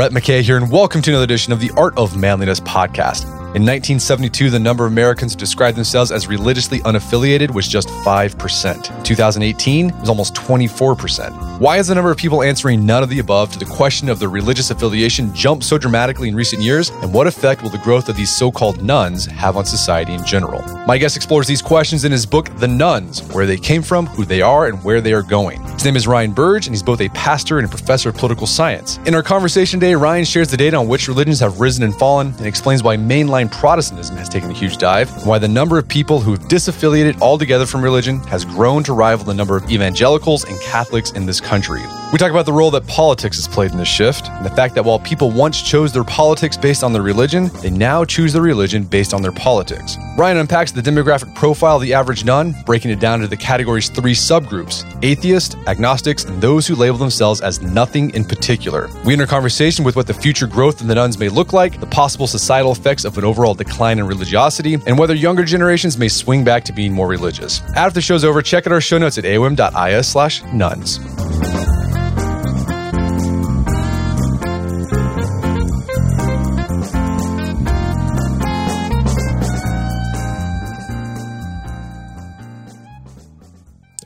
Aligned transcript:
Brett 0.00 0.12
McKay 0.12 0.40
here, 0.40 0.56
and 0.56 0.72
welcome 0.72 1.02
to 1.02 1.10
another 1.10 1.24
edition 1.24 1.52
of 1.52 1.60
the 1.60 1.70
Art 1.76 1.92
of 1.98 2.16
Manliness 2.16 2.58
podcast. 2.60 3.39
In 3.52 3.62
1972, 3.62 4.48
the 4.50 4.60
number 4.60 4.86
of 4.86 4.92
Americans 4.92 5.32
who 5.32 5.38
described 5.40 5.76
themselves 5.76 6.12
as 6.12 6.28
religiously 6.28 6.78
unaffiliated 6.82 7.50
was 7.50 7.66
just 7.66 7.88
5%. 7.88 8.96
In 8.96 9.02
2018, 9.02 9.88
it 9.90 9.94
was 9.96 10.08
almost 10.08 10.34
24%. 10.34 11.58
Why 11.58 11.76
has 11.78 11.88
the 11.88 11.96
number 11.96 12.12
of 12.12 12.16
people 12.16 12.44
answering 12.44 12.86
none 12.86 13.02
of 13.02 13.08
the 13.08 13.18
above 13.18 13.50
to 13.50 13.58
the 13.58 13.64
question 13.64 14.08
of 14.08 14.20
their 14.20 14.28
religious 14.28 14.70
affiliation 14.70 15.34
jumped 15.34 15.64
so 15.64 15.78
dramatically 15.78 16.28
in 16.28 16.36
recent 16.36 16.62
years? 16.62 16.90
And 17.02 17.12
what 17.12 17.26
effect 17.26 17.64
will 17.64 17.70
the 17.70 17.78
growth 17.78 18.08
of 18.08 18.16
these 18.16 18.32
so 18.32 18.52
called 18.52 18.84
nones 18.84 19.26
have 19.26 19.56
on 19.56 19.64
society 19.64 20.14
in 20.14 20.24
general? 20.24 20.62
My 20.86 20.96
guest 20.96 21.16
explores 21.16 21.48
these 21.48 21.60
questions 21.60 22.04
in 22.04 22.12
his 22.12 22.26
book, 22.26 22.56
The 22.58 22.68
Nones 22.68 23.20
Where 23.34 23.46
They 23.46 23.56
Came 23.56 23.82
From, 23.82 24.06
Who 24.06 24.24
They 24.24 24.42
Are, 24.42 24.68
and 24.68 24.82
Where 24.84 25.00
They 25.00 25.12
Are 25.12 25.24
Going. 25.24 25.60
His 25.72 25.84
name 25.84 25.96
is 25.96 26.06
Ryan 26.06 26.30
Burge, 26.30 26.68
and 26.68 26.74
he's 26.74 26.84
both 26.84 27.00
a 27.00 27.08
pastor 27.08 27.58
and 27.58 27.66
a 27.66 27.68
professor 27.68 28.10
of 28.10 28.16
political 28.16 28.46
science. 28.46 28.98
In 29.06 29.14
our 29.16 29.24
conversation 29.24 29.80
today, 29.80 29.96
Ryan 29.96 30.24
shares 30.24 30.52
the 30.52 30.56
data 30.56 30.76
on 30.76 30.86
which 30.86 31.08
religions 31.08 31.40
have 31.40 31.58
risen 31.58 31.82
and 31.82 31.92
fallen 31.96 32.28
and 32.38 32.46
explains 32.46 32.84
why 32.84 32.96
mainline 32.96 33.39
Protestantism 33.48 34.16
has 34.16 34.28
taken 34.28 34.50
a 34.50 34.52
huge 34.52 34.76
dive, 34.76 35.16
and 35.16 35.26
why 35.26 35.38
the 35.38 35.48
number 35.48 35.78
of 35.78 35.88
people 35.88 36.20
who 36.20 36.32
have 36.32 36.42
disaffiliated 36.42 37.20
altogether 37.20 37.66
from 37.66 37.82
religion 37.82 38.18
has 38.24 38.44
grown 38.44 38.82
to 38.84 38.92
rival 38.92 39.24
the 39.24 39.34
number 39.34 39.56
of 39.56 39.70
evangelicals 39.70 40.44
and 40.44 40.60
Catholics 40.60 41.12
in 41.12 41.26
this 41.26 41.40
country. 41.40 41.82
We 42.12 42.18
talk 42.18 42.32
about 42.32 42.44
the 42.44 42.52
role 42.52 42.72
that 42.72 42.88
politics 42.88 43.36
has 43.36 43.46
played 43.46 43.70
in 43.70 43.76
this 43.76 43.86
shift, 43.86 44.28
and 44.30 44.44
the 44.44 44.50
fact 44.50 44.74
that 44.74 44.84
while 44.84 44.98
people 44.98 45.30
once 45.30 45.62
chose 45.62 45.92
their 45.92 46.02
politics 46.02 46.56
based 46.56 46.82
on 46.82 46.92
their 46.92 47.02
religion, 47.02 47.52
they 47.62 47.70
now 47.70 48.04
choose 48.04 48.32
their 48.32 48.42
religion 48.42 48.82
based 48.82 49.14
on 49.14 49.22
their 49.22 49.30
politics. 49.30 49.96
Ryan 50.18 50.38
unpacks 50.38 50.72
the 50.72 50.80
demographic 50.80 51.32
profile 51.36 51.76
of 51.76 51.82
the 51.82 51.94
average 51.94 52.24
none, 52.24 52.52
breaking 52.66 52.90
it 52.90 52.98
down 52.98 53.20
into 53.20 53.28
the 53.28 53.36
category's 53.36 53.88
three 53.88 54.14
subgroups 54.14 54.84
atheists, 55.04 55.54
agnostics, 55.68 56.24
and 56.24 56.42
those 56.42 56.66
who 56.66 56.74
label 56.74 56.98
themselves 56.98 57.40
as 57.40 57.62
nothing 57.62 58.10
in 58.10 58.24
particular. 58.24 58.90
We 59.04 59.12
enter 59.12 59.24
conversation 59.24 59.84
with 59.84 59.94
what 59.94 60.08
the 60.08 60.12
future 60.12 60.48
growth 60.48 60.80
in 60.80 60.88
the 60.88 60.96
nones 60.96 61.16
may 61.16 61.28
look 61.28 61.52
like, 61.52 61.78
the 61.78 61.86
possible 61.86 62.26
societal 62.26 62.72
effects 62.72 63.04
of 63.04 63.16
an 63.18 63.24
overall 63.24 63.54
decline 63.54 64.00
in 64.00 64.06
religiosity, 64.08 64.74
and 64.84 64.98
whether 64.98 65.14
younger 65.14 65.44
generations 65.44 65.96
may 65.96 66.08
swing 66.08 66.42
back 66.42 66.64
to 66.64 66.72
being 66.72 66.92
more 66.92 67.06
religious. 67.06 67.62
After 67.76 67.94
the 67.94 68.00
show's 68.00 68.24
over, 68.24 68.42
check 68.42 68.66
out 68.66 68.72
our 68.72 68.80
show 68.80 68.98
notes 68.98 69.16
at 69.16 69.24
aom.is 69.24 70.08
slash 70.08 70.42
nones. 70.52 70.98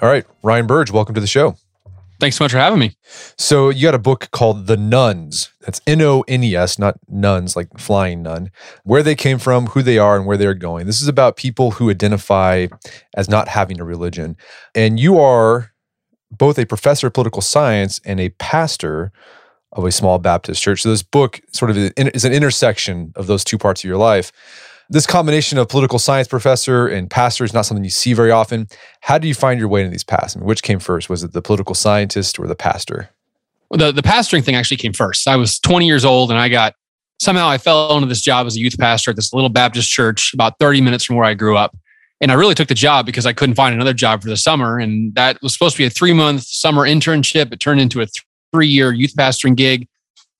All 0.04 0.10
right, 0.10 0.26
Ryan 0.42 0.66
Burge, 0.66 0.90
welcome 0.90 1.14
to 1.14 1.20
the 1.22 1.26
show. 1.26 1.56
Thanks 2.20 2.36
so 2.36 2.44
much 2.44 2.52
for 2.52 2.58
having 2.58 2.78
me. 2.78 2.94
So 3.38 3.70
you 3.70 3.80
got 3.80 3.94
a 3.94 3.98
book 3.98 4.28
called 4.32 4.66
The 4.66 4.76
Nones. 4.76 5.48
That's 5.62 5.80
N 5.86 6.02
O 6.02 6.22
N 6.28 6.44
E 6.44 6.54
S, 6.54 6.78
not 6.78 6.98
nuns 7.08 7.56
like 7.56 7.78
flying 7.78 8.22
nun. 8.22 8.50
Where 8.82 9.02
they 9.02 9.14
came 9.14 9.38
from, 9.38 9.68
who 9.68 9.80
they 9.80 9.96
are, 9.96 10.14
and 10.14 10.26
where 10.26 10.36
they're 10.36 10.52
going. 10.52 10.84
This 10.84 11.00
is 11.00 11.08
about 11.08 11.38
people 11.38 11.70
who 11.70 11.88
identify 11.88 12.66
as 13.16 13.30
not 13.30 13.48
having 13.48 13.80
a 13.80 13.84
religion. 13.84 14.36
And 14.74 15.00
you 15.00 15.18
are 15.18 15.72
both 16.30 16.58
a 16.58 16.66
professor 16.66 17.06
of 17.06 17.14
political 17.14 17.40
science 17.40 17.98
and 18.04 18.20
a 18.20 18.28
pastor 18.28 19.10
of 19.72 19.86
a 19.86 19.90
small 19.90 20.18
Baptist 20.18 20.62
church. 20.62 20.82
So 20.82 20.90
this 20.90 21.02
book 21.02 21.40
sort 21.50 21.70
of 21.70 21.78
is 21.78 22.26
an 22.26 22.32
intersection 22.34 23.14
of 23.16 23.26
those 23.26 23.42
two 23.42 23.56
parts 23.56 23.82
of 23.82 23.88
your 23.88 23.96
life. 23.96 24.32
This 24.94 25.08
combination 25.08 25.58
of 25.58 25.68
political 25.68 25.98
science 25.98 26.28
professor 26.28 26.86
and 26.86 27.10
pastor 27.10 27.42
is 27.42 27.52
not 27.52 27.62
something 27.62 27.82
you 27.82 27.90
see 27.90 28.12
very 28.12 28.30
often. 28.30 28.68
How 29.00 29.18
do 29.18 29.26
you 29.26 29.34
find 29.34 29.58
your 29.58 29.66
way 29.66 29.80
into 29.80 29.90
these 29.90 30.04
paths? 30.04 30.36
I 30.36 30.38
mean, 30.38 30.46
which 30.46 30.62
came 30.62 30.78
first? 30.78 31.10
Was 31.10 31.24
it 31.24 31.32
the 31.32 31.42
political 31.42 31.74
scientist 31.74 32.38
or 32.38 32.46
the 32.46 32.54
pastor? 32.54 33.10
Well, 33.68 33.78
the, 33.78 33.90
the 33.90 34.02
pastoring 34.06 34.44
thing 34.44 34.54
actually 34.54 34.76
came 34.76 34.92
first. 34.92 35.26
I 35.26 35.34
was 35.34 35.58
20 35.58 35.84
years 35.84 36.04
old 36.04 36.30
and 36.30 36.38
I 36.38 36.48
got 36.48 36.76
somehow 37.20 37.48
I 37.48 37.58
fell 37.58 37.96
into 37.96 38.06
this 38.06 38.20
job 38.20 38.46
as 38.46 38.54
a 38.54 38.60
youth 38.60 38.78
pastor 38.78 39.10
at 39.10 39.16
this 39.16 39.32
little 39.32 39.48
Baptist 39.48 39.90
church 39.90 40.32
about 40.32 40.60
30 40.60 40.80
minutes 40.80 41.04
from 41.04 41.16
where 41.16 41.26
I 41.26 41.34
grew 41.34 41.56
up. 41.56 41.76
And 42.20 42.30
I 42.30 42.34
really 42.36 42.54
took 42.54 42.68
the 42.68 42.74
job 42.74 43.04
because 43.04 43.26
I 43.26 43.32
couldn't 43.32 43.56
find 43.56 43.74
another 43.74 43.94
job 43.94 44.22
for 44.22 44.28
the 44.28 44.36
summer. 44.36 44.78
And 44.78 45.12
that 45.16 45.42
was 45.42 45.54
supposed 45.54 45.74
to 45.74 45.82
be 45.82 45.86
a 45.86 45.90
three 45.90 46.12
month 46.12 46.44
summer 46.44 46.82
internship. 46.82 47.52
It 47.52 47.58
turned 47.58 47.80
into 47.80 48.00
a 48.00 48.06
three 48.52 48.68
year 48.68 48.92
youth 48.92 49.16
pastoring 49.16 49.56
gig, 49.56 49.88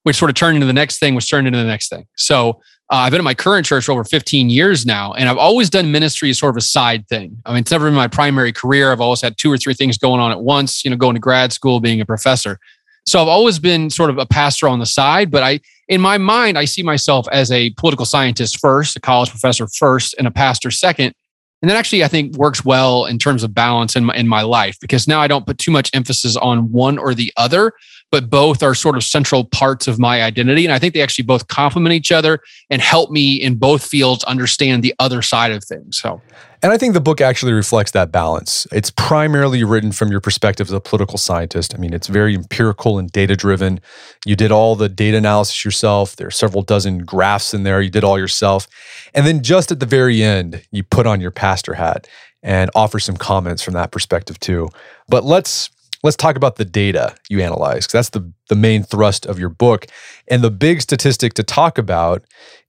which 0.03 0.15
sort 0.15 0.31
of 0.31 0.35
turned 0.35 0.55
into 0.55 0.65
the 0.65 0.71
next 0.71 0.99
thing, 0.99 1.13
which 1.13 1.29
turned 1.29 1.45
into 1.45 1.59
the 1.59 1.65
next 1.65 1.89
thing. 1.89 2.07
So 2.15 2.61
uh, 2.91 2.97
I've 2.97 3.11
been 3.11 3.19
at 3.19 3.23
my 3.23 3.33
current 3.33 3.65
church 3.65 3.85
for 3.85 3.93
over 3.93 4.03
15 4.03 4.49
years 4.49 4.85
now, 4.85 5.13
and 5.13 5.27
I've 5.27 5.37
always 5.37 5.71
done 5.71 5.91
ministry 5.91 6.29
as 6.29 6.37
sort 6.37 6.51
of 6.51 6.57
a 6.57 6.61
side 6.61 7.07
thing. 7.07 7.41
I 7.45 7.51
mean, 7.51 7.61
it's 7.61 7.71
never 7.71 7.85
been 7.85 7.95
my 7.95 8.07
primary 8.07 8.53
career. 8.53 8.91
I've 8.91 9.01
always 9.01 9.21
had 9.21 9.37
two 9.37 9.51
or 9.51 9.57
three 9.57 9.73
things 9.73 9.97
going 9.97 10.21
on 10.21 10.31
at 10.31 10.41
once, 10.41 10.85
you 10.85 10.91
know, 10.91 10.97
going 10.97 11.15
to 11.15 11.19
grad 11.19 11.51
school, 11.51 11.79
being 11.79 11.99
a 11.99 12.05
professor. 12.05 12.59
So 13.07 13.19
I've 13.21 13.27
always 13.27 13.57
been 13.57 13.89
sort 13.89 14.11
of 14.11 14.19
a 14.19 14.25
pastor 14.25 14.67
on 14.67 14.79
the 14.79 14.85
side, 14.85 15.31
but 15.31 15.41
I, 15.41 15.61
in 15.87 15.99
my 15.99 16.19
mind, 16.19 16.59
I 16.59 16.65
see 16.65 16.83
myself 16.83 17.27
as 17.31 17.51
a 17.51 17.71
political 17.71 18.05
scientist 18.05 18.59
first, 18.59 18.95
a 18.95 18.99
college 18.99 19.31
professor 19.31 19.67
first, 19.67 20.13
and 20.19 20.27
a 20.27 20.31
pastor 20.31 20.69
second. 20.69 21.13
And 21.61 21.71
that 21.71 21.77
actually, 21.77 22.03
I 22.03 22.07
think, 22.07 22.35
works 22.35 22.63
well 22.63 23.05
in 23.05 23.17
terms 23.17 23.43
of 23.43 23.55
balance 23.55 23.95
in 23.95 24.05
my, 24.05 24.15
in 24.15 24.27
my 24.27 24.43
life 24.43 24.77
because 24.79 25.07
now 25.07 25.21
I 25.21 25.27
don't 25.27 25.47
put 25.47 25.57
too 25.57 25.71
much 25.71 25.89
emphasis 25.93 26.35
on 26.35 26.71
one 26.71 26.99
or 26.99 27.15
the 27.15 27.33
other 27.37 27.73
but 28.15 28.29
both 28.29 28.63
are 28.63 28.73
sort 28.73 28.95
of 28.95 29.03
central 29.03 29.43
parts 29.43 29.89
of 29.89 29.99
my 29.99 30.23
identity. 30.23 30.63
And 30.63 30.71
I 30.71 30.79
think 30.79 30.93
they 30.93 31.01
actually 31.01 31.25
both 31.25 31.49
complement 31.49 31.91
each 31.91 32.13
other 32.13 32.39
and 32.69 32.81
help 32.81 33.11
me 33.11 33.35
in 33.35 33.55
both 33.55 33.85
fields 33.85 34.23
understand 34.23 34.83
the 34.83 34.95
other 34.99 35.21
side 35.21 35.51
of 35.51 35.65
things. 35.65 35.99
So, 35.99 36.21
and 36.63 36.71
I 36.71 36.77
think 36.77 36.93
the 36.93 37.01
book 37.01 37.19
actually 37.19 37.51
reflects 37.51 37.91
that 37.91 38.13
balance. 38.13 38.67
It's 38.71 38.89
primarily 38.89 39.65
written 39.65 39.91
from 39.91 40.11
your 40.11 40.21
perspective 40.21 40.67
as 40.67 40.71
a 40.71 40.79
political 40.79 41.17
scientist. 41.17 41.75
I 41.75 41.77
mean, 41.77 41.93
it's 41.93 42.07
very 42.07 42.35
empirical 42.35 42.97
and 42.97 43.11
data 43.11 43.35
driven. 43.35 43.81
You 44.25 44.37
did 44.37 44.49
all 44.49 44.77
the 44.77 44.87
data 44.87 45.17
analysis 45.17 45.65
yourself. 45.65 46.15
There 46.15 46.27
are 46.27 46.31
several 46.31 46.63
dozen 46.63 46.99
graphs 46.99 47.53
in 47.53 47.63
there. 47.63 47.81
You 47.81 47.89
did 47.89 48.05
all 48.05 48.17
yourself. 48.17 48.65
And 49.13 49.27
then 49.27 49.43
just 49.43 49.73
at 49.73 49.81
the 49.81 49.85
very 49.85 50.23
end, 50.23 50.65
you 50.71 50.83
put 50.83 51.05
on 51.05 51.19
your 51.19 51.31
pastor 51.31 51.73
hat 51.73 52.07
and 52.41 52.71
offer 52.75 52.97
some 52.97 53.17
comments 53.17 53.61
from 53.61 53.73
that 53.73 53.91
perspective 53.91 54.39
too. 54.39 54.69
But 55.09 55.25
let's 55.25 55.69
let's 56.05 56.15
talk 56.15 56.35
about 56.35 56.57
the 56.57 56.65
data 56.65 57.15
you 57.29 57.41
analyze 57.41 57.87
because 57.87 57.91
that's 57.91 58.09
the, 58.09 58.31
the 58.47 58.55
main 58.55 58.83
thrust 58.83 59.25
of 59.25 59.39
your 59.39 59.49
book. 59.49 59.87
And 60.27 60.43
the 60.43 60.51
big 60.51 60.79
statistic 60.81 61.33
to 61.33 61.43
talk 61.43 61.79
about 61.79 62.23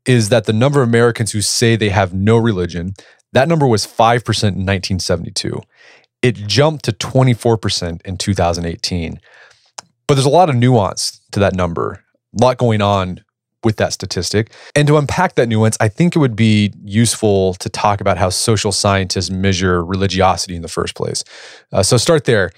is 0.06 0.30
that 0.30 0.46
the 0.46 0.54
number 0.54 0.80
of 0.80 0.88
Americans 0.88 1.32
who 1.32 1.42
say 1.42 1.76
they 1.76 1.90
have 1.90 2.14
no 2.14 2.38
religion, 2.38 2.94
that 3.32 3.46
number 3.46 3.66
was 3.66 3.86
5% 3.86 4.22
in 4.24 4.64
1972. 4.64 5.60
It 6.22 6.34
jumped 6.46 6.86
to 6.86 6.92
24% 6.92 8.00
in 8.06 8.16
2018. 8.16 9.20
But 10.06 10.14
there's 10.14 10.24
a 10.24 10.30
lot 10.30 10.48
of 10.48 10.56
nuance 10.56 11.20
to 11.32 11.40
that 11.40 11.54
number, 11.54 12.02
a 12.38 12.42
lot 12.42 12.56
going 12.56 12.80
on 12.80 13.22
with 13.62 13.76
that 13.76 13.92
statistic. 13.92 14.50
And 14.74 14.88
to 14.88 14.96
unpack 14.96 15.34
that 15.34 15.48
nuance, 15.48 15.76
I 15.78 15.88
think 15.88 16.16
it 16.16 16.20
would 16.20 16.36
be 16.36 16.72
useful 16.84 17.52
to 17.54 17.68
talk 17.68 18.00
about 18.00 18.16
how 18.16 18.30
social 18.30 18.72
scientists 18.72 19.28
measure 19.28 19.84
religiosity 19.84 20.56
in 20.56 20.62
the 20.62 20.68
first 20.68 20.94
place. 20.94 21.22
Uh, 21.70 21.82
so 21.82 21.98
start 21.98 22.24
there 22.24 22.50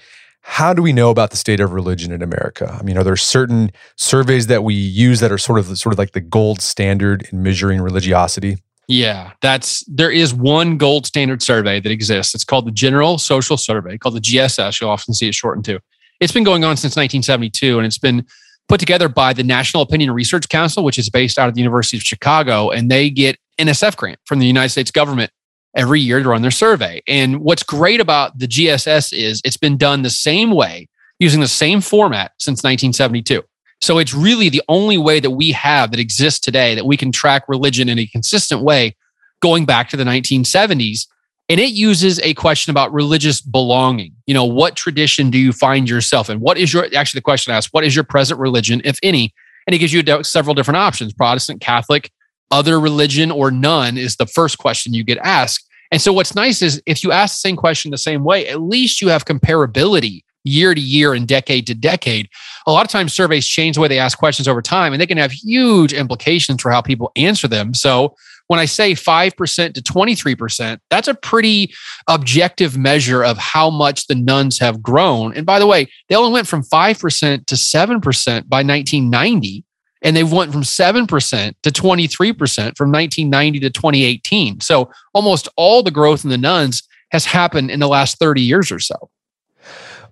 how 0.49 0.73
do 0.73 0.81
we 0.81 0.91
know 0.91 1.11
about 1.11 1.29
the 1.29 1.37
state 1.37 1.59
of 1.59 1.73
religion 1.73 2.11
in 2.11 2.23
America? 2.23 2.75
I 2.77 2.81
mean, 2.81 2.97
are 2.97 3.03
there 3.03 3.15
certain 3.15 3.71
surveys 3.97 4.47
that 4.47 4.63
we 4.63 4.73
use 4.73 5.19
that 5.19 5.31
are 5.31 5.37
sort 5.37 5.59
of 5.59 5.77
sort 5.77 5.93
of 5.93 5.99
like 5.99 6.13
the 6.13 6.21
gold 6.21 6.59
standard 6.59 7.29
in 7.31 7.43
measuring 7.43 7.79
religiosity? 7.79 8.57
Yeah, 8.87 9.33
that's 9.41 9.85
there 9.85 10.09
is 10.09 10.33
one 10.33 10.77
gold 10.77 11.05
standard 11.05 11.43
survey 11.43 11.79
that 11.79 11.91
exists. 11.91 12.33
It's 12.33 12.43
called 12.43 12.65
the 12.65 12.71
General 12.71 13.19
Social 13.19 13.57
Survey, 13.57 13.99
called 13.99 14.15
the 14.15 14.21
GSS. 14.21 14.81
You'll 14.81 14.89
often 14.89 15.13
see 15.13 15.27
it 15.27 15.35
shortened 15.35 15.65
to. 15.65 15.79
It's 16.19 16.33
been 16.33 16.43
going 16.43 16.63
on 16.63 16.77
since 16.77 16.95
1972, 16.95 17.77
and 17.77 17.85
it's 17.85 17.99
been 17.99 18.25
put 18.67 18.79
together 18.79 19.07
by 19.07 19.33
the 19.33 19.43
National 19.43 19.83
Opinion 19.83 20.09
Research 20.11 20.49
Council, 20.49 20.83
which 20.83 20.97
is 20.97 21.11
based 21.11 21.37
out 21.37 21.47
of 21.47 21.53
the 21.53 21.61
University 21.61 21.95
of 21.95 22.01
Chicago, 22.01 22.71
and 22.71 22.89
they 22.89 23.11
get 23.11 23.37
NSF 23.59 23.95
grant 23.95 24.17
from 24.25 24.39
the 24.39 24.47
United 24.47 24.69
States 24.69 24.89
government 24.89 25.31
every 25.75 25.99
year 25.99 26.21
to 26.21 26.29
run 26.29 26.41
their 26.41 26.51
survey. 26.51 27.01
And 27.07 27.39
what's 27.41 27.63
great 27.63 27.99
about 27.99 28.37
the 28.37 28.47
GSS 28.47 29.13
is 29.13 29.41
it's 29.43 29.57
been 29.57 29.77
done 29.77 30.01
the 30.01 30.09
same 30.09 30.51
way 30.51 30.87
using 31.19 31.41
the 31.41 31.47
same 31.47 31.81
format 31.81 32.31
since 32.37 32.59
1972. 32.59 33.43
So 33.81 33.97
it's 33.97 34.13
really 34.13 34.49
the 34.49 34.63
only 34.67 34.97
way 34.97 35.19
that 35.19 35.31
we 35.31 35.51
have 35.51 35.91
that 35.91 35.99
exists 35.99 36.39
today 36.39 36.75
that 36.75 36.85
we 36.85 36.97
can 36.97 37.11
track 37.11 37.43
religion 37.47 37.87
in 37.87 37.99
a 37.99 38.07
consistent 38.07 38.61
way 38.61 38.95
going 39.41 39.65
back 39.65 39.89
to 39.89 39.97
the 39.97 40.03
1970s. 40.03 41.07
And 41.47 41.59
it 41.59 41.71
uses 41.71 42.19
a 42.19 42.33
question 42.33 42.71
about 42.71 42.93
religious 42.93 43.41
belonging. 43.41 44.13
You 44.27 44.33
know, 44.33 44.45
what 44.45 44.75
tradition 44.75 45.29
do 45.29 45.37
you 45.37 45.51
find 45.51 45.89
yourself 45.89 46.29
in? 46.29 46.39
What 46.39 46.57
is 46.57 46.73
your, 46.73 46.87
actually, 46.95 47.19
the 47.19 47.23
question 47.23 47.53
asks, 47.53 47.73
what 47.73 47.83
is 47.83 47.95
your 47.95 48.03
present 48.03 48.39
religion, 48.39 48.81
if 48.83 48.99
any? 49.01 49.33
And 49.65 49.73
it 49.73 49.79
gives 49.79 49.93
you 49.93 50.23
several 50.23 50.53
different 50.53 50.77
options 50.77 51.13
Protestant, 51.13 51.61
Catholic, 51.61 52.11
other 52.51 52.79
religion, 52.79 53.31
or 53.31 53.49
none 53.51 53.97
is 53.97 54.17
the 54.17 54.25
first 54.25 54.57
question 54.57 54.93
you 54.93 55.03
get 55.03 55.19
asked. 55.19 55.68
And 55.91 56.01
so 56.01 56.13
what's 56.13 56.35
nice 56.35 56.61
is 56.61 56.81
if 56.85 57.03
you 57.03 57.11
ask 57.11 57.35
the 57.35 57.49
same 57.49 57.55
question 57.55 57.91
the 57.91 57.97
same 57.97 58.23
way, 58.23 58.47
at 58.47 58.61
least 58.61 59.01
you 59.01 59.09
have 59.09 59.25
comparability 59.25 60.21
year 60.43 60.73
to 60.73 60.81
year 60.81 61.13
and 61.13 61.27
decade 61.27 61.67
to 61.67 61.75
decade. 61.75 62.29
A 62.65 62.71
lot 62.71 62.85
of 62.85 62.91
times 62.91 63.13
surveys 63.13 63.47
change 63.47 63.75
the 63.75 63.81
way 63.81 63.87
they 63.87 63.99
ask 63.99 64.17
questions 64.17 64.47
over 64.47 64.61
time 64.61 64.93
and 64.93 65.01
they 65.01 65.07
can 65.07 65.17
have 65.17 65.31
huge 65.31 65.93
implications 65.93 66.61
for 66.61 66.71
how 66.71 66.81
people 66.81 67.11
answer 67.15 67.47
them. 67.47 67.73
So 67.73 68.15
when 68.47 68.59
I 68.59 68.65
say 68.65 68.93
5% 68.93 69.73
to 69.73 69.81
23%, 69.81 70.79
that's 70.89 71.07
a 71.07 71.13
pretty 71.13 71.71
objective 72.07 72.77
measure 72.77 73.23
of 73.23 73.37
how 73.37 73.69
much 73.69 74.07
the 74.07 74.15
nones 74.15 74.57
have 74.59 74.81
grown. 74.81 75.35
And 75.35 75.45
by 75.45 75.59
the 75.59 75.67
way, 75.67 75.87
they 76.07 76.15
only 76.15 76.31
went 76.31 76.47
from 76.47 76.63
5% 76.63 77.45
to 77.45 77.55
7% 77.55 78.49
by 78.49 78.63
1990. 78.63 79.63
And 80.01 80.15
they've 80.15 80.31
went 80.31 80.51
from 80.51 80.61
7% 80.61 81.53
to 81.61 81.69
23% 81.69 82.77
from 82.77 82.91
1990 82.91 83.59
to 83.59 83.69
2018. 83.69 84.61
So 84.61 84.89
almost 85.13 85.49
all 85.57 85.83
the 85.83 85.91
growth 85.91 86.23
in 86.23 86.29
the 86.29 86.37
nones 86.37 86.83
has 87.11 87.25
happened 87.25 87.71
in 87.71 87.79
the 87.79 87.87
last 87.87 88.17
30 88.17 88.41
years 88.41 88.71
or 88.71 88.79
so. 88.79 89.09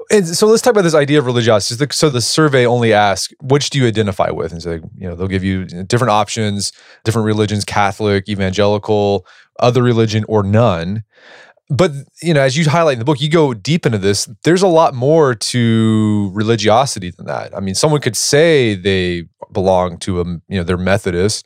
And 0.09 0.25
so 0.25 0.47
let's 0.47 0.61
talk 0.61 0.71
about 0.71 0.83
this 0.83 0.95
idea 0.95 1.19
of 1.19 1.25
religiosity. 1.25 1.85
So 1.91 2.09
the 2.09 2.21
survey 2.21 2.65
only 2.65 2.93
asks, 2.93 3.33
which 3.41 3.69
do 3.69 3.79
you 3.79 3.87
identify 3.87 4.29
with? 4.29 4.53
And 4.53 4.61
so, 4.61 4.73
you 4.73 5.07
know, 5.07 5.15
they'll 5.15 5.27
give 5.27 5.43
you 5.43 5.65
different 5.65 6.11
options, 6.11 6.71
different 7.03 7.25
religions, 7.25 7.65
Catholic, 7.65 8.29
evangelical, 8.29 9.25
other 9.59 9.83
religion, 9.83 10.23
or 10.29 10.43
none. 10.43 11.03
But, 11.69 11.91
you 12.21 12.33
know, 12.33 12.41
as 12.41 12.55
you 12.55 12.69
highlight 12.69 12.93
in 12.93 12.99
the 12.99 13.05
book, 13.05 13.19
you 13.19 13.29
go 13.29 13.53
deep 13.53 13.85
into 13.85 13.97
this. 13.97 14.29
There's 14.43 14.61
a 14.61 14.67
lot 14.67 14.93
more 14.93 15.35
to 15.35 16.31
religiosity 16.33 17.11
than 17.11 17.25
that. 17.25 17.55
I 17.55 17.59
mean, 17.59 17.75
someone 17.75 17.99
could 17.99 18.15
say 18.15 18.73
they 18.75 19.25
belong 19.51 19.97
to 19.99 20.21
a, 20.21 20.23
you 20.25 20.41
know, 20.57 20.63
they're 20.63 20.77
Methodist, 20.77 21.45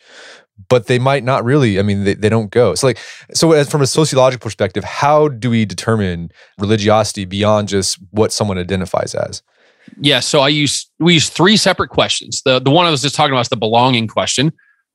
but 0.70 0.88
they 0.88 1.00
might 1.00 1.24
not 1.24 1.44
really 1.44 1.80
i 1.80 1.82
mean 1.82 2.04
they, 2.04 2.14
they 2.14 2.30
don't 2.30 2.52
go 2.52 2.76
so 2.76 2.88
like 2.88 3.00
so 3.34 3.52
as 3.52 3.70
from 3.70 3.82
a 3.82 3.88
sociological 3.88 4.44
perspective 4.44 4.84
how 4.84 5.28
do 5.28 5.50
we 5.50 5.66
determine 5.66 6.32
religiosity 6.60 7.26
beyond 7.26 7.68
just 7.68 7.98
what 8.12 8.32
someone 8.32 8.58
identifies 8.58 9.16
as 9.16 9.42
yeah 10.00 10.20
so 10.20 10.40
i 10.40 10.48
use 10.48 10.90
we 11.00 11.16
use 11.16 11.30
three 11.30 11.58
separate 11.58 11.90
questions 11.90 12.42
the 12.46 12.60
the 12.60 12.72
one 12.72 12.86
i 12.86 12.90
was 12.90 13.02
just 13.02 13.16
talking 13.16 13.34
about 13.34 13.42
is 13.42 13.50
the 13.50 13.58
belonging 13.58 14.08
question 14.08 14.52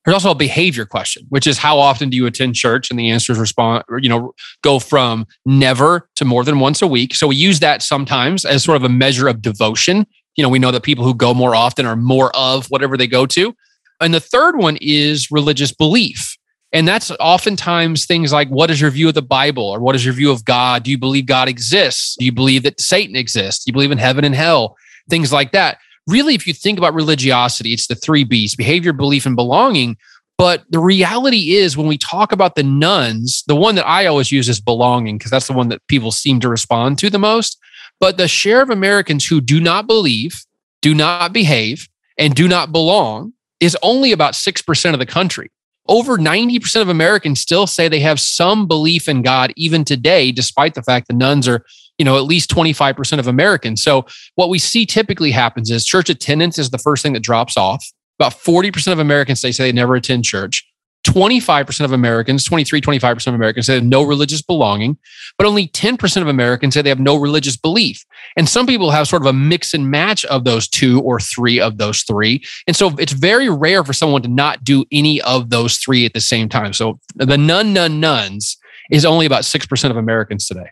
there's 0.06 0.14
also 0.14 0.31
a 0.31 0.35
behavior 0.35 0.87
question 0.87 1.26
which 1.29 1.47
is 1.47 1.58
how 1.58 1.79
often 1.79 2.08
do 2.08 2.17
you 2.17 2.26
attend 2.26 2.55
church 2.55 2.91
and 2.91 2.99
the 2.99 3.11
answers 3.11 3.38
respond 3.38 3.85
you 4.00 4.08
know 4.08 4.32
go 4.62 4.79
from 4.79 5.26
never 5.44 6.08
to 6.14 6.25
more 6.25 6.44
than 6.44 6.58
once 6.61 6.81
a 6.81 6.87
week 6.87 7.14
so 7.14 7.26
we 7.26 7.37
use 7.37 7.61
that 7.61 7.82
sometimes 7.82 8.44
as 8.44 8.64
sort 8.64 8.76
of 8.76 8.85
a 8.85 8.88
measure 8.88 9.29
of 9.29 9.43
devotion 9.43 10.06
you 10.37 10.43
know 10.43 10.49
we 10.49 10.58
know 10.58 10.70
that 10.70 10.82
people 10.82 11.05
who 11.05 11.14
go 11.14 11.35
more 11.35 11.55
often 11.55 11.85
are 11.85 11.97
more 11.97 12.35
of 12.35 12.67
whatever 12.67 12.97
they 12.97 13.06
go 13.06 13.26
to 13.26 13.55
and 14.00 14.12
the 14.12 14.20
third 14.20 14.56
one 14.56 14.76
is 14.81 15.31
religious 15.31 15.73
belief. 15.73 16.37
And 16.73 16.87
that's 16.87 17.11
oftentimes 17.12 18.06
things 18.06 18.32
like 18.32 18.49
what 18.49 18.70
is 18.70 18.81
your 18.81 18.91
view 18.91 19.09
of 19.09 19.14
the 19.14 19.23
Bible 19.23 19.64
or 19.64 19.81
what 19.81 19.94
is 19.94 20.05
your 20.05 20.14
view 20.14 20.31
of 20.31 20.44
God? 20.44 20.82
Do 20.82 20.91
you 20.91 20.99
believe 20.99 21.26
God 21.26 21.49
exists? 21.49 22.17
Do 22.19 22.25
you 22.25 22.32
believe 22.32 22.64
that 22.64 22.81
Satan 22.81 23.17
exists? 23.17 23.64
Do 23.64 23.70
you 23.70 23.73
believe 23.73 23.93
in 23.93 23.99
heaven 23.99 24.25
and 24.25 24.35
hell? 24.35 24.76
Things 25.09 25.32
like 25.32 25.52
that. 25.52 25.79
Really, 26.06 26.35
if 26.35 26.47
you 26.47 26.53
think 26.53 26.79
about 26.79 26.94
religiosity, 26.94 27.73
it's 27.73 27.88
the 27.88 27.94
three 27.94 28.25
B's 28.25 28.55
behavior, 28.55 28.93
belief, 28.93 29.26
and 29.26 29.37
belonging. 29.37 29.97
But 30.38 30.64
the 30.70 30.79
reality 30.79 31.56
is, 31.56 31.76
when 31.76 31.87
we 31.87 31.99
talk 31.99 32.31
about 32.31 32.55
the 32.55 32.62
nones, 32.62 33.43
the 33.47 33.56
one 33.56 33.75
that 33.76 33.87
I 33.87 34.06
always 34.06 34.31
use 34.31 34.49
is 34.49 34.61
belonging 34.61 35.19
because 35.19 35.31
that's 35.31 35.47
the 35.47 35.55
one 35.55 35.69
that 35.70 35.87
people 35.88 36.12
seem 36.12 36.41
to 36.41 36.49
respond 36.49 36.99
to 36.99 37.11
the 37.11 37.19
most. 37.19 37.58
But 37.99 38.19
the 38.19 38.29
share 38.29 38.62
of 38.62 38.70
Americans 38.70 39.26
who 39.26 39.41
do 39.41 39.61
not 39.61 39.87
believe, 39.87 40.44
do 40.82 40.94
not 40.94 41.32
behave, 41.32 41.88
and 42.19 42.35
do 42.35 42.47
not 42.47 42.70
belong 42.70 43.32
is 43.61 43.76
only 43.82 44.12
about 44.12 44.35
6% 44.35 44.93
of 44.93 44.99
the 44.99 45.06
country. 45.06 45.50
Over 45.88 46.19
90% 46.19 46.82
of 46.82 46.88
Americans 46.88 47.41
still 47.41 47.67
say 47.67 47.88
they 47.88 48.00
have 48.00 48.20
some 48.20 48.67
belief 48.67 49.09
in 49.09 49.23
God 49.23 49.52
even 49.56 49.85
today, 49.85 50.32
despite 50.32 50.75
the 50.75 50.82
fact 50.82 51.09
the 51.09 51.14
nones 51.14 51.49
are, 51.49 51.64
you 51.98 52.04
know, 52.04 52.16
at 52.16 52.25
least 52.25 52.50
25% 52.50 53.19
of 53.19 53.26
Americans. 53.26 53.82
So 53.82 54.06
what 54.34 54.48
we 54.48 54.58
see 54.58 54.87
typically 54.87 55.31
happens 55.31 55.70
is 55.70 55.84
church 55.84 56.08
attendance 56.08 56.58
is 56.58 56.70
the 56.70 56.78
first 56.78 57.02
thing 57.02 57.12
that 57.14 57.22
drops 57.22 57.56
off. 57.56 57.84
About 58.19 58.32
40% 58.32 58.93
of 58.93 58.98
Americans 58.98 59.40
say, 59.40 59.50
they 59.50 59.72
never 59.72 59.94
attend 59.94 60.25
church. 60.25 60.66
25% 61.06 61.84
of 61.84 61.93
Americans, 61.93 62.44
23, 62.44 62.81
25% 62.81 63.26
of 63.28 63.34
Americans 63.34 63.66
say 63.66 63.81
no 63.81 64.02
religious 64.02 64.43
belonging, 64.43 64.98
but 65.38 65.46
only 65.46 65.69
10% 65.69 66.20
of 66.20 66.26
Americans 66.26 66.75
say 66.75 66.82
they 66.82 66.88
have 66.88 66.98
no 66.98 67.14
religious 67.14 67.56
belief. 67.56 68.04
And 68.37 68.49
some 68.49 68.66
people 68.66 68.90
have 68.90 69.06
sort 69.06 69.22
of 69.22 69.26
a 69.26 69.32
mix 69.32 69.72
and 69.72 69.88
match 69.88 70.25
of 70.25 70.42
those 70.42 70.66
two 70.66 71.00
or 71.02 71.20
three 71.20 71.60
of 71.60 71.78
those 71.78 72.02
three. 72.02 72.42
And 72.66 72.75
so 72.75 72.88
it's 72.99 73.12
very 73.12 73.49
rare 73.49 73.84
for 73.84 73.92
someone 73.92 74.22
to 74.22 74.28
not 74.28 74.64
do 74.64 74.84
any 74.90 75.22
of 75.22 75.50
those 75.50 75.76
three 75.76 76.04
at 76.04 76.12
the 76.12 76.20
same 76.20 76.49
time. 76.49 76.72
So 76.72 76.99
the 77.14 77.38
none, 77.38 77.72
none, 77.72 78.00
nones 78.00 78.56
is 78.90 79.04
only 79.04 79.26
about 79.26 79.42
6% 79.42 79.90
of 79.90 79.96
Americans 79.96 80.46
today. 80.49 80.70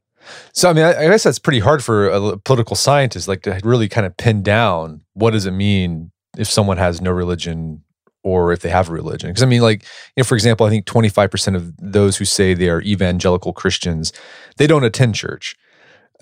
So 0.53 0.71
I 0.71 0.73
mean, 0.73 0.85
I 0.85 1.09
guess 1.09 1.23
that's 1.23 1.38
pretty 1.38 1.61
hard 1.61 1.82
for 1.82 2.09
a 2.09 2.38
political 2.38 2.76
scientist, 2.76 3.29
like 3.29 3.43
to 3.43 3.61
really 3.65 3.88
kind 3.88 4.06
of 4.06 4.17
pin 4.17 4.43
down 4.43 5.03
what 5.15 5.31
does 5.31 5.47
it 5.47 5.53
mean 5.53 6.11
if 6.37 6.49
someone 6.49 6.76
has 6.76 7.00
no 7.00 7.11
religion 7.11 7.82
or 8.25 8.53
if 8.53 8.61
they 8.61 8.71
have 8.71 8.88
a 8.88 8.93
religion. 8.93 9.31
Because 9.31 9.43
I 9.43 9.47
mean, 9.47 9.61
like, 9.61 9.82
you 10.17 10.23
know, 10.23 10.25
for 10.25 10.35
example, 10.35 10.67
I 10.67 10.71
think 10.71 10.87
25% 10.87 11.55
of 11.55 11.73
those 11.79 12.17
who 12.17 12.25
say 12.25 12.55
they 12.55 12.71
are 12.71 12.81
evangelical 12.82 13.53
Christians, 13.53 14.12
they 14.56 14.67
don't 14.67 14.85
attend 14.85 15.15
church. 15.15 15.55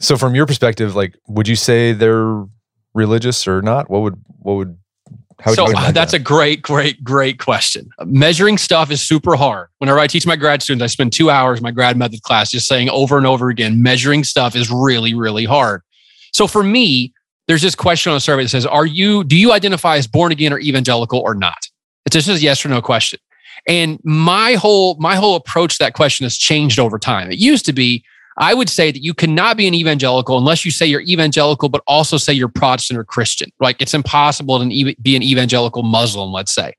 So 0.00 0.16
from 0.16 0.34
your 0.34 0.46
perspective, 0.46 0.96
like, 0.96 1.16
would 1.28 1.46
you 1.46 1.54
say 1.54 1.92
they're 1.92 2.44
religious 2.92 3.46
or 3.46 3.62
not? 3.62 3.88
What 3.88 4.02
would, 4.02 4.20
what 4.40 4.54
would, 4.54 4.78
so 5.54 5.66
uh, 5.76 5.90
that's 5.92 6.12
that? 6.12 6.20
a 6.20 6.22
great, 6.22 6.62
great, 6.62 7.02
great 7.02 7.38
question. 7.38 7.90
Measuring 8.04 8.58
stuff 8.58 8.90
is 8.90 9.00
super 9.00 9.36
hard. 9.36 9.68
Whenever 9.78 9.98
I 9.98 10.06
teach 10.06 10.26
my 10.26 10.36
grad 10.36 10.62
students, 10.62 10.82
I 10.82 10.86
spend 10.86 11.12
two 11.12 11.30
hours 11.30 11.58
in 11.58 11.62
my 11.62 11.70
grad 11.70 11.96
method 11.96 12.22
class 12.22 12.50
just 12.50 12.66
saying 12.66 12.90
over 12.90 13.18
and 13.18 13.26
over 13.26 13.48
again, 13.48 13.82
measuring 13.82 14.24
stuff 14.24 14.54
is 14.54 14.70
really, 14.70 15.14
really 15.14 15.44
hard. 15.44 15.82
So 16.32 16.46
for 16.46 16.62
me, 16.62 17.12
there's 17.48 17.62
this 17.62 17.74
question 17.74 18.10
on 18.10 18.16
a 18.16 18.20
survey 18.20 18.44
that 18.44 18.48
says, 18.48 18.66
Are 18.66 18.86
you, 18.86 19.24
do 19.24 19.36
you 19.36 19.52
identify 19.52 19.96
as 19.96 20.06
born 20.06 20.32
again 20.32 20.52
or 20.52 20.60
evangelical 20.60 21.20
or 21.20 21.34
not? 21.34 21.68
It's 22.06 22.14
just 22.14 22.28
a 22.28 22.38
yes 22.38 22.64
or 22.64 22.68
no 22.68 22.82
question. 22.82 23.18
And 23.68 24.00
my 24.02 24.54
whole 24.54 24.96
my 24.96 25.14
whole 25.14 25.36
approach 25.36 25.78
to 25.78 25.84
that 25.84 25.94
question 25.94 26.24
has 26.24 26.36
changed 26.36 26.78
over 26.78 26.98
time. 26.98 27.30
It 27.30 27.38
used 27.38 27.64
to 27.66 27.72
be 27.72 28.04
I 28.38 28.54
would 28.54 28.68
say 28.68 28.90
that 28.90 29.02
you 29.02 29.14
cannot 29.14 29.56
be 29.56 29.68
an 29.68 29.74
evangelical 29.74 30.38
unless 30.38 30.64
you 30.64 30.70
say 30.70 30.86
you're 30.86 31.02
evangelical, 31.02 31.68
but 31.68 31.82
also 31.86 32.16
say 32.16 32.32
you're 32.32 32.48
Protestant 32.48 32.98
or 32.98 33.04
Christian. 33.04 33.50
Like 33.60 33.80
it's 33.80 33.94
impossible 33.94 34.58
to 34.58 34.94
be 35.02 35.16
an 35.16 35.22
evangelical 35.22 35.82
Muslim, 35.82 36.32
let's 36.32 36.54
say. 36.54 36.72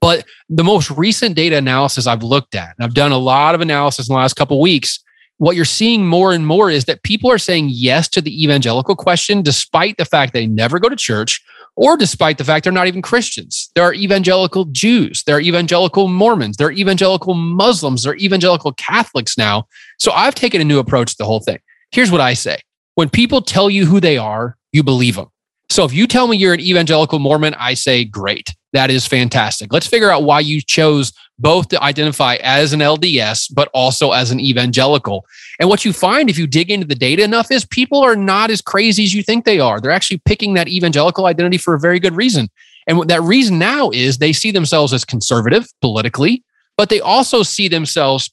But 0.00 0.26
the 0.48 0.64
most 0.64 0.90
recent 0.90 1.34
data 1.34 1.56
analysis 1.56 2.06
I've 2.06 2.22
looked 2.22 2.54
at, 2.54 2.74
and 2.76 2.84
I've 2.84 2.94
done 2.94 3.12
a 3.12 3.18
lot 3.18 3.54
of 3.54 3.60
analysis 3.60 4.08
in 4.08 4.12
the 4.12 4.18
last 4.18 4.34
couple 4.34 4.60
weeks, 4.60 4.98
what 5.38 5.56
you're 5.56 5.64
seeing 5.64 6.06
more 6.06 6.32
and 6.32 6.46
more 6.46 6.70
is 6.70 6.84
that 6.84 7.02
people 7.02 7.30
are 7.30 7.38
saying 7.38 7.68
yes 7.70 8.08
to 8.10 8.20
the 8.20 8.42
evangelical 8.42 8.96
question, 8.96 9.42
despite 9.42 9.96
the 9.96 10.04
fact 10.04 10.32
they 10.32 10.46
never 10.46 10.78
go 10.78 10.88
to 10.88 10.96
church 10.96 11.42
or 11.76 11.96
despite 11.96 12.38
the 12.38 12.44
fact 12.44 12.64
they're 12.64 12.72
not 12.72 12.86
even 12.86 13.02
Christians. 13.02 13.70
There 13.74 13.84
are 13.84 13.94
evangelical 13.94 14.66
Jews, 14.66 15.22
there 15.24 15.36
are 15.36 15.40
evangelical 15.40 16.08
Mormons, 16.08 16.56
there 16.56 16.68
are 16.68 16.72
evangelical 16.72 17.34
Muslims, 17.34 18.02
there 18.02 18.12
are 18.12 18.16
evangelical 18.16 18.72
Catholics 18.72 19.36
now. 19.36 19.66
So 19.98 20.12
I've 20.12 20.34
taken 20.34 20.60
a 20.60 20.64
new 20.64 20.78
approach 20.78 21.12
to 21.12 21.16
the 21.18 21.24
whole 21.24 21.40
thing. 21.40 21.58
Here's 21.90 22.10
what 22.10 22.20
I 22.20 22.34
say 22.34 22.58
when 22.94 23.08
people 23.08 23.42
tell 23.42 23.68
you 23.68 23.86
who 23.86 24.00
they 24.00 24.18
are, 24.18 24.56
you 24.72 24.82
believe 24.82 25.16
them. 25.16 25.28
So 25.70 25.84
if 25.84 25.92
you 25.92 26.06
tell 26.06 26.28
me 26.28 26.36
you're 26.36 26.54
an 26.54 26.60
evangelical 26.60 27.18
Mormon, 27.18 27.54
I 27.54 27.74
say, 27.74 28.04
great. 28.04 28.54
That 28.72 28.90
is 28.90 29.06
fantastic. 29.06 29.72
Let's 29.72 29.86
figure 29.86 30.10
out 30.10 30.24
why 30.24 30.40
you 30.40 30.60
chose 30.60 31.12
both 31.38 31.68
to 31.68 31.82
identify 31.82 32.36
as 32.36 32.72
an 32.72 32.80
LDS, 32.80 33.52
but 33.52 33.68
also 33.72 34.12
as 34.12 34.30
an 34.30 34.40
evangelical. 34.40 35.24
And 35.60 35.68
what 35.68 35.84
you 35.84 35.92
find 35.92 36.28
if 36.28 36.38
you 36.38 36.46
dig 36.46 36.70
into 36.70 36.86
the 36.86 36.94
data 36.94 37.22
enough 37.22 37.50
is 37.50 37.64
people 37.64 38.00
are 38.00 38.16
not 38.16 38.50
as 38.50 38.60
crazy 38.60 39.04
as 39.04 39.14
you 39.14 39.22
think 39.22 39.44
they 39.44 39.60
are. 39.60 39.80
They're 39.80 39.90
actually 39.90 40.20
picking 40.24 40.54
that 40.54 40.68
evangelical 40.68 41.26
identity 41.26 41.58
for 41.58 41.74
a 41.74 41.80
very 41.80 42.00
good 42.00 42.16
reason. 42.16 42.48
And 42.86 43.08
that 43.08 43.22
reason 43.22 43.58
now 43.58 43.90
is 43.90 44.18
they 44.18 44.32
see 44.32 44.50
themselves 44.50 44.92
as 44.92 45.04
conservative 45.04 45.66
politically, 45.80 46.42
but 46.76 46.88
they 46.88 47.00
also 47.00 47.42
see 47.42 47.68
themselves 47.68 48.30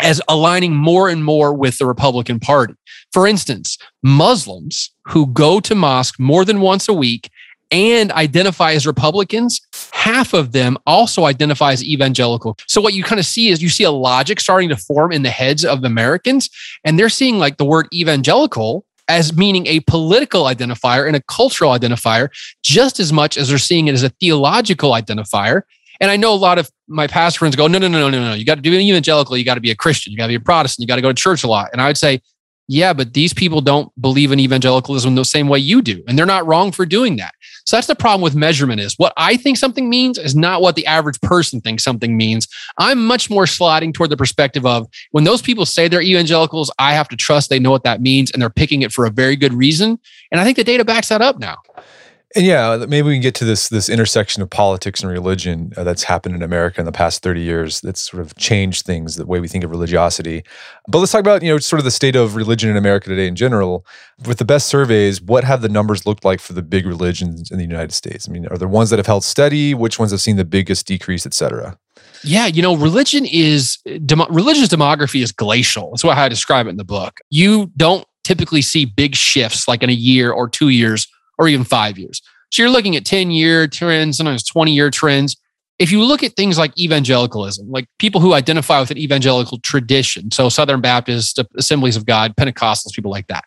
as 0.00 0.20
aligning 0.28 0.74
more 0.74 1.08
and 1.08 1.24
more 1.24 1.54
with 1.54 1.78
the 1.78 1.86
Republican 1.86 2.40
Party. 2.40 2.74
For 3.12 3.26
instance, 3.26 3.78
Muslims 4.02 4.90
who 5.06 5.26
go 5.28 5.60
to 5.60 5.74
mosque 5.74 6.18
more 6.18 6.44
than 6.44 6.60
once 6.60 6.88
a 6.88 6.92
week 6.92 7.30
and 7.70 8.12
identify 8.12 8.72
as 8.72 8.86
Republicans, 8.86 9.60
half 9.92 10.32
of 10.32 10.52
them 10.52 10.76
also 10.86 11.24
identify 11.24 11.72
as 11.72 11.84
evangelical. 11.84 12.56
So 12.66 12.80
what 12.80 12.94
you 12.94 13.02
kind 13.02 13.18
of 13.18 13.26
see 13.26 13.48
is 13.48 13.62
you 13.62 13.68
see 13.68 13.84
a 13.84 13.90
logic 13.90 14.40
starting 14.40 14.68
to 14.68 14.76
form 14.76 15.12
in 15.12 15.22
the 15.22 15.30
heads 15.30 15.64
of 15.64 15.82
Americans, 15.84 16.48
and 16.84 16.98
they're 16.98 17.08
seeing 17.08 17.38
like 17.38 17.56
the 17.56 17.64
word 17.64 17.88
evangelical 17.92 18.84
as 19.08 19.36
meaning 19.36 19.66
a 19.66 19.80
political 19.80 20.44
identifier 20.44 21.06
and 21.06 21.16
a 21.16 21.22
cultural 21.22 21.70
identifier 21.70 22.28
just 22.62 22.98
as 22.98 23.12
much 23.12 23.36
as 23.36 23.48
they're 23.48 23.58
seeing 23.58 23.86
it 23.86 23.94
as 23.94 24.02
a 24.02 24.08
theological 24.08 24.90
identifier. 24.90 25.62
And 26.00 26.10
I 26.10 26.16
know 26.16 26.32
a 26.32 26.36
lot 26.36 26.58
of 26.58 26.70
my 26.88 27.06
pastor 27.06 27.38
friends 27.38 27.56
go, 27.56 27.66
no, 27.66 27.78
no, 27.78 27.88
no, 27.88 28.00
no, 28.00 28.10
no, 28.10 28.28
no. 28.28 28.34
You 28.34 28.44
got 28.44 28.56
to 28.56 28.60
do 28.60 28.74
an 28.74 28.80
evangelical. 28.80 29.36
You 29.36 29.44
got 29.44 29.54
to 29.54 29.60
be 29.60 29.70
a 29.70 29.76
Christian. 29.76 30.12
You 30.12 30.18
got 30.18 30.24
to 30.24 30.32
be 30.32 30.34
a 30.34 30.40
Protestant. 30.40 30.82
You 30.82 30.88
got 30.88 30.96
to 30.96 31.02
go 31.02 31.08
to 31.08 31.14
church 31.14 31.42
a 31.42 31.48
lot. 31.48 31.70
And 31.72 31.80
I 31.80 31.86
would 31.86 31.96
say, 31.96 32.20
yeah, 32.68 32.92
but 32.92 33.14
these 33.14 33.32
people 33.32 33.60
don't 33.60 33.92
believe 34.00 34.32
in 34.32 34.40
evangelicalism 34.40 35.14
the 35.14 35.24
same 35.24 35.48
way 35.48 35.58
you 35.58 35.82
do. 35.82 36.02
And 36.08 36.18
they're 36.18 36.26
not 36.26 36.46
wrong 36.46 36.72
for 36.72 36.84
doing 36.84 37.16
that. 37.16 37.34
So 37.64 37.76
that's 37.76 37.86
the 37.86 37.94
problem 37.94 38.22
with 38.22 38.34
measurement 38.34 38.80
is 38.80 38.94
what 38.96 39.12
I 39.16 39.36
think 39.36 39.56
something 39.56 39.88
means 39.88 40.18
is 40.18 40.34
not 40.34 40.62
what 40.62 40.74
the 40.74 40.86
average 40.86 41.20
person 41.20 41.60
thinks 41.60 41.84
something 41.84 42.16
means. 42.16 42.48
I'm 42.78 43.04
much 43.04 43.30
more 43.30 43.46
sliding 43.46 43.92
toward 43.92 44.10
the 44.10 44.16
perspective 44.16 44.66
of 44.66 44.88
when 45.12 45.24
those 45.24 45.42
people 45.42 45.64
say 45.64 45.86
they're 45.86 46.02
evangelicals, 46.02 46.72
I 46.78 46.94
have 46.94 47.08
to 47.08 47.16
trust 47.16 47.50
they 47.50 47.60
know 47.60 47.70
what 47.70 47.84
that 47.84 48.00
means 48.00 48.30
and 48.30 48.42
they're 48.42 48.50
picking 48.50 48.82
it 48.82 48.92
for 48.92 49.06
a 49.06 49.10
very 49.10 49.36
good 49.36 49.52
reason. 49.52 49.98
And 50.32 50.40
I 50.40 50.44
think 50.44 50.56
the 50.56 50.64
data 50.64 50.84
backs 50.84 51.08
that 51.08 51.22
up 51.22 51.38
now. 51.38 51.58
And 52.34 52.44
yeah, 52.44 52.84
maybe 52.88 53.06
we 53.06 53.14
can 53.14 53.22
get 53.22 53.36
to 53.36 53.44
this 53.44 53.68
this 53.68 53.88
intersection 53.88 54.42
of 54.42 54.50
politics 54.50 55.00
and 55.00 55.10
religion 55.10 55.72
uh, 55.76 55.84
that's 55.84 56.02
happened 56.02 56.34
in 56.34 56.42
America 56.42 56.80
in 56.80 56.84
the 56.84 56.92
past 56.92 57.22
30 57.22 57.40
years 57.40 57.80
that's 57.80 58.00
sort 58.00 58.20
of 58.20 58.34
changed 58.36 58.84
things, 58.84 59.14
the 59.14 59.24
way 59.24 59.38
we 59.38 59.46
think 59.46 59.62
of 59.62 59.70
religiosity. 59.70 60.42
But 60.88 60.98
let's 60.98 61.12
talk 61.12 61.20
about, 61.20 61.42
you 61.42 61.50
know, 61.50 61.58
sort 61.58 61.78
of 61.78 61.84
the 61.84 61.90
state 61.92 62.16
of 62.16 62.34
religion 62.34 62.68
in 62.68 62.76
America 62.76 63.08
today 63.08 63.28
in 63.28 63.36
general. 63.36 63.86
With 64.26 64.38
the 64.38 64.44
best 64.44 64.66
surveys, 64.66 65.22
what 65.22 65.44
have 65.44 65.62
the 65.62 65.68
numbers 65.68 66.04
looked 66.04 66.24
like 66.24 66.40
for 66.40 66.52
the 66.52 66.62
big 66.62 66.84
religions 66.84 67.50
in 67.50 67.58
the 67.58 67.64
United 67.64 67.92
States? 67.92 68.28
I 68.28 68.32
mean, 68.32 68.46
are 68.48 68.58
there 68.58 68.68
ones 68.68 68.90
that 68.90 68.98
have 68.98 69.06
held 69.06 69.22
steady? 69.22 69.72
Which 69.72 69.98
ones 69.98 70.10
have 70.10 70.20
seen 70.20 70.36
the 70.36 70.44
biggest 70.44 70.86
decrease, 70.86 71.26
et 71.26 71.34
cetera? 71.34 71.78
Yeah, 72.24 72.46
you 72.46 72.60
know, 72.60 72.74
religion 72.76 73.24
is 73.24 73.78
dem- 74.04 74.26
religious 74.30 74.68
demography 74.68 75.22
is 75.22 75.30
glacial. 75.30 75.90
That's 75.92 76.02
what 76.02 76.18
I 76.18 76.28
describe 76.28 76.66
it 76.66 76.70
in 76.70 76.76
the 76.76 76.84
book. 76.84 77.20
You 77.30 77.70
don't 77.76 78.06
typically 78.24 78.62
see 78.62 78.84
big 78.84 79.14
shifts 79.14 79.68
like 79.68 79.84
in 79.84 79.90
a 79.90 79.94
year 79.94 80.32
or 80.32 80.48
two 80.48 80.70
years 80.70 81.06
or 81.38 81.48
even 81.48 81.64
five 81.64 81.98
years. 81.98 82.22
So 82.50 82.62
you're 82.62 82.70
looking 82.70 82.96
at 82.96 83.04
10 83.04 83.30
year 83.30 83.66
trends, 83.66 84.16
sometimes 84.16 84.44
20 84.44 84.72
year 84.72 84.90
trends. 84.90 85.36
If 85.78 85.92
you 85.92 86.02
look 86.02 86.22
at 86.22 86.32
things 86.32 86.56
like 86.56 86.78
evangelicalism, 86.78 87.70
like 87.70 87.86
people 87.98 88.20
who 88.20 88.32
identify 88.32 88.80
with 88.80 88.90
an 88.90 88.98
evangelical 88.98 89.58
tradition, 89.58 90.30
so 90.30 90.48
Southern 90.48 90.80
Baptist, 90.80 91.38
Assemblies 91.56 91.96
of 91.96 92.06
God, 92.06 92.34
Pentecostals, 92.36 92.94
people 92.94 93.10
like 93.10 93.26
that, 93.26 93.44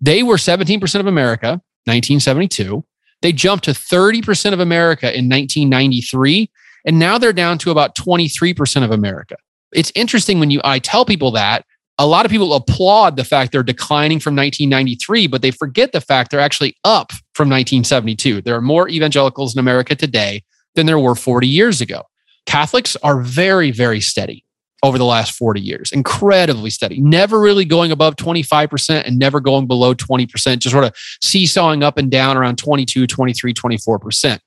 they 0.00 0.22
were 0.22 0.36
17% 0.36 1.00
of 1.00 1.06
America, 1.06 1.60
1972. 1.86 2.84
They 3.22 3.32
jumped 3.32 3.64
to 3.64 3.70
30% 3.72 4.52
of 4.52 4.60
America 4.60 5.06
in 5.06 5.28
1993. 5.28 6.50
And 6.86 6.98
now 6.98 7.18
they're 7.18 7.32
down 7.32 7.58
to 7.58 7.70
about 7.70 7.94
23% 7.96 8.84
of 8.84 8.90
America. 8.90 9.36
It's 9.72 9.92
interesting 9.94 10.40
when 10.40 10.50
you 10.50 10.60
I 10.64 10.78
tell 10.78 11.04
people 11.04 11.30
that 11.32 11.64
a 12.00 12.06
lot 12.06 12.24
of 12.24 12.30
people 12.30 12.54
applaud 12.54 13.16
the 13.16 13.24
fact 13.24 13.52
they're 13.52 13.62
declining 13.62 14.20
from 14.20 14.34
1993, 14.34 15.26
but 15.26 15.42
they 15.42 15.50
forget 15.50 15.92
the 15.92 16.00
fact 16.00 16.30
they're 16.30 16.40
actually 16.40 16.74
up 16.82 17.10
from 17.34 17.50
1972. 17.50 18.40
There 18.40 18.56
are 18.56 18.62
more 18.62 18.88
evangelicals 18.88 19.54
in 19.54 19.60
America 19.60 19.94
today 19.94 20.42
than 20.74 20.86
there 20.86 20.98
were 20.98 21.14
40 21.14 21.46
years 21.46 21.82
ago. 21.82 22.04
Catholics 22.46 22.96
are 23.02 23.20
very, 23.20 23.70
very 23.70 24.00
steady 24.00 24.46
over 24.82 24.96
the 24.96 25.04
last 25.04 25.34
40 25.34 25.60
years, 25.60 25.92
incredibly 25.92 26.70
steady, 26.70 27.02
never 27.02 27.38
really 27.38 27.66
going 27.66 27.92
above 27.92 28.16
25% 28.16 29.02
and 29.06 29.18
never 29.18 29.38
going 29.38 29.66
below 29.66 29.94
20%, 29.94 30.26
just 30.58 30.72
sort 30.72 30.84
of 30.84 30.96
seesawing 31.22 31.82
up 31.82 31.98
and 31.98 32.10
down 32.10 32.38
around 32.38 32.56
22, 32.56 33.06
23, 33.06 33.52
24%. 33.52 34.38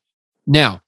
Now, 0.47 0.81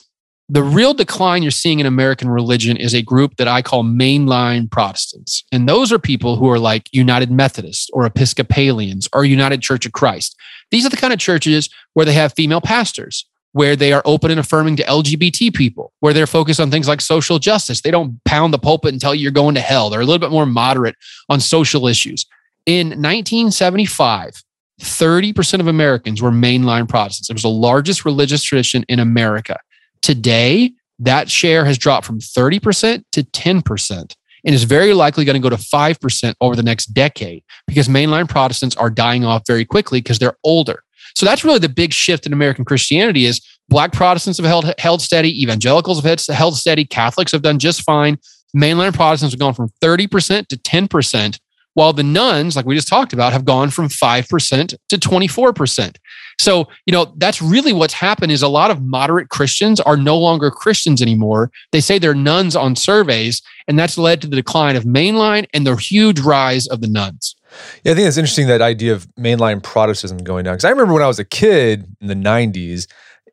the 0.48 0.64
real 0.64 0.94
decline 0.94 1.42
you're 1.42 1.52
seeing 1.52 1.80
in 1.80 1.86
American 1.86 2.30
religion 2.30 2.78
is 2.78 2.94
a 2.94 3.02
group 3.02 3.38
that 3.38 3.48
I 3.48 3.62
call 3.62 3.84
mainline 3.84 4.70
Protestants. 4.70 5.44
And 5.52 5.68
those 5.68 5.92
are 5.92 5.98
people 5.98 6.36
who 6.36 6.50
are 6.50 6.60
like 6.60 6.88
United 6.92 7.32
Methodists 7.32 7.90
or 7.94 8.06
Episcopalians 8.06 9.10
or 9.12 9.26
United 9.26 9.62
Church 9.62 9.86
of 9.88 9.94
Christ. 9.94 10.36
These 10.70 10.86
are 10.86 10.90
the 10.90 10.98
kind 10.98 11.14
of 11.14 11.20
churches 11.20 11.70
where 11.94 12.06
they 12.06 12.14
have 12.14 12.34
female 12.34 12.62
pastors, 12.62 13.26
where 13.54 13.76
they 13.76 13.92
are 13.92 14.04
open 14.06 14.30
and 14.30 14.40
affirming 14.40 14.76
to 14.76 14.84
LGBT 14.84 15.54
people, 15.56 15.94
where 16.00 16.14
they're 16.14 16.28
focused 16.28 16.60
on 16.60 16.70
things 16.70 16.88
like 16.88 17.02
social 17.02 17.40
justice. 17.40 17.82
They 17.82 17.92
don't 17.92 18.24
pound 18.26 18.54
the 18.54 18.60
pulpit 18.60 18.92
and 18.92 19.02
tell 19.02 19.16
you 19.16 19.24
you're 19.24 19.32
going 19.32 19.56
to 19.56 19.62
hell. 19.62 19.90
They're 19.90 20.02
a 20.02 20.06
little 20.06 20.20
bit 20.20 20.32
more 20.32 20.46
moderate 20.46 20.96
on 21.28 21.40
social 21.40 21.88
issues. 21.88 22.26
In 22.68 22.90
1975, 22.90 24.44
30% 24.82 25.60
of 25.60 25.68
Americans 25.68 26.22
were 26.22 26.32
mainline 26.32 26.88
Protestants. 26.88 27.30
It 27.30 27.34
was 27.34 27.44
the 27.44 27.50
largest 27.50 28.06
religious 28.06 28.44
tradition 28.44 28.86
in 28.90 29.00
America. 29.00 29.58
Today, 30.06 30.72
that 31.00 31.32
share 31.32 31.66
has 31.66 31.80
dropped 31.80 32.06
from 32.06 32.20
30% 32.20 33.04
to 33.14 33.24
10% 33.24 34.16
and 34.46 34.54
is 34.54 34.64
very 34.64 34.94
likely 34.94 35.26
going 35.26 35.34
to 35.34 35.40
go 35.40 35.50
to 35.50 35.56
5% 35.60 36.36
over 36.42 36.56
the 36.56 36.62
next 36.62 36.94
decade 36.94 37.44
because 37.66 37.88
mainline 37.88 38.30
Protestants 38.30 38.76
are 38.76 38.92
dying 38.92 39.26
off 39.26 39.42
very 39.48 39.66
quickly 39.66 40.02
because 40.02 40.20
they're 40.20 40.38
older. 40.44 40.84
So 41.16 41.26
that's 41.26 41.44
really 41.44 41.58
the 41.58 41.70
big 41.70 41.92
shift 41.92 42.28
in 42.28 42.34
American 42.34 42.66
Christianity 42.66 43.26
is 43.26 43.42
black 43.68 43.94
Protestants 43.94 44.38
have 44.38 44.46
held, 44.46 44.72
held 44.78 45.02
steady, 45.02 45.42
evangelicals 45.42 46.04
have 46.04 46.20
held 46.28 46.56
steady, 46.56 46.86
Catholics 46.86 47.32
have 47.32 47.42
done 47.42 47.58
just 47.58 47.82
fine. 47.82 48.20
Mainline 48.56 48.94
Protestants 48.94 49.34
have 49.34 49.40
gone 49.40 49.56
from 49.56 49.70
30% 49.82 50.48
to 50.50 50.56
10%, 50.56 51.40
while 51.76 51.94
the 51.94 52.04
nones, 52.04 52.56
like 52.56 52.66
we 52.66 52.74
just 52.74 52.88
talked 52.88 53.14
about, 53.14 53.32
have 53.32 53.46
gone 53.46 53.70
from 53.70 53.88
5% 53.88 54.76
to 54.90 54.98
24%. 54.98 55.96
So, 56.40 56.68
you 56.86 56.92
know, 56.92 57.14
that's 57.18 57.42
really 57.42 57.74
what's 57.74 57.94
happened 57.94 58.32
is 58.32 58.42
a 58.42 58.48
lot 58.48 58.72
of 58.72 58.82
moderate 58.82 59.30
Christians 59.30 59.80
are 59.82 59.96
no 59.96 60.18
longer 60.18 60.52
Christians 60.52 61.02
anymore. 61.02 61.52
They 61.72 61.82
say 61.82 62.00
they're 62.00 62.16
nones 62.16 62.56
on 62.56 62.76
surveys, 62.76 63.42
and 63.68 63.78
that's 63.78 63.98
led 63.98 64.22
to 64.22 64.28
the 64.28 64.36
decline 64.36 64.76
of 64.76 64.84
mainline 64.84 65.46
and 65.54 65.68
the 65.68 65.76
huge 65.76 66.20
rise 66.20 66.68
of 66.68 66.82
the 66.82 66.88
nones. 66.88 67.36
Yeah, 67.84 67.92
I 67.92 67.96
think 67.96 68.08
it's 68.08 68.18
interesting 68.18 68.48
that 68.48 68.62
idea 68.62 68.94
of 68.94 69.08
mainline 69.16 69.62
Protestantism 69.62 70.20
going 70.20 70.44
down. 70.44 70.56
Because 70.56 70.66
I 70.66 70.70
remember 70.72 70.94
when 70.94 71.04
I 71.04 71.08
was 71.08 71.20
a 71.20 71.26
kid 71.26 71.86
in 72.02 72.08
the 72.08 72.16
90s, 72.16 72.88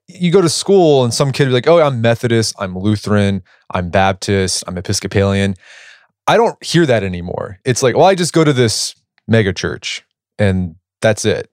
you 0.09 0.31
go 0.31 0.43
to 0.43 0.49
school 0.49 1.05
and 1.05 1.15
some 1.15 1.33
kid 1.33 1.45
would 1.45 1.51
be 1.51 1.55
like, 1.55 1.69
oh, 1.69 1.81
I'm 1.81 2.01
Methodist, 2.01 2.55
I'm 2.59 2.77
Lutheran, 2.77 3.43
I'm 3.71 3.89
Baptist, 3.89 4.65
I'm 4.67 4.77
Episcopalian. 4.77 5.57
I 6.27 6.37
don't 6.37 6.63
hear 6.65 6.87
that 6.87 7.03
anymore. 7.03 7.59
It's 7.65 7.83
like, 7.83 7.97
well, 7.97 8.07
I 8.07 8.15
just 8.15 8.33
go 8.33 8.45
to 8.45 8.53
this 8.53 8.95
mega 9.27 9.53
church 9.53 10.05
and 10.39 10.77
that's 11.01 11.25
it. 11.25 11.51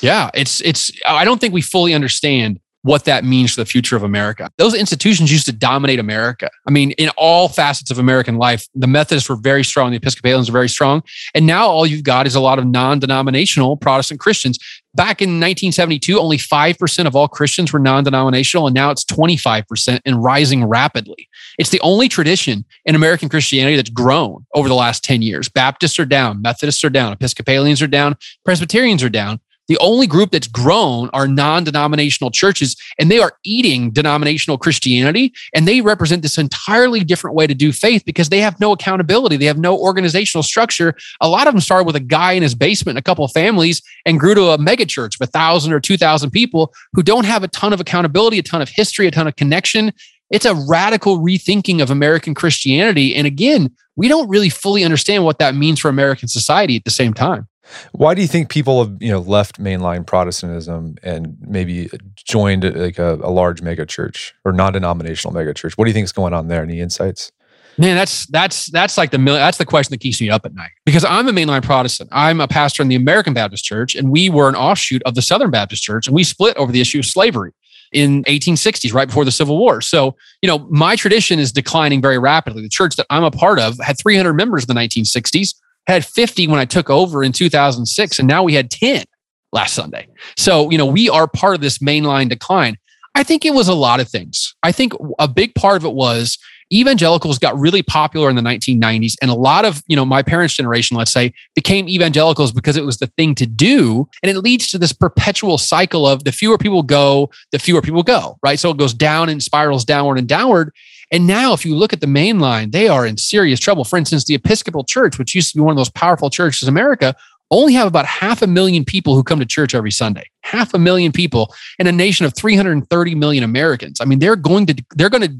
Yeah, 0.00 0.30
it's 0.34 0.60
it's 0.62 0.90
I 1.06 1.24
don't 1.24 1.40
think 1.40 1.52
we 1.52 1.62
fully 1.62 1.94
understand 1.94 2.58
what 2.82 3.04
that 3.04 3.24
means 3.24 3.54
for 3.54 3.60
the 3.60 3.66
future 3.66 3.96
of 3.96 4.02
America. 4.02 4.50
Those 4.56 4.74
institutions 4.74 5.30
used 5.30 5.46
to 5.46 5.52
dominate 5.52 5.98
America. 5.98 6.50
I 6.66 6.70
mean, 6.70 6.92
in 6.92 7.10
all 7.16 7.48
facets 7.48 7.90
of 7.90 7.98
American 7.98 8.36
life, 8.36 8.66
the 8.74 8.86
Methodists 8.86 9.28
were 9.28 9.36
very 9.36 9.64
strong, 9.64 9.90
the 9.90 9.98
Episcopalians 9.98 10.50
were 10.50 10.58
very 10.58 10.68
strong. 10.68 11.02
And 11.34 11.46
now 11.46 11.66
all 11.66 11.86
you've 11.86 12.04
got 12.04 12.26
is 12.26 12.34
a 12.34 12.40
lot 12.40 12.58
of 12.58 12.66
non 12.66 12.98
denominational 12.98 13.76
Protestant 13.76 14.20
Christians. 14.20 14.58
Back 14.94 15.22
in 15.22 15.28
1972, 15.28 16.18
only 16.18 16.36
5% 16.36 17.06
of 17.06 17.14
all 17.14 17.28
Christians 17.28 17.72
were 17.72 17.78
non 17.78 18.02
denominational, 18.02 18.66
and 18.66 18.74
now 18.74 18.90
it's 18.90 19.04
25% 19.04 20.00
and 20.04 20.22
rising 20.22 20.64
rapidly. 20.64 21.28
It's 21.58 21.70
the 21.70 21.80
only 21.80 22.08
tradition 22.08 22.64
in 22.86 22.94
American 22.94 23.28
Christianity 23.28 23.76
that's 23.76 23.90
grown 23.90 24.46
over 24.54 24.68
the 24.68 24.74
last 24.74 25.04
10 25.04 25.22
years. 25.22 25.48
Baptists 25.48 25.98
are 25.98 26.06
down, 26.06 26.42
Methodists 26.42 26.82
are 26.82 26.90
down, 26.90 27.12
Episcopalians 27.12 27.82
are 27.82 27.86
down, 27.86 28.16
Presbyterians 28.44 29.02
are 29.02 29.10
down. 29.10 29.38
The 29.70 29.78
only 29.78 30.08
group 30.08 30.32
that's 30.32 30.48
grown 30.48 31.10
are 31.12 31.28
non 31.28 31.62
denominational 31.62 32.32
churches, 32.32 32.74
and 32.98 33.08
they 33.08 33.20
are 33.20 33.34
eating 33.44 33.92
denominational 33.92 34.58
Christianity. 34.58 35.32
And 35.54 35.68
they 35.68 35.80
represent 35.80 36.22
this 36.22 36.38
entirely 36.38 37.04
different 37.04 37.36
way 37.36 37.46
to 37.46 37.54
do 37.54 37.70
faith 37.70 38.02
because 38.04 38.30
they 38.30 38.40
have 38.40 38.58
no 38.58 38.72
accountability. 38.72 39.36
They 39.36 39.44
have 39.44 39.60
no 39.60 39.78
organizational 39.78 40.42
structure. 40.42 40.96
A 41.20 41.28
lot 41.28 41.46
of 41.46 41.54
them 41.54 41.60
started 41.60 41.84
with 41.84 41.94
a 41.94 42.00
guy 42.00 42.32
in 42.32 42.42
his 42.42 42.56
basement, 42.56 42.98
a 42.98 43.02
couple 43.02 43.24
of 43.24 43.30
families, 43.30 43.80
and 44.04 44.18
grew 44.18 44.34
to 44.34 44.48
a 44.48 44.58
megachurch 44.58 45.20
a 45.20 45.26
thousand 45.26 45.72
or 45.72 45.78
two 45.78 45.96
thousand 45.96 46.32
people 46.32 46.74
who 46.92 47.04
don't 47.04 47.24
have 47.24 47.44
a 47.44 47.48
ton 47.48 47.72
of 47.72 47.78
accountability, 47.78 48.40
a 48.40 48.42
ton 48.42 48.60
of 48.60 48.68
history, 48.68 49.06
a 49.06 49.12
ton 49.12 49.28
of 49.28 49.36
connection. 49.36 49.92
It's 50.30 50.46
a 50.46 50.56
radical 50.68 51.20
rethinking 51.20 51.80
of 51.80 51.92
American 51.92 52.34
Christianity. 52.34 53.14
And 53.14 53.24
again, 53.24 53.70
we 53.94 54.08
don't 54.08 54.28
really 54.28 54.48
fully 54.48 54.82
understand 54.82 55.24
what 55.24 55.38
that 55.38 55.54
means 55.54 55.78
for 55.78 55.88
American 55.88 56.26
society 56.26 56.74
at 56.74 56.82
the 56.82 56.90
same 56.90 57.14
time. 57.14 57.46
Why 57.92 58.14
do 58.14 58.22
you 58.22 58.28
think 58.28 58.48
people 58.48 58.84
have 58.84 58.96
you 59.00 59.10
know 59.10 59.20
left 59.20 59.60
mainline 59.60 60.06
Protestantism 60.06 60.96
and 61.02 61.36
maybe 61.40 61.88
joined 62.16 62.64
like 62.64 62.98
a, 62.98 63.14
a 63.16 63.30
large 63.30 63.60
megachurch 63.60 64.32
or 64.44 64.52
non-denominational 64.52 65.34
megachurch? 65.34 65.76
What 65.76 65.84
do 65.84 65.90
you 65.90 65.94
think 65.94 66.04
is 66.04 66.12
going 66.12 66.34
on 66.34 66.48
there? 66.48 66.62
Any 66.62 66.80
insights? 66.80 67.32
Man, 67.78 67.96
that's 67.96 68.26
that's 68.26 68.66
that's 68.66 68.98
like 68.98 69.10
the 69.10 69.18
that's 69.18 69.58
the 69.58 69.64
question 69.64 69.92
that 69.92 70.00
keeps 70.00 70.20
me 70.20 70.28
up 70.28 70.44
at 70.44 70.54
night 70.54 70.72
because 70.84 71.04
I'm 71.04 71.28
a 71.28 71.32
mainline 71.32 71.62
Protestant. 71.62 72.10
I'm 72.12 72.40
a 72.40 72.48
pastor 72.48 72.82
in 72.82 72.88
the 72.88 72.96
American 72.96 73.32
Baptist 73.32 73.64
Church, 73.64 73.94
and 73.94 74.10
we 74.10 74.28
were 74.28 74.48
an 74.48 74.54
offshoot 74.56 75.02
of 75.04 75.14
the 75.14 75.22
Southern 75.22 75.50
Baptist 75.50 75.82
Church, 75.82 76.06
and 76.06 76.14
we 76.14 76.24
split 76.24 76.56
over 76.56 76.72
the 76.72 76.80
issue 76.80 76.98
of 76.98 77.06
slavery 77.06 77.52
in 77.92 78.22
1860s, 78.24 78.92
right 78.92 79.08
before 79.08 79.24
the 79.24 79.32
Civil 79.32 79.58
War. 79.58 79.80
So, 79.80 80.16
you 80.42 80.46
know, 80.46 80.58
my 80.70 80.94
tradition 80.94 81.38
is 81.38 81.52
declining 81.52 82.00
very 82.00 82.18
rapidly. 82.18 82.62
The 82.62 82.68
church 82.68 82.96
that 82.96 83.06
I'm 83.10 83.24
a 83.24 83.30
part 83.30 83.58
of 83.58 83.78
had 83.78 83.98
300 83.98 84.32
members 84.34 84.64
in 84.64 84.68
the 84.68 84.80
1960s 84.80 85.54
had 85.86 86.04
50 86.04 86.46
when 86.48 86.60
I 86.60 86.64
took 86.64 86.90
over 86.90 87.22
in 87.22 87.32
2006, 87.32 88.18
and 88.18 88.28
now 88.28 88.42
we 88.42 88.54
had 88.54 88.70
10 88.70 89.04
last 89.52 89.74
Sunday. 89.74 90.06
So, 90.36 90.70
you 90.70 90.78
know, 90.78 90.86
we 90.86 91.08
are 91.08 91.26
part 91.26 91.54
of 91.54 91.60
this 91.60 91.78
mainline 91.78 92.28
decline. 92.28 92.76
I 93.14 93.22
think 93.22 93.44
it 93.44 93.54
was 93.54 93.68
a 93.68 93.74
lot 93.74 94.00
of 94.00 94.08
things. 94.08 94.54
I 94.62 94.72
think 94.72 94.92
a 95.18 95.26
big 95.26 95.54
part 95.54 95.76
of 95.76 95.84
it 95.84 95.92
was 95.92 96.38
evangelicals 96.72 97.38
got 97.38 97.58
really 97.58 97.82
popular 97.82 98.30
in 98.30 98.36
the 98.36 98.42
1990s 98.42 99.14
and 99.20 99.30
a 99.30 99.34
lot 99.34 99.64
of 99.64 99.82
you 99.88 99.96
know 99.96 100.04
my 100.04 100.22
parents 100.22 100.54
generation 100.54 100.96
let's 100.96 101.10
say 101.10 101.32
became 101.54 101.88
evangelicals 101.88 102.52
because 102.52 102.76
it 102.76 102.84
was 102.84 102.98
the 102.98 103.08
thing 103.18 103.34
to 103.34 103.44
do 103.44 104.08
and 104.22 104.30
it 104.30 104.38
leads 104.38 104.68
to 104.68 104.78
this 104.78 104.92
perpetual 104.92 105.58
cycle 105.58 106.06
of 106.06 106.22
the 106.22 106.30
fewer 106.30 106.56
people 106.56 106.82
go 106.82 107.28
the 107.50 107.58
fewer 107.58 107.82
people 107.82 108.04
go 108.04 108.38
right 108.42 108.60
so 108.60 108.70
it 108.70 108.76
goes 108.76 108.94
down 108.94 109.28
and 109.28 109.42
spirals 109.42 109.84
downward 109.84 110.16
and 110.16 110.28
downward 110.28 110.72
and 111.10 111.26
now, 111.26 111.52
if 111.52 111.64
you 111.64 111.74
look 111.74 111.92
at 111.92 112.00
the 112.00 112.06
main 112.06 112.38
line, 112.38 112.70
they 112.70 112.88
are 112.88 113.04
in 113.04 113.16
serious 113.16 113.58
trouble. 113.58 113.84
For 113.84 113.96
instance, 113.96 114.24
the 114.24 114.34
Episcopal 114.34 114.84
Church, 114.84 115.18
which 115.18 115.34
used 115.34 115.50
to 115.52 115.58
be 115.58 115.62
one 115.62 115.72
of 115.72 115.76
those 115.76 115.90
powerful 115.90 116.30
churches 116.30 116.62
in 116.62 116.68
America, 116.68 117.16
only 117.50 117.72
have 117.72 117.88
about 117.88 118.06
half 118.06 118.42
a 118.42 118.46
million 118.46 118.84
people 118.84 119.16
who 119.16 119.24
come 119.24 119.40
to 119.40 119.46
church 119.46 119.74
every 119.74 119.90
Sunday. 119.90 120.24
Half 120.42 120.72
a 120.72 120.78
million 120.78 121.10
people 121.10 121.52
in 121.80 121.88
a 121.88 121.92
nation 121.92 122.26
of 122.26 122.34
330 122.34 123.14
million 123.16 123.42
Americans. 123.42 124.00
I 124.00 124.04
mean, 124.04 124.20
they're 124.20 124.36
going 124.36 124.66
to 124.66 124.84
they're 124.94 125.10
going 125.10 125.26
to 125.26 125.36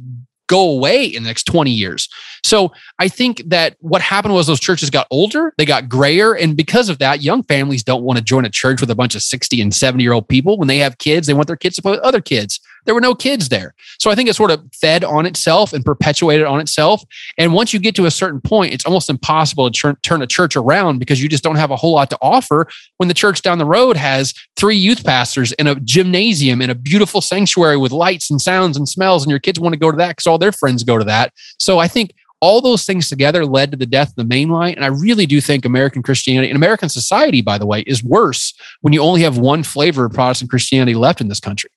go 0.48 0.68
away 0.68 1.04
in 1.04 1.22
the 1.22 1.28
next 1.28 1.44
20 1.44 1.70
years. 1.70 2.08
So 2.44 2.72
I 2.98 3.06
think 3.06 3.40
that 3.46 3.76
what 3.78 4.02
happened 4.02 4.34
was 4.34 4.48
those 4.48 4.58
churches 4.58 4.90
got 4.90 5.06
older, 5.08 5.54
they 5.56 5.64
got 5.64 5.88
grayer. 5.88 6.34
And 6.34 6.56
because 6.56 6.88
of 6.88 6.98
that, 6.98 7.22
young 7.22 7.44
families 7.44 7.84
don't 7.84 8.02
want 8.02 8.18
to 8.18 8.24
join 8.24 8.44
a 8.44 8.50
church 8.50 8.80
with 8.80 8.90
a 8.90 8.96
bunch 8.96 9.14
of 9.14 9.22
60 9.22 9.60
and 9.60 9.72
70 9.72 10.02
year 10.02 10.12
old 10.12 10.28
people. 10.28 10.58
When 10.58 10.66
they 10.66 10.78
have 10.78 10.98
kids, 10.98 11.28
they 11.28 11.34
want 11.34 11.46
their 11.46 11.56
kids 11.56 11.76
to 11.76 11.82
play 11.82 11.92
with 11.92 12.00
other 12.00 12.20
kids. 12.20 12.58
There 12.87 12.94
were 12.94 13.00
no 13.00 13.14
kids 13.14 13.49
there. 13.49 13.75
So 13.99 14.10
I 14.10 14.14
think 14.14 14.28
it 14.28 14.34
sort 14.34 14.50
of 14.50 14.62
fed 14.72 15.04
on 15.04 15.26
itself 15.26 15.72
and 15.72 15.84
perpetuated 15.84 16.46
on 16.46 16.60
itself. 16.60 17.02
And 17.38 17.52
once 17.52 17.72
you 17.72 17.80
get 17.80 17.94
to 17.96 18.06
a 18.06 18.10
certain 18.10 18.40
point, 18.40 18.72
it's 18.72 18.87
almost 18.87 19.10
impossible 19.10 19.70
to 19.70 19.78
turn, 19.78 19.96
turn 20.02 20.22
a 20.22 20.26
church 20.26 20.56
around 20.56 20.99
because 20.99 21.22
you 21.22 21.28
just 21.28 21.42
don't 21.42 21.56
have 21.56 21.70
a 21.70 21.76
whole 21.76 21.94
lot 21.94 22.10
to 22.10 22.18
offer 22.20 22.68
when 22.96 23.08
the 23.08 23.14
church 23.14 23.42
down 23.42 23.58
the 23.58 23.64
road 23.64 23.96
has 23.96 24.34
three 24.56 24.76
youth 24.76 25.04
pastors 25.04 25.52
in 25.52 25.66
a 25.66 25.75
gymnasium 25.76 26.62
in 26.62 26.70
a 26.70 26.75
beautiful 26.75 27.20
sanctuary 27.20 27.76
with 27.76 27.92
lights 27.92 28.30
and 28.30 28.40
sounds 28.40 28.76
and 28.76 28.88
smells. 28.88 29.22
And 29.22 29.30
your 29.30 29.40
kids 29.40 29.60
want 29.60 29.72
to 29.72 29.78
go 29.78 29.90
to 29.90 29.96
that 29.96 30.10
because 30.10 30.26
all 30.26 30.38
their 30.38 30.52
friends 30.52 30.84
go 30.84 30.99
to 30.99 31.04
that. 31.04 31.32
So 31.58 31.78
I 31.78 31.88
think 31.88 32.14
all 32.40 32.60
those 32.60 32.87
things 32.87 33.08
together 33.08 33.44
led 33.44 33.70
to 33.70 33.76
the 33.76 33.87
death 33.87 34.08
of 34.08 34.16
the 34.16 34.25
main 34.25 34.49
line. 34.49 34.75
And 34.75 34.84
I 34.84 34.88
really 34.88 35.26
do 35.26 35.40
think 35.40 35.64
American 35.64 36.02
Christianity 36.02 36.49
and 36.49 36.56
American 36.56 36.88
society, 36.88 37.42
by 37.42 37.58
the 37.58 37.66
way, 37.66 37.80
is 37.82 38.02
worse 38.02 38.54
when 38.80 38.92
you 38.92 39.02
only 39.02 39.22
have 39.22 39.38
one 39.38 39.62
flavor 39.62 40.06
of 40.06 40.12
Protestant 40.12 40.50
Christianity 40.50 40.94
left 40.94 41.20
in 41.20 41.28
this 41.28 41.40
country. 41.40 41.70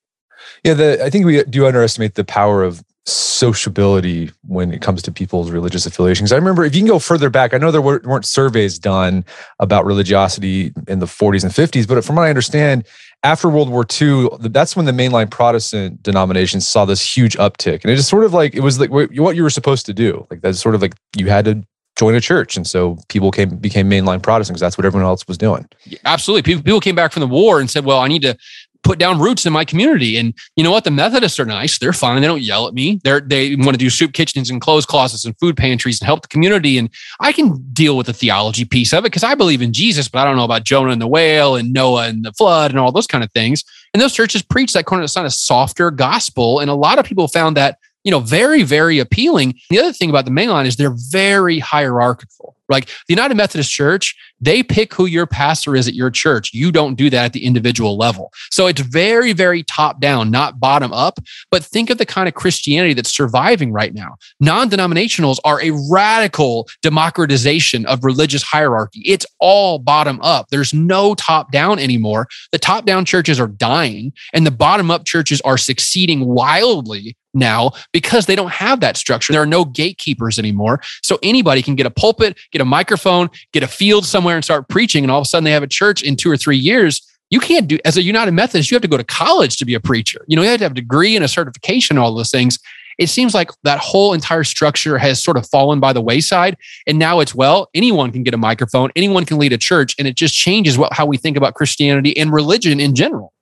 Yeah, 0.64 0.74
the, 0.74 1.04
I 1.04 1.10
think 1.10 1.26
we 1.26 1.42
do 1.44 1.66
underestimate 1.66 2.14
the 2.14 2.24
power 2.24 2.62
of 2.62 2.82
sociability 3.06 4.30
when 4.46 4.72
it 4.72 4.80
comes 4.80 5.02
to 5.02 5.12
people's 5.12 5.50
religious 5.50 5.84
affiliations. 5.84 6.32
I 6.32 6.36
remember 6.36 6.64
if 6.64 6.74
you 6.74 6.80
can 6.80 6.88
go 6.88 6.98
further 6.98 7.28
back, 7.28 7.52
I 7.52 7.58
know 7.58 7.70
there 7.70 7.82
weren't 7.82 8.24
surveys 8.24 8.78
done 8.78 9.24
about 9.58 9.84
religiosity 9.84 10.72
in 10.88 11.00
the 11.00 11.06
40s 11.06 11.44
and 11.44 11.52
50s, 11.52 11.86
but 11.86 12.02
from 12.04 12.16
what 12.16 12.22
I 12.22 12.30
understand, 12.30 12.86
after 13.22 13.48
World 13.48 13.68
War 13.68 13.86
II, 14.00 14.28
that's 14.40 14.74
when 14.74 14.86
the 14.86 14.92
mainline 14.92 15.30
Protestant 15.30 16.02
denominations 16.02 16.66
saw 16.66 16.84
this 16.84 17.16
huge 17.16 17.36
uptick. 17.36 17.82
And 17.82 17.90
it 17.90 17.98
is 17.98 18.08
sort 18.08 18.24
of 18.24 18.32
like, 18.32 18.54
it 18.54 18.60
was 18.60 18.80
like 18.80 18.90
what 18.90 19.36
you 19.36 19.42
were 19.42 19.50
supposed 19.50 19.86
to 19.86 19.94
do. 19.94 20.26
Like 20.30 20.40
that's 20.40 20.60
sort 20.60 20.74
of 20.74 20.80
like 20.80 20.94
you 21.16 21.28
had 21.28 21.44
to 21.46 21.62
join 21.96 22.14
a 22.14 22.20
church. 22.20 22.56
And 22.56 22.66
so 22.66 22.98
people 23.08 23.30
came 23.30 23.56
became 23.56 23.88
mainline 23.88 24.22
Protestants 24.22 24.60
that's 24.60 24.76
what 24.76 24.84
everyone 24.84 25.06
else 25.06 25.26
was 25.28 25.38
doing. 25.38 25.68
Absolutely. 26.04 26.42
People, 26.42 26.62
people 26.62 26.80
came 26.80 26.94
back 26.94 27.12
from 27.12 27.20
the 27.20 27.26
war 27.26 27.60
and 27.60 27.70
said, 27.70 27.84
well, 27.84 28.00
I 28.00 28.08
need 28.08 28.22
to 28.22 28.36
put 28.84 28.98
down 28.98 29.18
roots 29.18 29.46
in 29.46 29.52
my 29.52 29.64
community. 29.64 30.16
And 30.16 30.34
you 30.54 30.62
know 30.62 30.70
what? 30.70 30.84
The 30.84 30.90
Methodists 30.90 31.40
are 31.40 31.44
nice. 31.44 31.78
They're 31.78 31.92
fine. 31.92 32.20
They 32.20 32.28
don't 32.28 32.42
yell 32.42 32.68
at 32.68 32.74
me. 32.74 33.00
They're, 33.02 33.20
they 33.20 33.56
want 33.56 33.72
to 33.72 33.78
do 33.78 33.90
soup 33.90 34.12
kitchens 34.12 34.50
and 34.50 34.60
clothes 34.60 34.86
closets 34.86 35.24
and 35.24 35.36
food 35.38 35.56
pantries 35.56 36.00
and 36.00 36.06
help 36.06 36.22
the 36.22 36.28
community. 36.28 36.78
And 36.78 36.90
I 37.18 37.32
can 37.32 37.56
deal 37.72 37.96
with 37.96 38.06
the 38.06 38.12
theology 38.12 38.64
piece 38.64 38.92
of 38.92 39.00
it 39.00 39.10
because 39.10 39.24
I 39.24 39.34
believe 39.34 39.62
in 39.62 39.72
Jesus, 39.72 40.08
but 40.08 40.20
I 40.20 40.24
don't 40.24 40.36
know 40.36 40.44
about 40.44 40.64
Jonah 40.64 40.92
and 40.92 41.00
the 41.00 41.08
whale 41.08 41.56
and 41.56 41.72
Noah 41.72 42.08
and 42.08 42.24
the 42.24 42.32
flood 42.32 42.70
and 42.70 42.78
all 42.78 42.92
those 42.92 43.06
kind 43.06 43.24
of 43.24 43.32
things. 43.32 43.64
And 43.92 44.00
those 44.00 44.12
churches 44.12 44.42
preach 44.42 44.72
that 44.74 44.86
kind 44.86 45.02
of 45.02 45.24
a 45.24 45.30
softer 45.30 45.90
gospel. 45.90 46.60
And 46.60 46.70
a 46.70 46.74
lot 46.74 46.98
of 46.98 47.06
people 47.06 47.28
found 47.28 47.56
that 47.56 47.78
you 48.04 48.10
know, 48.10 48.20
very, 48.20 48.62
very 48.62 48.98
appealing. 48.98 49.58
The 49.70 49.78
other 49.78 49.92
thing 49.92 50.10
about 50.10 50.26
the 50.26 50.30
mainline 50.30 50.66
is 50.66 50.76
they're 50.76 50.94
very 51.10 51.58
hierarchical. 51.58 52.54
Like 52.68 52.86
the 52.86 52.92
United 53.14 53.34
Methodist 53.34 53.70
Church, 53.70 54.14
they 54.40 54.62
pick 54.62 54.94
who 54.94 55.04
your 55.04 55.26
pastor 55.26 55.76
is 55.76 55.86
at 55.86 55.94
your 55.94 56.10
church. 56.10 56.50
You 56.54 56.72
don't 56.72 56.94
do 56.94 57.10
that 57.10 57.26
at 57.26 57.32
the 57.34 57.44
individual 57.44 57.98
level. 57.98 58.32
So 58.50 58.66
it's 58.66 58.80
very, 58.80 59.32
very 59.32 59.62
top 59.62 60.00
down, 60.00 60.30
not 60.30 60.60
bottom 60.60 60.92
up. 60.92 61.18
But 61.50 61.62
think 61.62 61.90
of 61.90 61.98
the 61.98 62.06
kind 62.06 62.26
of 62.26 62.34
Christianity 62.34 62.94
that's 62.94 63.14
surviving 63.14 63.72
right 63.72 63.92
now. 63.92 64.16
Non 64.40 64.70
denominationals 64.70 65.38
are 65.44 65.60
a 65.62 65.72
radical 65.90 66.68
democratization 66.82 67.84
of 67.86 68.02
religious 68.02 68.42
hierarchy. 68.42 69.02
It's 69.04 69.26
all 69.40 69.78
bottom 69.78 70.18
up. 70.22 70.48
There's 70.50 70.72
no 70.72 71.14
top 71.14 71.52
down 71.52 71.78
anymore. 71.78 72.28
The 72.50 72.58
top 72.58 72.86
down 72.86 73.04
churches 73.04 73.38
are 73.38 73.48
dying, 73.48 74.12
and 74.32 74.46
the 74.46 74.50
bottom 74.50 74.90
up 74.90 75.04
churches 75.04 75.40
are 75.42 75.58
succeeding 75.58 76.24
wildly 76.24 77.16
now 77.34 77.72
because 77.92 78.26
they 78.26 78.36
don't 78.36 78.52
have 78.52 78.80
that 78.80 78.96
structure. 78.96 79.32
There 79.32 79.42
are 79.42 79.46
no 79.46 79.64
gatekeepers 79.64 80.38
anymore. 80.38 80.80
So 81.02 81.18
anybody 81.22 81.62
can 81.62 81.74
get 81.74 81.86
a 81.86 81.90
pulpit, 81.90 82.38
get 82.52 82.62
a 82.62 82.64
microphone, 82.64 83.30
get 83.52 83.62
a 83.62 83.68
field 83.68 84.06
somewhere 84.06 84.36
and 84.36 84.44
start 84.44 84.68
preaching. 84.68 85.04
And 85.04 85.10
all 85.10 85.20
of 85.20 85.24
a 85.24 85.28
sudden 85.28 85.44
they 85.44 85.52
have 85.52 85.62
a 85.62 85.68
church 85.68 86.02
in 86.02 86.16
two 86.16 86.30
or 86.30 86.36
three 86.36 86.58
years. 86.58 87.00
You 87.30 87.40
can't 87.40 87.66
do, 87.66 87.78
as 87.84 87.96
a 87.96 88.02
United 88.02 88.32
Methodist, 88.32 88.70
you 88.70 88.74
have 88.74 88.82
to 88.82 88.88
go 88.88 88.96
to 88.96 89.04
college 89.04 89.56
to 89.56 89.64
be 89.64 89.74
a 89.74 89.80
preacher. 89.80 90.24
You 90.28 90.36
know, 90.36 90.42
you 90.42 90.48
have 90.48 90.58
to 90.58 90.64
have 90.64 90.72
a 90.72 90.76
degree 90.76 91.16
and 91.16 91.24
a 91.24 91.28
certification, 91.28 91.98
all 91.98 92.14
those 92.14 92.30
things. 92.30 92.58
It 92.98 93.08
seems 93.08 93.34
like 93.34 93.50
that 93.64 93.80
whole 93.80 94.12
entire 94.12 94.44
structure 94.44 94.98
has 94.98 95.22
sort 95.22 95.36
of 95.36 95.48
fallen 95.48 95.80
by 95.80 95.92
the 95.92 96.00
wayside. 96.00 96.56
And 96.86 96.98
now 96.98 97.20
it's, 97.20 97.34
well, 97.34 97.68
anyone 97.74 98.12
can 98.12 98.22
get 98.22 98.34
a 98.34 98.38
microphone, 98.38 98.90
anyone 98.94 99.24
can 99.24 99.38
lead 99.38 99.52
a 99.52 99.58
church. 99.58 99.96
And 99.98 100.06
it 100.06 100.14
just 100.14 100.34
changes 100.34 100.78
what, 100.78 100.92
how 100.92 101.06
we 101.06 101.16
think 101.16 101.36
about 101.36 101.54
Christianity 101.54 102.16
and 102.16 102.32
religion 102.32 102.78
in 102.78 102.94
general. 102.94 103.32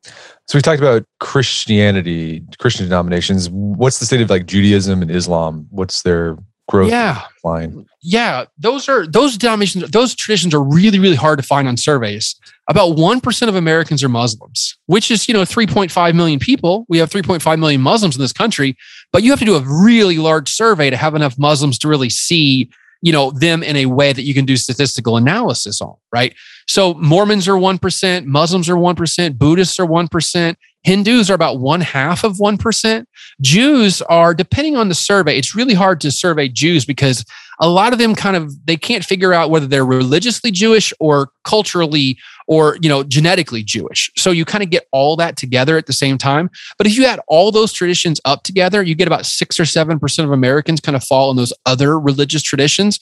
So 0.53 0.59
we 0.59 0.61
talked 0.61 0.83
about 0.83 1.07
Christianity, 1.19 2.45
Christian 2.59 2.85
denominations. 2.85 3.49
What's 3.49 4.01
the 4.01 4.05
state 4.05 4.21
of 4.21 4.29
like 4.29 4.45
Judaism 4.45 5.01
and 5.01 5.11
Islam? 5.11 5.67
What's 5.71 6.03
their 6.03 6.37
growth 6.69 6.91
yeah. 6.91 7.23
line? 7.43 7.87
Yeah, 8.03 8.45
those 8.59 8.87
are 8.87 9.07
those 9.07 9.39
denominations, 9.39 9.91
those 9.93 10.15
traditions 10.15 10.53
are 10.53 10.63
really, 10.63 10.99
really 10.99 11.17
hard 11.17 11.39
to 11.39 11.43
find 11.43 11.69
on 11.69 11.79
surveys. 11.79 12.39
About 12.69 12.99
1% 12.99 13.49
of 13.49 13.55
Americans 13.55 14.05
are 14.05 14.11
Muslims, 14.11 14.77
which 14.85 15.11
is, 15.11 15.27
you 15.27 15.33
know, 15.33 15.41
3.5 15.41 16.15
million 16.15 16.39
people. 16.39 16.85
We 16.87 16.99
have 16.99 17.09
3.5 17.09 17.59
million 17.59 17.81
Muslims 17.81 18.17
in 18.17 18.21
this 18.21 18.35
country, 18.35 18.77
but 19.11 19.23
you 19.23 19.31
have 19.31 19.39
to 19.39 19.47
do 19.47 19.57
a 19.57 19.65
really 19.65 20.19
large 20.19 20.51
survey 20.51 20.91
to 20.91 20.99
have 20.99 21.15
enough 21.15 21.39
Muslims 21.39 21.79
to 21.79 21.89
really 21.89 22.11
see 22.11 22.69
you 23.03 23.13
know 23.13 23.31
them 23.31 23.63
in 23.63 23.77
a 23.77 23.87
way 23.87 24.13
that 24.13 24.23
you 24.23 24.33
can 24.33 24.47
do 24.47 24.57
statistical 24.57 25.17
analysis 25.17 25.81
on 25.81 25.95
right? 26.13 26.35
So 26.67 26.95
mormons 26.95 27.49
are 27.49 27.57
1% 27.57 28.25
muslims 28.25 28.71
are 28.71 28.77
1% 28.77 29.39
buddhists 29.39 29.81
are 29.81 29.87
1% 29.87 30.57
hindus 30.83 31.31
are 31.31 31.35
about 31.35 31.61
one 31.61 31.81
half 31.81 32.25
of 32.25 32.37
1% 32.37 33.07
jews 33.41 34.03
are 34.03 34.35
depending 34.35 34.77
on 34.77 34.89
the 34.89 34.95
survey 34.95 35.37
it's 35.37 35.55
really 35.55 35.75
hard 35.75 36.01
to 36.01 36.11
survey 36.11 36.49
jews 36.49 36.85
because 36.85 37.25
a 37.61 37.69
lot 37.69 37.93
of 37.93 37.99
them 37.99 38.15
kind 38.15 38.37
of 38.37 38.67
they 38.67 38.77
can't 38.77 39.05
figure 39.05 39.33
out 39.33 39.51
whether 39.51 39.67
they're 39.67 39.85
religiously 39.85 40.51
jewish 40.51 40.93
or 40.99 41.31
culturally 41.45 42.19
or 42.47 42.77
you 42.81 42.89
know 42.89 43.03
genetically 43.03 43.63
jewish. 43.63 44.11
So 44.17 44.31
you 44.31 44.45
kind 44.45 44.63
of 44.63 44.71
get 44.71 44.87
all 44.93 45.17
that 45.17 45.37
together 45.37 45.77
at 45.77 45.87
the 45.87 45.93
same 45.93 46.19
time. 46.19 46.51
But 46.77 46.87
if 46.87 46.97
you 46.97 47.07
add 47.07 47.21
all 47.29 47.51
those 47.51 47.73
traditions 47.73 48.21
up 48.25 48.43
together 48.43 48.83
you 48.83 48.95
get 48.95 49.07
about 49.07 49.27
6 49.27 49.61
or 49.61 49.65
7% 49.65 50.25
of 50.25 50.31
americans 50.31 50.81
kind 50.81 50.97
of 50.97 51.05
fall 51.05 51.31
in 51.31 51.37
those 51.37 51.53
other 51.67 51.99
religious 51.99 52.43
traditions 52.43 52.99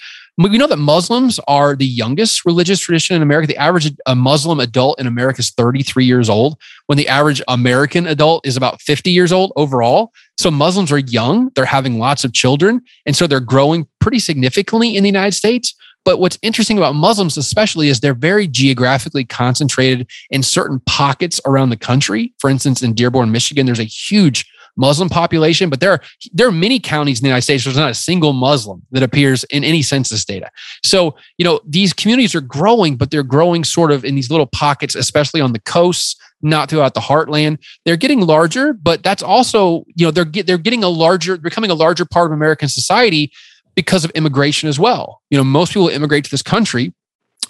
we 0.49 0.59
know 0.59 0.67
that 0.67 0.79
Muslims 0.79 1.39
are 1.49 1.77
the 1.77 1.85
youngest 1.85 2.47
religious 2.47 2.81
tradition 2.81 3.17
in 3.17 3.23
America. 3.23 3.47
The 3.47 3.57
average 3.57 3.93
Muslim 4.09 4.61
adult 4.61 4.99
in 4.99 5.07
America 5.07 5.41
is 5.41 5.51
33 5.51 6.05
years 6.05 6.31
old, 6.31 6.59
when 6.87 6.97
the 6.97 7.09
average 7.09 7.43
American 7.49 8.07
adult 8.07 8.47
is 8.47 8.57
about 8.57 8.81
50 8.81 9.11
years 9.11 9.33
old 9.33 9.53
overall. 9.57 10.13
So 10.39 10.51
Muslims 10.51 10.91
are 10.93 10.99
young, 10.99 11.51
they're 11.55 11.67
having 11.67 11.99
lots 11.99 12.25
of 12.25 12.33
children, 12.33 12.81
and 13.05 13.15
so 13.15 13.27
they're 13.27 13.41
growing 13.41 13.87
pretty 14.01 14.19
significantly 14.19 14.97
in 14.97 15.03
the 15.03 15.09
United 15.09 15.35
States. 15.35 15.75
But 16.05 16.19
what's 16.19 16.39
interesting 16.41 16.79
about 16.79 16.95
Muslims, 16.95 17.37
especially, 17.37 17.89
is 17.89 18.01
they're 18.01 18.15
very 18.15 18.49
geographically 18.49 19.27
concentrated 19.27 20.09
in 20.31 20.43
certain 20.43 20.81
pockets 20.87 21.43
around 21.45 21.69
the 21.69 21.77
country. 21.77 22.33
For 22.39 22.49
instance, 22.49 22.83
in 22.83 22.95
Dearborn, 22.95 23.31
Michigan, 23.31 23.67
there's 23.67 23.79
a 23.79 23.85
huge 23.85 24.47
Muslim 24.77 25.09
population, 25.09 25.71
but 25.71 25.81
there 25.81 25.93
are 25.93 26.01
there 26.33 26.49
are 26.49 26.53
many 26.53 26.79
counties 26.79 27.21
in 27.21 27.25
the 27.25 27.29
United 27.29 27.43
States 27.43 27.65
there's 27.65 27.77
not 27.77 27.91
a 27.91 27.95
single 27.95 28.33
Muslim 28.33 28.83
that 28.93 29.03
appears 29.03 29.45
in 29.45 29.65
any 29.65 29.83
census 29.83 30.25
data. 30.25 30.51
So, 30.83 31.17
you 31.39 31.45
know, 31.45 31.61
these 31.67 31.93
communities 31.93 32.35
are 32.35 32.41
growing, 32.41 32.97
but 32.97 33.11
they're 33.11 33.23
growing 33.23 33.65
sort 33.65 33.93
of 33.93 34.05
in 34.05 34.15
these 34.15 34.31
little 34.31 34.47
pockets, 34.47 34.95
especially 34.95 35.41
on 35.41 35.53
the 35.53 35.61
coasts, 35.61 36.17
not 36.43 36.71
throughout 36.71 36.95
the 36.95 37.01
heartland. 37.01 37.59
They're 37.85 37.97
getting 37.97 38.21
larger, 38.21 38.73
but 38.73 39.03
that's 39.03 39.23
also, 39.23 39.85
you 39.95 40.07
know, 40.07 40.11
they're 40.11 40.25
get, 40.25 40.47
they're 40.47 40.59
getting 40.59 40.85
a 40.85 40.89
larger, 40.89 41.37
becoming 41.37 41.71
a 41.71 41.75
larger 41.75 42.05
part 42.05 42.27
of 42.27 42.33
American 42.33 42.69
society 42.69 43.33
because 43.75 44.05
of 44.05 44.11
immigration 44.13 44.69
as 44.69 44.79
well. 44.79 45.23
You 45.31 45.39
know, 45.39 45.45
most 45.45 45.73
people 45.73 45.89
immigrate 45.89 46.25
to 46.25 46.31
this 46.31 46.43
country 46.43 46.93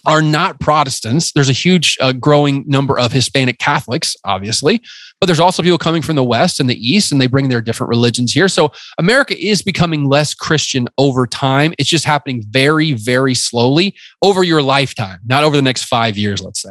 are 0.06 0.22
not 0.22 0.60
Protestants. 0.60 1.32
There's 1.32 1.48
a 1.48 1.52
huge 1.54 1.96
uh, 2.00 2.12
growing 2.12 2.64
number 2.66 2.98
of 2.98 3.12
Hispanic 3.12 3.58
Catholics, 3.58 4.16
obviously, 4.24 4.80
but 5.20 5.26
there's 5.26 5.40
also 5.40 5.62
people 5.62 5.78
coming 5.78 6.02
from 6.02 6.16
the 6.16 6.24
West 6.24 6.60
and 6.60 6.68
the 6.68 6.76
East, 6.76 7.12
and 7.12 7.20
they 7.20 7.26
bring 7.26 7.48
their 7.48 7.60
different 7.60 7.88
religions 7.88 8.32
here. 8.32 8.48
So 8.48 8.72
America 8.98 9.36
is 9.38 9.62
becoming 9.62 10.08
less 10.08 10.34
Christian 10.34 10.88
over 10.98 11.26
time. 11.26 11.74
It's 11.78 11.88
just 11.88 12.04
happening 12.04 12.42
very, 12.48 12.92
very 12.92 13.34
slowly 13.34 13.94
over 14.22 14.42
your 14.42 14.62
lifetime, 14.62 15.20
not 15.26 15.44
over 15.44 15.56
the 15.56 15.62
next 15.62 15.84
five 15.84 16.16
years, 16.16 16.42
let's 16.42 16.62
say. 16.62 16.70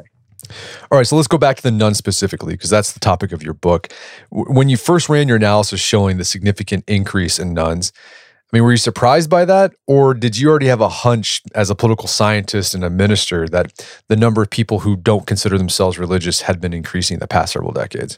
All 0.92 0.98
right, 0.98 1.06
so 1.06 1.16
let's 1.16 1.28
go 1.28 1.38
back 1.38 1.58
to 1.58 1.64
the 1.64 1.70
nones 1.70 1.98
specifically, 1.98 2.54
because 2.54 2.72
that's 2.72 2.94
the 2.94 3.00
topic 3.00 3.32
of 3.32 3.44
your 3.44 3.54
book. 3.54 3.94
When 4.32 4.68
you 4.68 4.78
first 4.78 5.08
ran 5.08 5.28
your 5.28 5.38
analysis 5.38 5.80
showing 5.80 6.18
the 6.18 6.26
significant 6.26 6.86
increase 6.88 7.38
in 7.38 7.54
nones, 7.54 7.92
I 8.52 8.58
mean, 8.58 8.64
were 8.64 8.72
you 8.72 8.78
surprised 8.78 9.30
by 9.30 9.46
that? 9.46 9.74
Or 9.86 10.16
did 10.16 10.38
you 10.38 10.50
already 10.50 10.66
have 10.68 10.82
a 10.82 10.90
hunch 10.90 11.44
as 11.54 11.70
a 11.70 11.76
political 11.76 12.08
scientist 12.08 12.74
and 12.74 12.84
a 12.84 12.90
minister 12.90 13.48
that 13.48 13.88
the 14.08 14.16
number 14.16 14.42
of 14.42 14.50
people 14.50 14.80
who 14.80 14.96
don't 14.96 15.28
consider 15.28 15.58
themselves 15.58 16.00
religious 16.00 16.42
had 16.42 16.60
been 16.60 16.74
increasing 16.74 17.20
the 17.20 17.28
past 17.28 17.54
several 17.54 17.72
decades? 17.72 18.18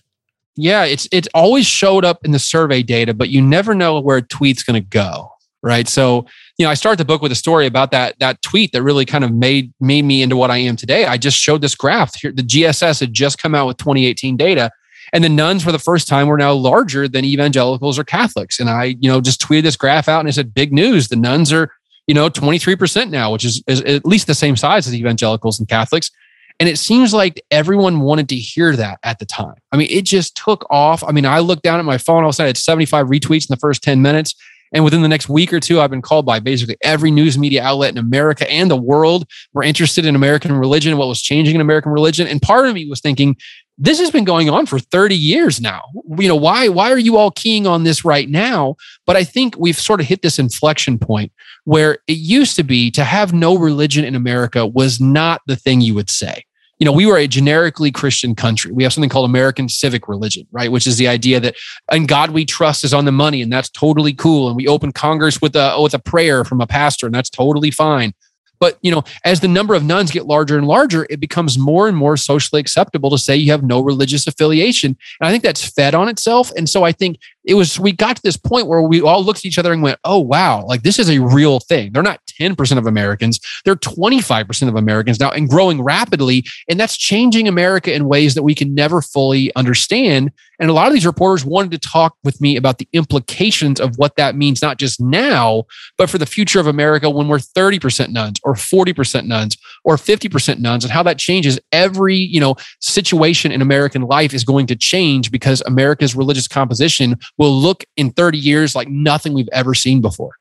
Yeah, 0.55 0.85
it's 0.85 1.07
it's 1.11 1.27
always 1.33 1.65
showed 1.65 2.05
up 2.05 2.23
in 2.23 2.31
the 2.31 2.39
survey 2.39 2.81
data, 2.81 3.13
but 3.13 3.29
you 3.29 3.41
never 3.41 3.73
know 3.73 3.99
where 3.99 4.17
a 4.17 4.21
tweet's 4.21 4.63
going 4.63 4.81
to 4.81 4.87
go, 4.87 5.31
right? 5.63 5.87
So, 5.87 6.25
you 6.57 6.65
know, 6.65 6.69
I 6.69 6.75
start 6.75 6.97
the 6.97 7.05
book 7.05 7.21
with 7.21 7.31
a 7.31 7.35
story 7.35 7.65
about 7.65 7.91
that 7.91 8.19
that 8.19 8.41
tweet 8.41 8.71
that 8.71 8.83
really 8.83 9.05
kind 9.05 9.23
of 9.23 9.33
made 9.33 9.73
made 9.79 10.03
me 10.03 10.21
into 10.21 10.37
what 10.37 10.51
I 10.51 10.57
am 10.57 10.75
today. 10.75 11.05
I 11.05 11.17
just 11.17 11.37
showed 11.37 11.61
this 11.61 11.75
graph 11.75 12.15
here. 12.15 12.31
The 12.31 12.41
GSS 12.41 12.99
had 13.01 13.13
just 13.13 13.37
come 13.37 13.55
out 13.55 13.67
with 13.67 13.77
2018 13.77 14.37
data, 14.37 14.71
And 15.13 15.23
the 15.23 15.29
nones 15.29 15.63
for 15.63 15.71
the 15.71 15.79
first 15.79 16.07
time 16.07 16.27
were 16.27 16.37
now 16.37 16.53
larger 16.53 17.07
than 17.07 17.25
evangelicals 17.25 17.99
or 17.99 18.03
Catholics. 18.03 18.59
And 18.59 18.69
I, 18.69 18.95
you 18.99 19.09
know, 19.09 19.19
just 19.19 19.41
tweeted 19.41 19.63
this 19.63 19.75
graph 19.75 20.07
out 20.07 20.19
and 20.19 20.27
I 20.27 20.31
said, 20.31 20.53
big 20.53 20.71
news. 20.71 21.09
The 21.09 21.17
nones 21.17 21.51
are, 21.51 21.71
you 22.07 22.13
know, 22.13 22.29
23% 22.29 23.09
now, 23.09 23.31
which 23.31 23.43
is, 23.43 23.63
is 23.67 23.81
at 23.81 24.05
least 24.05 24.27
the 24.27 24.33
same 24.33 24.55
size 24.55 24.87
as 24.87 24.95
evangelicals 24.95 25.59
and 25.59 25.67
Catholics. 25.67 26.11
And 26.59 26.69
it 26.69 26.77
seems 26.77 27.13
like 27.13 27.43
everyone 27.49 28.01
wanted 28.01 28.29
to 28.29 28.35
hear 28.35 28.75
that 28.75 28.99
at 29.03 29.19
the 29.19 29.25
time. 29.25 29.55
I 29.71 29.77
mean, 29.77 29.87
it 29.89 30.05
just 30.05 30.35
took 30.37 30.65
off. 30.69 31.03
I 31.03 31.11
mean, 31.11 31.25
I 31.25 31.39
looked 31.39 31.63
down 31.63 31.79
at 31.79 31.85
my 31.85 31.97
phone, 31.97 32.23
all 32.23 32.29
of 32.29 32.33
a 32.33 32.33
sudden 32.33 32.45
I 32.45 32.49
had 32.49 32.57
75 32.57 33.07
retweets 33.07 33.49
in 33.49 33.53
the 33.53 33.57
first 33.57 33.83
10 33.83 34.01
minutes. 34.01 34.35
And 34.73 34.83
within 34.83 35.01
the 35.01 35.07
next 35.07 35.27
week 35.27 35.51
or 35.51 35.59
two, 35.59 35.81
I've 35.81 35.89
been 35.89 36.01
called 36.01 36.25
by 36.25 36.39
basically 36.39 36.77
every 36.81 37.11
news 37.11 37.37
media 37.37 37.63
outlet 37.63 37.91
in 37.91 37.97
America 37.97 38.49
and 38.49 38.71
the 38.71 38.77
world 38.77 39.27
were 39.53 39.63
interested 39.63 40.05
in 40.05 40.15
American 40.15 40.53
religion, 40.53 40.97
what 40.97 41.07
was 41.07 41.21
changing 41.21 41.55
in 41.55 41.61
American 41.61 41.91
religion. 41.91 42.27
And 42.27 42.41
part 42.41 42.67
of 42.67 42.73
me 42.73 42.87
was 42.87 43.01
thinking, 43.01 43.35
this 43.77 43.99
has 43.99 44.11
been 44.11 44.25
going 44.25 44.49
on 44.49 44.65
for 44.65 44.79
30 44.79 45.15
years 45.15 45.59
now. 45.59 45.81
You 46.17 46.27
know, 46.27 46.35
why, 46.35 46.67
why 46.67 46.91
are 46.91 46.99
you 46.99 47.17
all 47.17 47.31
keying 47.31 47.65
on 47.65 47.83
this 47.83 48.05
right 48.05 48.29
now? 48.29 48.75
But 49.07 49.15
I 49.15 49.23
think 49.23 49.55
we've 49.57 49.79
sort 49.79 49.99
of 49.99 50.07
hit 50.07 50.21
this 50.21 50.37
inflection 50.37 50.99
point 50.99 51.31
where 51.63 51.99
it 52.07 52.17
used 52.17 52.55
to 52.57 52.63
be 52.63 52.91
to 52.91 53.03
have 53.03 53.33
no 53.33 53.57
religion 53.57 54.05
in 54.05 54.15
America 54.15 54.65
was 54.65 54.99
not 54.99 55.41
the 55.47 55.55
thing 55.55 55.81
you 55.81 55.95
would 55.95 56.09
say 56.09 56.43
you 56.81 56.85
know, 56.85 56.91
we 56.91 57.05
were 57.05 57.17
a 57.17 57.27
generically 57.27 57.91
Christian 57.91 58.33
country. 58.33 58.71
We 58.71 58.81
have 58.81 58.91
something 58.91 59.07
called 59.07 59.29
American 59.29 59.69
civic 59.69 60.07
religion, 60.07 60.47
right? 60.51 60.71
Which 60.71 60.87
is 60.87 60.97
the 60.97 61.07
idea 61.07 61.39
that 61.39 61.55
and 61.91 62.07
God 62.07 62.31
we 62.31 62.43
trust 62.43 62.83
is 62.83 62.91
on 62.91 63.05
the 63.05 63.11
money, 63.11 63.43
and 63.43 63.53
that's 63.53 63.69
totally 63.69 64.13
cool. 64.13 64.47
And 64.47 64.57
we 64.57 64.67
open 64.67 64.91
Congress 64.91 65.39
with 65.39 65.55
a 65.55 65.79
with 65.79 65.93
a 65.93 65.99
prayer 65.99 66.43
from 66.43 66.59
a 66.59 66.65
pastor, 66.65 67.05
and 67.05 67.13
that's 67.13 67.29
totally 67.29 67.69
fine. 67.69 68.13
But 68.61 68.77
you 68.81 68.91
know, 68.91 69.03
as 69.25 69.41
the 69.41 69.47
number 69.49 69.73
of 69.73 69.83
nones 69.83 70.11
get 70.11 70.27
larger 70.27 70.57
and 70.57 70.67
larger, 70.67 71.07
it 71.09 71.19
becomes 71.19 71.57
more 71.57 71.89
and 71.89 71.97
more 71.97 72.15
socially 72.15 72.61
acceptable 72.61 73.09
to 73.09 73.17
say 73.17 73.35
you 73.35 73.51
have 73.51 73.63
no 73.63 73.81
religious 73.81 74.27
affiliation. 74.27 74.95
And 75.19 75.27
I 75.27 75.31
think 75.31 75.43
that's 75.43 75.67
fed 75.67 75.95
on 75.95 76.07
itself. 76.07 76.51
And 76.55 76.69
so 76.69 76.83
I 76.83 76.93
think 76.93 77.17
it 77.43 77.55
was 77.55 77.79
we 77.79 77.91
got 77.91 78.15
to 78.17 78.21
this 78.21 78.37
point 78.37 78.67
where 78.67 78.83
we 78.83 79.01
all 79.01 79.23
looked 79.23 79.39
at 79.39 79.45
each 79.45 79.57
other 79.57 79.73
and 79.73 79.81
went, 79.81 79.99
"Oh 80.03 80.19
wow, 80.19 80.63
like 80.65 80.83
this 80.83 80.99
is 80.99 81.09
a 81.09 81.19
real 81.19 81.59
thing." 81.59 81.91
They're 81.91 82.03
not 82.03 82.21
10% 82.41 82.77
of 82.77 82.87
Americans, 82.87 83.39
they're 83.65 83.75
25% 83.75 84.67
of 84.67 84.75
Americans 84.75 85.19
now 85.19 85.29
and 85.31 85.49
growing 85.49 85.81
rapidly, 85.81 86.43
and 86.67 86.79
that's 86.79 86.97
changing 86.97 87.47
America 87.47 87.93
in 87.93 88.07
ways 88.07 88.33
that 88.35 88.43
we 88.43 88.55
can 88.55 88.73
never 88.73 89.01
fully 89.01 89.53
understand. 89.55 90.31
And 90.59 90.69
a 90.69 90.73
lot 90.73 90.87
of 90.87 90.93
these 90.93 91.05
reporters 91.05 91.43
wanted 91.43 91.71
to 91.71 91.79
talk 91.79 92.15
with 92.23 92.39
me 92.39 92.55
about 92.55 92.77
the 92.77 92.87
implications 92.93 93.79
of 93.79 93.97
what 93.97 94.15
that 94.17 94.35
means 94.35 94.61
not 94.61 94.77
just 94.77 95.01
now, 95.01 95.63
but 95.97 96.09
for 96.09 96.17
the 96.17 96.25
future 96.25 96.59
of 96.59 96.67
America 96.67 97.09
when 97.09 97.27
we're 97.27 97.37
30% 97.37 98.09
nones 98.09 98.39
or 98.43 98.53
40% 98.53 99.25
nones 99.25 99.57
or 99.83 99.95
50% 99.95 100.59
nones 100.59 100.83
and 100.83 100.91
how 100.91 101.03
that 101.03 101.17
changes 101.17 101.59
every, 101.71 102.15
you 102.15 102.39
know, 102.39 102.55
situation 102.79 103.51
in 103.51 103.61
American 103.61 104.03
life 104.03 104.33
is 104.33 104.43
going 104.43 104.67
to 104.67 104.75
change 104.75 105.31
because 105.31 105.61
America's 105.65 106.15
religious 106.15 106.47
composition 106.47 107.17
will 107.37 107.53
look 107.53 107.83
in 107.97 108.11
30 108.11 108.37
years 108.37 108.75
like 108.75 108.87
nothing 108.87 109.33
we've 109.33 109.49
ever 109.51 109.73
seen 109.73 110.01
before. 110.01 110.33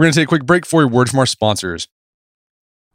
We're 0.00 0.06
going 0.06 0.14
to 0.14 0.20
take 0.20 0.28
a 0.28 0.34
quick 0.34 0.46
break 0.46 0.64
for 0.64 0.82
a 0.82 0.86
word 0.86 1.10
from 1.10 1.18
our 1.18 1.26
sponsors. 1.26 1.86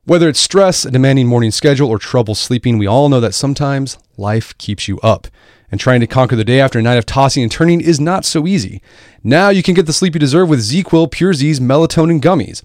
Whether 0.06 0.28
it's 0.28 0.40
stress, 0.40 0.86
a 0.86 0.90
demanding 0.90 1.28
morning 1.28 1.52
schedule, 1.52 1.88
or 1.88 2.00
trouble 2.00 2.34
sleeping, 2.34 2.80
we 2.80 2.88
all 2.88 3.10
know 3.10 3.20
that 3.20 3.36
sometimes 3.36 4.00
life 4.18 4.58
keeps 4.58 4.88
you 4.88 5.00
up. 5.02 5.28
And 5.70 5.80
trying 5.80 6.00
to 6.00 6.08
conquer 6.08 6.36
the 6.36 6.44
day 6.44 6.60
after 6.60 6.80
a 6.80 6.82
night 6.82 6.98
of 6.98 7.06
tossing 7.06 7.44
and 7.44 7.52
turning 7.52 7.80
is 7.80 8.00
not 8.00 8.26
so 8.26 8.48
easy. 8.48 8.82
Now 9.28 9.50
you 9.50 9.64
can 9.64 9.74
get 9.74 9.88
the 9.88 9.92
sleep 9.92 10.14
you 10.14 10.20
deserve 10.20 10.50
with 10.50 10.60
ZzzQuil 10.60 11.10
Pure 11.10 11.34
Z's 11.34 11.60
melatonin 11.60 12.22
gummies. 12.22 12.62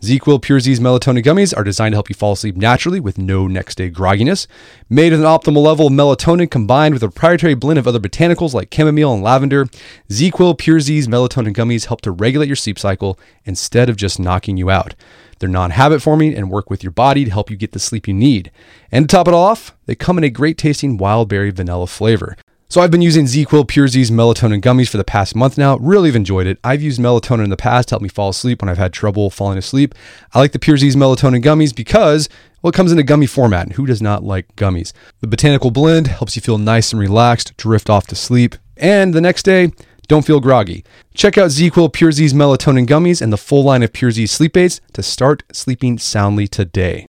ZzzQuil 0.00 0.40
Pure 0.40 0.60
Z's 0.60 0.78
melatonin 0.78 1.24
gummies 1.24 1.52
are 1.56 1.64
designed 1.64 1.90
to 1.90 1.96
help 1.96 2.08
you 2.08 2.14
fall 2.14 2.34
asleep 2.34 2.56
naturally 2.56 3.00
with 3.00 3.18
no 3.18 3.48
next 3.48 3.78
day 3.78 3.90
grogginess. 3.90 4.46
Made 4.88 5.10
with 5.10 5.18
an 5.18 5.26
optimal 5.26 5.64
level 5.64 5.88
of 5.88 5.92
melatonin 5.92 6.48
combined 6.48 6.94
with 6.94 7.02
a 7.02 7.08
proprietary 7.08 7.54
blend 7.54 7.80
of 7.80 7.88
other 7.88 7.98
botanicals 7.98 8.54
like 8.54 8.72
chamomile 8.72 9.12
and 9.12 9.24
lavender, 9.24 9.64
ZzzQuil 10.08 10.56
Pure 10.56 10.80
Z's 10.82 11.08
melatonin 11.08 11.52
gummies 11.52 11.86
help 11.86 12.00
to 12.02 12.12
regulate 12.12 12.46
your 12.46 12.54
sleep 12.54 12.78
cycle 12.78 13.18
instead 13.44 13.88
of 13.88 13.96
just 13.96 14.20
knocking 14.20 14.56
you 14.56 14.70
out. 14.70 14.94
They're 15.40 15.48
non 15.48 15.72
habit 15.72 16.00
forming 16.00 16.32
and 16.32 16.48
work 16.48 16.70
with 16.70 16.84
your 16.84 16.92
body 16.92 17.24
to 17.24 17.30
help 17.32 17.50
you 17.50 17.56
get 17.56 17.72
the 17.72 17.80
sleep 17.80 18.06
you 18.06 18.14
need. 18.14 18.52
And 18.92 19.08
to 19.08 19.16
top 19.16 19.26
it 19.26 19.34
all 19.34 19.42
off, 19.42 19.76
they 19.86 19.96
come 19.96 20.18
in 20.18 20.22
a 20.22 20.30
great 20.30 20.58
tasting 20.58 20.96
wild 20.96 21.28
berry 21.28 21.50
vanilla 21.50 21.88
flavor. 21.88 22.36
So 22.68 22.80
I've 22.80 22.90
been 22.90 23.02
using 23.02 23.26
ZzzQuil 23.26 23.68
Pure 23.68 23.88
Z's 23.88 24.10
melatonin 24.10 24.60
gummies 24.60 24.88
for 24.88 24.96
the 24.96 25.04
past 25.04 25.36
month 25.36 25.56
now. 25.56 25.76
Really 25.76 26.08
have 26.08 26.16
enjoyed 26.16 26.46
it. 26.46 26.58
I've 26.64 26.82
used 26.82 27.00
melatonin 27.00 27.44
in 27.44 27.50
the 27.50 27.56
past 27.56 27.88
to 27.88 27.92
help 27.92 28.02
me 28.02 28.08
fall 28.08 28.30
asleep 28.30 28.62
when 28.62 28.68
I've 28.68 28.78
had 28.78 28.92
trouble 28.92 29.30
falling 29.30 29.58
asleep. 29.58 29.94
I 30.32 30.40
like 30.40 30.52
the 30.52 30.58
Pure 30.58 30.78
Z's 30.78 30.96
melatonin 30.96 31.42
gummies 31.42 31.74
because 31.74 32.28
well, 32.62 32.70
it 32.70 32.74
comes 32.74 32.92
in 32.92 32.98
a 32.98 33.02
gummy 33.02 33.26
format, 33.26 33.66
and 33.66 33.74
who 33.74 33.84
does 33.84 34.00
not 34.00 34.24
like 34.24 34.56
gummies? 34.56 34.94
The 35.20 35.26
botanical 35.26 35.70
blend 35.70 36.06
helps 36.06 36.34
you 36.34 36.40
feel 36.40 36.56
nice 36.56 36.92
and 36.92 37.00
relaxed, 37.00 37.54
drift 37.58 37.90
off 37.90 38.06
to 38.06 38.14
sleep, 38.14 38.54
and 38.78 39.12
the 39.12 39.20
next 39.20 39.42
day, 39.42 39.70
don't 40.08 40.24
feel 40.24 40.40
groggy. 40.40 40.82
Check 41.12 41.36
out 41.36 41.50
ZzzQuil 41.50 41.92
Pure 41.92 42.12
Z's 42.12 42.32
melatonin 42.32 42.86
gummies 42.86 43.20
and 43.20 43.30
the 43.32 43.36
full 43.36 43.64
line 43.64 43.82
of 43.82 43.92
Pure 43.92 44.12
Z 44.12 44.26
sleep 44.28 44.56
aids 44.56 44.80
to 44.94 45.02
start 45.02 45.42
sleeping 45.52 45.98
soundly 45.98 46.48
today. 46.48 47.06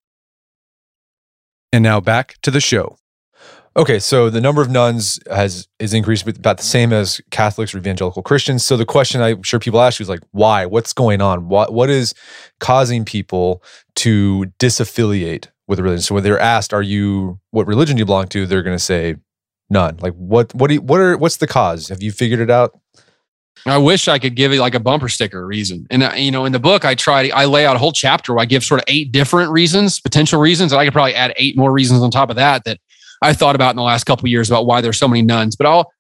And 1.74 1.84
now 1.84 2.00
back 2.00 2.38
to 2.44 2.52
the 2.52 2.62
show. 2.62 2.98
Okay, 3.78 4.00
so 4.00 4.30
the 4.30 4.42
number 4.42 4.62
of 4.62 4.70
nones 4.70 5.18
has 5.32 5.68
is 5.80 5.94
increased 5.94 6.28
about 6.28 6.58
the 6.58 6.64
same 6.64 6.92
as 6.92 7.22
Catholics 7.32 7.74
or 7.74 7.78
evangelical 7.78 8.22
Christians. 8.22 8.66
So 8.66 8.76
the 8.76 8.86
question 8.86 9.22
I'm 9.22 9.44
sure 9.44 9.62
people 9.62 9.80
ask 9.80 9.98
you 9.98 10.04
is 10.04 10.10
like, 10.10 10.24
why? 10.32 10.66
What's 10.66 10.92
going 10.92 11.22
on? 11.22 11.48
What 11.48 11.74
what 11.74 11.90
is 11.90 12.14
causing 12.60 13.06
people 13.06 13.64
to 13.96 14.52
disaffiliate 14.60 15.48
with 15.68 15.80
a 15.80 15.84
religion? 15.84 16.02
So 16.02 16.16
when 16.16 16.24
they're 16.24 16.40
asked, 16.40 16.74
"Are 16.74 16.82
you 16.82 17.40
what 17.52 17.66
religion 17.66 17.96
do 17.96 18.02
you 18.02 18.06
belong 18.06 18.28
to?" 18.30 18.46
They're 18.46 18.64
going 18.64 18.78
to 18.78 18.84
say 18.84 19.16
none. 19.70 19.98
Like 20.02 20.16
what 20.16 20.54
what 20.54 20.68
do 20.68 20.74
you, 20.74 20.82
what 20.82 21.00
are 21.00 21.16
what's 21.16 21.38
the 21.38 21.48
cause? 21.48 21.88
Have 21.88 22.04
you 22.04 22.12
figured 22.12 22.42
it 22.42 22.50
out? 22.50 22.78
I 23.66 23.78
wish 23.78 24.08
I 24.08 24.20
could 24.20 24.36
give 24.36 24.52
it 24.52 24.60
like 24.60 24.76
a 24.76 24.80
bumper 24.80 25.08
sticker 25.08 25.46
reason. 25.46 25.88
And 25.90 26.04
uh, 26.04 26.12
you 26.16 26.32
know, 26.32 26.44
in 26.44 26.52
the 26.52 26.60
book, 26.60 26.84
I 26.84 26.94
try 26.96 27.28
to 27.28 27.32
I 27.32 27.46
lay 27.46 27.66
out 27.66 27.78
a 27.78 27.80
whole 27.80 27.94
chapter 27.94 28.34
where 28.34 28.42
I 28.42 28.46
give 28.46 28.66
sort 28.66 28.82
of 28.82 28.86
eight 28.90 29.14
different 29.14 29.50
reasons, 29.52 30.02
potential 30.02 30.42
reasons, 30.42 30.74
and 30.74 30.82
I 30.82 30.84
could 30.84 30.94
probably 30.94 31.16
add 31.16 31.34
eight 31.38 31.56
more 31.56 31.72
reasons 31.72 32.02
on 32.02 32.12
top 32.12 32.30
of 32.30 32.36
that 32.36 32.66
that 32.66 32.80
I 33.22 33.34
thought 33.34 33.56
about 33.56 33.72
in 33.72 33.76
the 33.76 33.84
last 33.84 34.06
couple 34.06 34.28
years 34.28 34.50
about 34.50 34.66
why 34.66 34.82
there's 34.82 34.98
so 34.98 35.08
many 35.08 35.22
nones. 35.22 35.56
But 35.56 35.68
I'll 35.68 35.92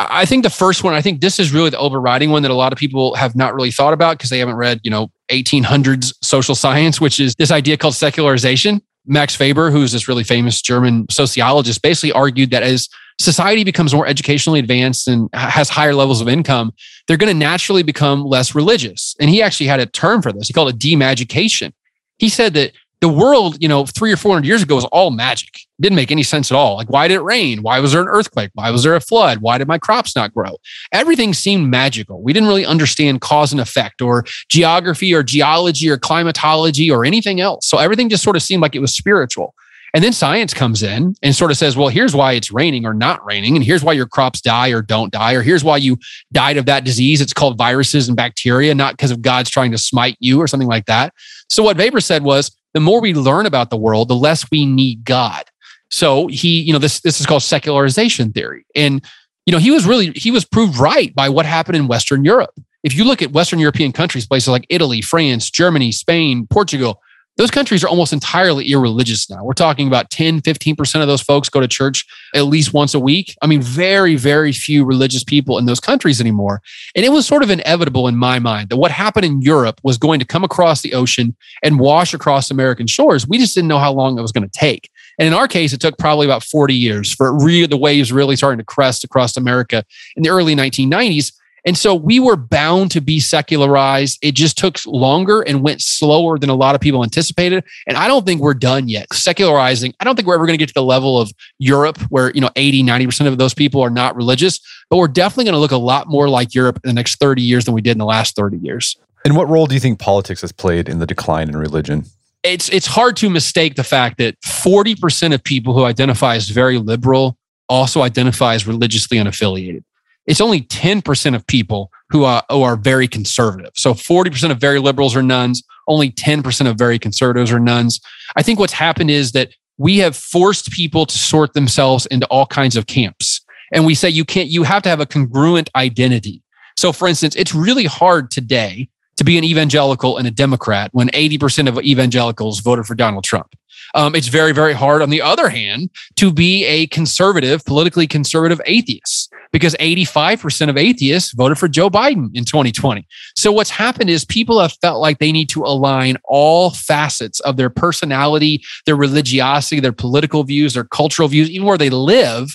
I 0.00 0.26
think 0.26 0.44
the 0.44 0.50
first 0.50 0.84
one, 0.84 0.94
I 0.94 1.02
think 1.02 1.20
this 1.20 1.40
is 1.40 1.52
really 1.52 1.70
the 1.70 1.78
overriding 1.78 2.30
one 2.30 2.42
that 2.42 2.52
a 2.52 2.54
lot 2.54 2.72
of 2.72 2.78
people 2.78 3.16
have 3.16 3.34
not 3.34 3.54
really 3.54 3.72
thought 3.72 3.92
about 3.92 4.16
because 4.16 4.30
they 4.30 4.38
haven't 4.38 4.54
read, 4.54 4.80
you 4.84 4.90
know, 4.90 5.10
1800s 5.30 6.14
social 6.22 6.54
science, 6.54 7.00
which 7.00 7.18
is 7.18 7.34
this 7.34 7.50
idea 7.50 7.76
called 7.76 7.94
secularization. 7.94 8.80
Max 9.06 9.38
Weber, 9.38 9.70
who's 9.70 9.92
this 9.92 10.06
really 10.06 10.22
famous 10.22 10.62
German 10.62 11.06
sociologist, 11.10 11.82
basically 11.82 12.12
argued 12.12 12.50
that 12.50 12.62
as 12.62 12.88
society 13.20 13.64
becomes 13.64 13.92
more 13.92 14.06
educationally 14.06 14.60
advanced 14.60 15.08
and 15.08 15.28
has 15.32 15.68
higher 15.68 15.94
levels 15.94 16.20
of 16.20 16.28
income, 16.28 16.72
they're 17.08 17.16
going 17.16 17.32
to 17.32 17.38
naturally 17.38 17.82
become 17.82 18.22
less 18.22 18.54
religious. 18.54 19.16
And 19.18 19.28
he 19.30 19.42
actually 19.42 19.66
had 19.66 19.80
a 19.80 19.86
term 19.86 20.22
for 20.22 20.32
this. 20.32 20.46
He 20.46 20.52
called 20.52 20.68
it 20.68 20.78
demagication. 20.78 21.72
He 22.18 22.28
said 22.28 22.54
that 22.54 22.72
the 23.00 23.08
world, 23.08 23.56
you 23.60 23.68
know, 23.68 23.86
three 23.86 24.12
or 24.12 24.16
400 24.16 24.46
years 24.46 24.62
ago 24.62 24.74
was 24.74 24.84
all 24.86 25.10
magic. 25.10 25.50
It 25.54 25.82
didn't 25.82 25.96
make 25.96 26.10
any 26.10 26.24
sense 26.24 26.50
at 26.50 26.56
all. 26.56 26.76
Like, 26.76 26.90
why 26.90 27.06
did 27.06 27.14
it 27.14 27.22
rain? 27.22 27.62
Why 27.62 27.78
was 27.78 27.92
there 27.92 28.02
an 28.02 28.08
earthquake? 28.08 28.50
Why 28.54 28.70
was 28.70 28.82
there 28.82 28.96
a 28.96 29.00
flood? 29.00 29.38
Why 29.38 29.58
did 29.58 29.68
my 29.68 29.78
crops 29.78 30.16
not 30.16 30.34
grow? 30.34 30.56
Everything 30.90 31.32
seemed 31.32 31.70
magical. 31.70 32.20
We 32.20 32.32
didn't 32.32 32.48
really 32.48 32.66
understand 32.66 33.20
cause 33.20 33.52
and 33.52 33.60
effect 33.60 34.02
or 34.02 34.24
geography 34.48 35.14
or 35.14 35.22
geology 35.22 35.88
or 35.88 35.96
climatology 35.96 36.90
or 36.90 37.04
anything 37.04 37.40
else. 37.40 37.68
So 37.68 37.78
everything 37.78 38.08
just 38.08 38.24
sort 38.24 38.36
of 38.36 38.42
seemed 38.42 38.62
like 38.62 38.74
it 38.74 38.80
was 38.80 38.96
spiritual. 38.96 39.54
And 39.94 40.04
then 40.04 40.12
science 40.12 40.52
comes 40.52 40.82
in 40.82 41.14
and 41.22 41.34
sort 41.34 41.50
of 41.50 41.56
says, 41.56 41.76
well, 41.76 41.88
here's 41.88 42.14
why 42.14 42.32
it's 42.32 42.52
raining 42.52 42.84
or 42.84 42.92
not 42.92 43.24
raining. 43.24 43.56
And 43.56 43.64
here's 43.64 43.82
why 43.82 43.94
your 43.94 44.06
crops 44.06 44.40
die 44.40 44.68
or 44.68 44.82
don't 44.82 45.10
die. 45.10 45.32
Or 45.32 45.42
here's 45.42 45.64
why 45.64 45.78
you 45.78 45.96
died 46.30 46.58
of 46.58 46.66
that 46.66 46.84
disease. 46.84 47.20
It's 47.20 47.32
called 47.32 47.56
viruses 47.56 48.06
and 48.06 48.16
bacteria, 48.16 48.74
not 48.74 48.94
because 48.94 49.10
of 49.10 49.22
God's 49.22 49.48
trying 49.48 49.70
to 49.70 49.78
smite 49.78 50.16
you 50.20 50.40
or 50.40 50.46
something 50.46 50.68
like 50.68 50.86
that. 50.86 51.14
So 51.48 51.62
what 51.62 51.78
Weber 51.78 52.00
said 52.00 52.22
was, 52.22 52.54
the 52.74 52.80
more 52.80 53.00
we 53.00 53.14
learn 53.14 53.46
about 53.46 53.70
the 53.70 53.76
world, 53.76 54.08
the 54.08 54.14
less 54.14 54.50
we 54.50 54.66
need 54.66 55.04
God. 55.04 55.44
So 55.90 56.26
he, 56.26 56.60
you 56.60 56.72
know, 56.72 56.78
this 56.78 57.00
this 57.00 57.20
is 57.20 57.26
called 57.26 57.42
secularization 57.42 58.32
theory. 58.32 58.66
And 58.74 59.04
you 59.46 59.52
know, 59.52 59.58
he 59.58 59.70
was 59.70 59.86
really 59.86 60.10
he 60.12 60.30
was 60.30 60.44
proved 60.44 60.78
right 60.78 61.14
by 61.14 61.28
what 61.28 61.46
happened 61.46 61.76
in 61.76 61.88
Western 61.88 62.24
Europe. 62.24 62.54
If 62.84 62.94
you 62.94 63.04
look 63.04 63.22
at 63.22 63.32
Western 63.32 63.58
European 63.58 63.92
countries, 63.92 64.26
places 64.26 64.48
like 64.48 64.66
Italy, 64.68 65.00
France, 65.00 65.50
Germany, 65.50 65.90
Spain, 65.90 66.46
Portugal, 66.46 67.00
those 67.38 67.50
countries 67.52 67.84
are 67.84 67.88
almost 67.88 68.12
entirely 68.12 68.66
irreligious 68.66 69.30
now. 69.30 69.44
We're 69.44 69.52
talking 69.52 69.86
about 69.86 70.10
10, 70.10 70.42
15% 70.42 71.00
of 71.00 71.06
those 71.06 71.22
folks 71.22 71.48
go 71.48 71.60
to 71.60 71.68
church 71.68 72.04
at 72.34 72.42
least 72.42 72.74
once 72.74 72.94
a 72.94 73.00
week. 73.00 73.34
I 73.40 73.46
mean, 73.46 73.62
very, 73.62 74.16
very 74.16 74.52
few 74.52 74.84
religious 74.84 75.22
people 75.22 75.56
in 75.56 75.64
those 75.64 75.78
countries 75.78 76.20
anymore. 76.20 76.60
And 76.96 77.04
it 77.04 77.10
was 77.10 77.26
sort 77.26 77.44
of 77.44 77.50
inevitable 77.50 78.08
in 78.08 78.16
my 78.16 78.40
mind 78.40 78.68
that 78.70 78.76
what 78.76 78.90
happened 78.90 79.24
in 79.24 79.40
Europe 79.40 79.80
was 79.84 79.96
going 79.96 80.18
to 80.18 80.26
come 80.26 80.42
across 80.42 80.82
the 80.82 80.94
ocean 80.94 81.36
and 81.62 81.78
wash 81.78 82.12
across 82.12 82.50
American 82.50 82.88
shores. 82.88 83.26
We 83.26 83.38
just 83.38 83.54
didn't 83.54 83.68
know 83.68 83.78
how 83.78 83.92
long 83.92 84.18
it 84.18 84.22
was 84.22 84.32
going 84.32 84.48
to 84.48 84.58
take. 84.58 84.90
And 85.18 85.26
in 85.26 85.32
our 85.32 85.46
case, 85.46 85.72
it 85.72 85.80
took 85.80 85.96
probably 85.96 86.26
about 86.26 86.42
40 86.42 86.74
years 86.74 87.14
for 87.14 87.32
re- 87.32 87.66
the 87.66 87.76
waves 87.76 88.12
really 88.12 88.34
starting 88.34 88.58
to 88.58 88.64
crest 88.64 89.04
across 89.04 89.36
America 89.36 89.84
in 90.16 90.24
the 90.24 90.30
early 90.30 90.56
1990s. 90.56 91.32
And 91.68 91.76
so 91.76 91.94
we 91.94 92.18
were 92.18 92.36
bound 92.36 92.90
to 92.92 93.02
be 93.02 93.20
secularized. 93.20 94.18
It 94.22 94.34
just 94.34 94.56
took 94.56 94.78
longer 94.86 95.42
and 95.42 95.62
went 95.62 95.82
slower 95.82 96.38
than 96.38 96.48
a 96.48 96.54
lot 96.54 96.74
of 96.74 96.80
people 96.80 97.02
anticipated. 97.02 97.62
And 97.86 97.94
I 97.98 98.08
don't 98.08 98.24
think 98.24 98.40
we're 98.40 98.54
done 98.54 98.88
yet. 98.88 99.06
Secularizing, 99.12 99.92
I 100.00 100.04
don't 100.04 100.16
think 100.16 100.26
we're 100.26 100.36
ever 100.36 100.46
going 100.46 100.58
to 100.58 100.62
get 100.62 100.68
to 100.68 100.74
the 100.74 100.82
level 100.82 101.20
of 101.20 101.30
Europe 101.58 101.98
where, 102.08 102.32
you 102.32 102.40
know, 102.40 102.48
80, 102.56 102.84
90% 102.84 103.26
of 103.26 103.36
those 103.36 103.52
people 103.52 103.82
are 103.82 103.90
not 103.90 104.16
religious, 104.16 104.60
but 104.88 104.96
we're 104.96 105.08
definitely 105.08 105.44
going 105.44 105.56
to 105.56 105.58
look 105.58 105.72
a 105.72 105.76
lot 105.76 106.08
more 106.08 106.26
like 106.26 106.54
Europe 106.54 106.80
in 106.82 106.88
the 106.88 106.94
next 106.94 107.16
30 107.16 107.42
years 107.42 107.66
than 107.66 107.74
we 107.74 107.82
did 107.82 107.90
in 107.90 107.98
the 107.98 108.06
last 108.06 108.34
30 108.34 108.56
years. 108.56 108.96
And 109.26 109.36
what 109.36 109.46
role 109.46 109.66
do 109.66 109.74
you 109.74 109.80
think 109.80 109.98
politics 109.98 110.40
has 110.40 110.52
played 110.52 110.88
in 110.88 111.00
the 111.00 111.06
decline 111.06 111.50
in 111.50 111.56
religion? 111.58 112.06
It's 112.44 112.70
it's 112.70 112.86
hard 112.86 113.14
to 113.18 113.28
mistake 113.28 113.74
the 113.74 113.84
fact 113.84 114.16
that 114.18 114.40
40% 114.40 115.34
of 115.34 115.44
people 115.44 115.74
who 115.74 115.84
identify 115.84 116.36
as 116.36 116.48
very 116.48 116.78
liberal 116.78 117.36
also 117.68 118.00
identify 118.00 118.54
as 118.54 118.66
religiously 118.66 119.18
unaffiliated 119.18 119.82
it's 120.28 120.42
only 120.42 120.60
10% 120.60 121.34
of 121.34 121.46
people 121.46 121.90
who 122.10 122.24
are, 122.24 122.44
who 122.50 122.62
are 122.62 122.76
very 122.76 123.08
conservative. 123.08 123.72
So 123.74 123.94
40% 123.94 124.50
of 124.50 124.60
very 124.60 124.78
liberals 124.78 125.16
are 125.16 125.22
nones, 125.22 125.62
only 125.88 126.12
10% 126.12 126.68
of 126.68 126.76
very 126.76 126.98
conservatives 126.98 127.50
are 127.50 127.58
nones. 127.58 127.98
I 128.36 128.42
think 128.42 128.58
what's 128.58 128.74
happened 128.74 129.10
is 129.10 129.32
that 129.32 129.48
we 129.78 129.98
have 129.98 130.14
forced 130.14 130.70
people 130.70 131.06
to 131.06 131.18
sort 131.18 131.54
themselves 131.54 132.04
into 132.06 132.26
all 132.26 132.46
kinds 132.46 132.76
of 132.76 132.86
camps. 132.86 133.40
And 133.72 133.86
we 133.86 133.94
say 133.94 134.10
you 134.10 134.24
can't, 134.24 134.48
you 134.48 134.64
have 134.64 134.82
to 134.82 134.90
have 134.90 135.00
a 135.00 135.06
congruent 135.06 135.70
identity. 135.74 136.42
So, 136.76 136.92
for 136.92 137.08
instance, 137.08 137.34
it's 137.34 137.54
really 137.54 137.86
hard 137.86 138.30
today 138.30 138.90
to 139.16 139.24
be 139.24 139.38
an 139.38 139.44
evangelical 139.44 140.18
and 140.18 140.28
a 140.28 140.30
Democrat 140.30 140.90
when 140.92 141.08
80% 141.08 141.68
of 141.68 141.82
evangelicals 141.82 142.60
voted 142.60 142.86
for 142.86 142.94
Donald 142.94 143.24
Trump. 143.24 143.54
Um, 143.94 144.14
it's 144.14 144.28
very, 144.28 144.52
very 144.52 144.74
hard, 144.74 145.00
on 145.00 145.10
the 145.10 145.22
other 145.22 145.48
hand, 145.48 145.90
to 146.16 146.32
be 146.32 146.64
a 146.66 146.86
conservative, 146.88 147.64
politically 147.64 148.06
conservative 148.06 148.60
atheist 148.66 149.27
because 149.52 149.74
85% 149.76 150.68
of 150.68 150.76
atheists 150.76 151.32
voted 151.32 151.58
for 151.58 151.68
Joe 151.68 151.90
Biden 151.90 152.30
in 152.34 152.44
2020. 152.44 153.06
So 153.34 153.52
what's 153.52 153.70
happened 153.70 154.10
is 154.10 154.24
people 154.24 154.60
have 154.60 154.72
felt 154.80 155.00
like 155.00 155.18
they 155.18 155.32
need 155.32 155.48
to 155.50 155.64
align 155.64 156.16
all 156.24 156.70
facets 156.70 157.40
of 157.40 157.56
their 157.56 157.70
personality, 157.70 158.62
their 158.86 158.96
religiosity, 158.96 159.80
their 159.80 159.92
political 159.92 160.44
views, 160.44 160.74
their 160.74 160.84
cultural 160.84 161.28
views, 161.28 161.50
even 161.50 161.66
where 161.66 161.78
they 161.78 161.90
live. 161.90 162.50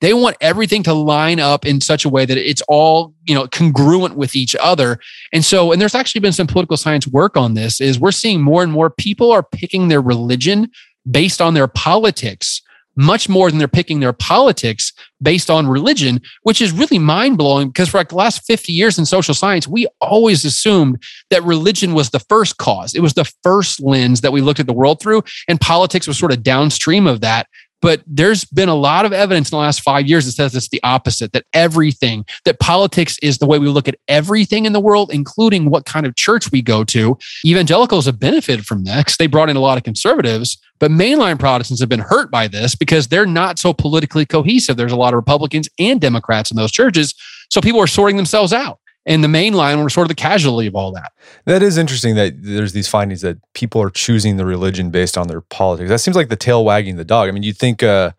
They 0.00 0.14
want 0.14 0.36
everything 0.40 0.84
to 0.84 0.94
line 0.94 1.40
up 1.40 1.66
in 1.66 1.80
such 1.80 2.04
a 2.04 2.08
way 2.08 2.24
that 2.24 2.38
it's 2.38 2.62
all, 2.68 3.14
you 3.26 3.34
know, 3.34 3.48
congruent 3.48 4.14
with 4.14 4.36
each 4.36 4.54
other. 4.60 5.00
And 5.32 5.44
so, 5.44 5.72
and 5.72 5.80
there's 5.80 5.96
actually 5.96 6.20
been 6.20 6.32
some 6.32 6.46
political 6.46 6.76
science 6.76 7.08
work 7.08 7.36
on 7.36 7.54
this 7.54 7.80
is 7.80 7.98
we're 7.98 8.12
seeing 8.12 8.40
more 8.40 8.62
and 8.62 8.70
more 8.70 8.90
people 8.90 9.32
are 9.32 9.42
picking 9.42 9.88
their 9.88 10.00
religion 10.00 10.70
based 11.10 11.40
on 11.40 11.54
their 11.54 11.66
politics 11.66 12.62
much 12.98 13.28
more 13.28 13.48
than 13.48 13.58
they're 13.58 13.68
picking 13.68 14.00
their 14.00 14.12
politics 14.12 14.92
based 15.22 15.48
on 15.48 15.68
religion, 15.68 16.20
which 16.42 16.60
is 16.60 16.72
really 16.72 16.98
mind 16.98 17.38
blowing 17.38 17.68
because 17.68 17.88
for 17.88 17.98
like 17.98 18.08
the 18.08 18.16
last 18.16 18.44
50 18.44 18.72
years 18.72 18.98
in 18.98 19.06
social 19.06 19.34
science, 19.34 19.68
we 19.68 19.86
always 20.00 20.44
assumed 20.44 21.00
that 21.30 21.44
religion 21.44 21.94
was 21.94 22.10
the 22.10 22.18
first 22.18 22.58
cause. 22.58 22.94
It 22.94 23.00
was 23.00 23.14
the 23.14 23.30
first 23.44 23.80
lens 23.80 24.20
that 24.22 24.32
we 24.32 24.40
looked 24.40 24.60
at 24.60 24.66
the 24.66 24.72
world 24.72 25.00
through, 25.00 25.22
and 25.46 25.60
politics 25.60 26.08
was 26.08 26.18
sort 26.18 26.32
of 26.32 26.42
downstream 26.42 27.06
of 27.06 27.20
that. 27.20 27.46
But 27.80 28.02
there's 28.06 28.44
been 28.44 28.68
a 28.68 28.74
lot 28.74 29.04
of 29.04 29.12
evidence 29.12 29.50
in 29.50 29.56
the 29.56 29.60
last 29.60 29.82
five 29.82 30.06
years 30.06 30.26
that 30.26 30.32
says 30.32 30.54
it's 30.54 30.68
the 30.68 30.82
opposite 30.82 31.32
that 31.32 31.44
everything, 31.52 32.24
that 32.44 32.58
politics 32.58 33.16
is 33.22 33.38
the 33.38 33.46
way 33.46 33.58
we 33.58 33.68
look 33.68 33.88
at 33.88 33.96
everything 34.08 34.64
in 34.64 34.72
the 34.72 34.80
world, 34.80 35.10
including 35.12 35.70
what 35.70 35.84
kind 35.84 36.06
of 36.06 36.16
church 36.16 36.50
we 36.50 36.60
go 36.62 36.82
to. 36.84 37.16
Evangelicals 37.44 38.06
have 38.06 38.18
benefited 38.18 38.66
from 38.66 38.84
that 38.84 38.98
because 39.04 39.16
they 39.16 39.26
brought 39.26 39.48
in 39.48 39.56
a 39.56 39.60
lot 39.60 39.78
of 39.78 39.84
conservatives. 39.84 40.58
But 40.80 40.90
mainline 40.90 41.38
Protestants 41.38 41.80
have 41.80 41.88
been 41.88 42.00
hurt 42.00 42.30
by 42.30 42.48
this 42.48 42.74
because 42.74 43.08
they're 43.08 43.26
not 43.26 43.58
so 43.58 43.72
politically 43.72 44.26
cohesive. 44.26 44.76
There's 44.76 44.92
a 44.92 44.96
lot 44.96 45.12
of 45.12 45.16
Republicans 45.16 45.68
and 45.78 46.00
Democrats 46.00 46.50
in 46.50 46.56
those 46.56 46.72
churches. 46.72 47.14
So 47.50 47.60
people 47.60 47.80
are 47.80 47.86
sorting 47.86 48.16
themselves 48.16 48.52
out 48.52 48.78
and 49.08 49.24
the 49.24 49.28
main 49.28 49.54
line 49.54 49.82
were 49.82 49.88
sort 49.88 50.04
of 50.04 50.08
the 50.08 50.14
casualty 50.14 50.66
of 50.66 50.76
all 50.76 50.92
that. 50.92 51.12
That 51.46 51.62
is 51.62 51.78
interesting 51.78 52.14
that 52.16 52.34
there's 52.42 52.74
these 52.74 52.88
findings 52.88 53.22
that 53.22 53.38
people 53.54 53.80
are 53.80 53.88
choosing 53.90 54.36
the 54.36 54.44
religion 54.44 54.90
based 54.90 55.16
on 55.16 55.28
their 55.28 55.40
politics. 55.40 55.88
That 55.88 56.00
seems 56.00 56.14
like 56.14 56.28
the 56.28 56.36
tail 56.36 56.62
wagging 56.62 56.96
the 56.96 57.06
dog. 57.06 57.28
I 57.28 57.32
mean, 57.32 57.42
you 57.42 57.54
think, 57.54 57.82
uh, 57.82 58.12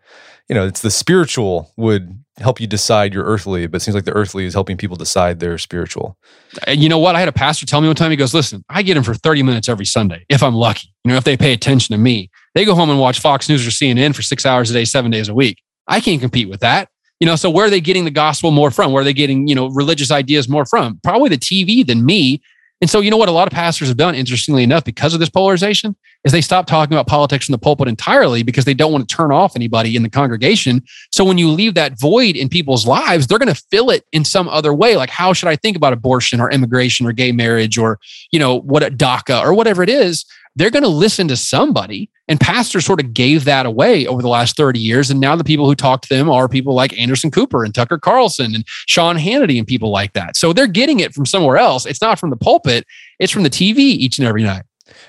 you 0.48 0.54
know, 0.54 0.66
it's 0.66 0.82
the 0.82 0.90
spiritual 0.90 1.72
would 1.76 2.18
help 2.38 2.60
you 2.60 2.66
decide 2.66 3.14
your 3.14 3.24
earthly, 3.24 3.68
but 3.68 3.76
it 3.76 3.80
seems 3.84 3.94
like 3.94 4.04
the 4.04 4.12
earthly 4.12 4.44
is 4.46 4.52
helping 4.52 4.76
people 4.76 4.96
decide 4.96 5.38
their 5.38 5.58
spiritual. 5.58 6.18
And 6.66 6.82
you 6.82 6.88
know 6.88 6.98
what? 6.98 7.14
I 7.14 7.20
had 7.20 7.28
a 7.28 7.32
pastor 7.32 7.66
tell 7.66 7.80
me 7.80 7.86
one 7.86 7.94
time, 7.94 8.10
he 8.10 8.16
goes, 8.16 8.34
listen, 8.34 8.64
I 8.68 8.82
get 8.82 8.96
him 8.96 9.04
for 9.04 9.14
30 9.14 9.44
minutes 9.44 9.68
every 9.68 9.86
Sunday, 9.86 10.26
if 10.28 10.42
I'm 10.42 10.54
lucky. 10.54 10.92
You 11.04 11.12
know, 11.12 11.16
if 11.16 11.24
they 11.24 11.36
pay 11.36 11.52
attention 11.52 11.94
to 11.94 12.02
me, 12.02 12.30
they 12.54 12.64
go 12.64 12.74
home 12.74 12.90
and 12.90 12.98
watch 12.98 13.20
Fox 13.20 13.48
News 13.48 13.64
or 13.64 13.70
CNN 13.70 14.14
for 14.14 14.22
six 14.22 14.44
hours 14.44 14.70
a 14.70 14.72
day, 14.72 14.84
seven 14.84 15.12
days 15.12 15.28
a 15.28 15.34
week. 15.34 15.62
I 15.86 16.00
can't 16.00 16.20
compete 16.20 16.48
with 16.48 16.60
that. 16.60 16.88
You 17.20 17.26
know, 17.26 17.36
so 17.36 17.50
where 17.50 17.66
are 17.66 17.70
they 17.70 17.80
getting 17.80 18.04
the 18.04 18.10
gospel 18.10 18.50
more 18.50 18.70
from? 18.70 18.92
Where 18.92 19.02
are 19.02 19.04
they 19.04 19.12
getting, 19.12 19.46
you 19.46 19.54
know, 19.54 19.68
religious 19.68 20.10
ideas 20.10 20.48
more 20.48 20.64
from? 20.64 20.98
Probably 21.04 21.28
the 21.28 21.36
TV 21.36 21.86
than 21.86 22.04
me. 22.04 22.42
And 22.80 22.88
so, 22.88 23.00
you 23.00 23.10
know 23.10 23.18
what 23.18 23.28
a 23.28 23.32
lot 23.32 23.46
of 23.46 23.52
pastors 23.52 23.88
have 23.88 23.98
done, 23.98 24.14
interestingly 24.14 24.62
enough, 24.62 24.84
because 24.84 25.12
of 25.12 25.20
this 25.20 25.28
polarization, 25.28 25.94
is 26.24 26.32
they 26.32 26.40
stop 26.40 26.66
talking 26.66 26.94
about 26.94 27.06
politics 27.06 27.46
in 27.46 27.52
the 27.52 27.58
pulpit 27.58 27.88
entirely 27.88 28.42
because 28.42 28.64
they 28.64 28.72
don't 28.72 28.90
want 28.90 29.06
to 29.06 29.14
turn 29.14 29.32
off 29.32 29.54
anybody 29.54 29.96
in 29.96 30.02
the 30.02 30.08
congregation. 30.08 30.82
So 31.10 31.22
when 31.22 31.36
you 31.36 31.50
leave 31.50 31.74
that 31.74 32.00
void 32.00 32.36
in 32.36 32.48
people's 32.48 32.86
lives, 32.86 33.26
they're 33.26 33.38
going 33.38 33.54
to 33.54 33.62
fill 33.70 33.90
it 33.90 34.06
in 34.12 34.24
some 34.24 34.48
other 34.48 34.72
way. 34.72 34.96
Like, 34.96 35.10
how 35.10 35.34
should 35.34 35.50
I 35.50 35.56
think 35.56 35.76
about 35.76 35.92
abortion 35.92 36.40
or 36.40 36.50
immigration 36.50 37.06
or 37.06 37.12
gay 37.12 37.32
marriage 37.32 37.76
or, 37.76 37.98
you 38.32 38.38
know, 38.38 38.60
what 38.60 38.82
a 38.82 38.90
DACA 38.90 39.42
or 39.42 39.52
whatever 39.52 39.82
it 39.82 39.90
is? 39.90 40.24
They're 40.56 40.70
going 40.70 40.82
to 40.82 40.88
listen 40.88 41.28
to 41.28 41.36
somebody. 41.36 42.10
And 42.28 42.38
pastors 42.38 42.86
sort 42.86 43.00
of 43.00 43.12
gave 43.12 43.44
that 43.44 43.66
away 43.66 44.06
over 44.06 44.22
the 44.22 44.28
last 44.28 44.56
30 44.56 44.78
years. 44.78 45.10
And 45.10 45.20
now 45.20 45.34
the 45.34 45.44
people 45.44 45.66
who 45.66 45.74
talk 45.74 46.02
to 46.02 46.08
them 46.08 46.30
are 46.30 46.48
people 46.48 46.74
like 46.74 46.96
Anderson 46.98 47.30
Cooper 47.30 47.64
and 47.64 47.74
Tucker 47.74 47.98
Carlson 47.98 48.54
and 48.54 48.64
Sean 48.86 49.16
Hannity 49.16 49.58
and 49.58 49.66
people 49.66 49.90
like 49.90 50.12
that. 50.12 50.36
So 50.36 50.52
they're 50.52 50.68
getting 50.68 51.00
it 51.00 51.12
from 51.12 51.26
somewhere 51.26 51.56
else. 51.56 51.86
It's 51.86 52.00
not 52.00 52.18
from 52.18 52.30
the 52.30 52.36
pulpit, 52.36 52.86
it's 53.18 53.32
from 53.32 53.42
the 53.42 53.50
TV 53.50 53.78
each 53.78 54.18
and 54.18 54.28
every 54.28 54.44
night. 54.44 54.62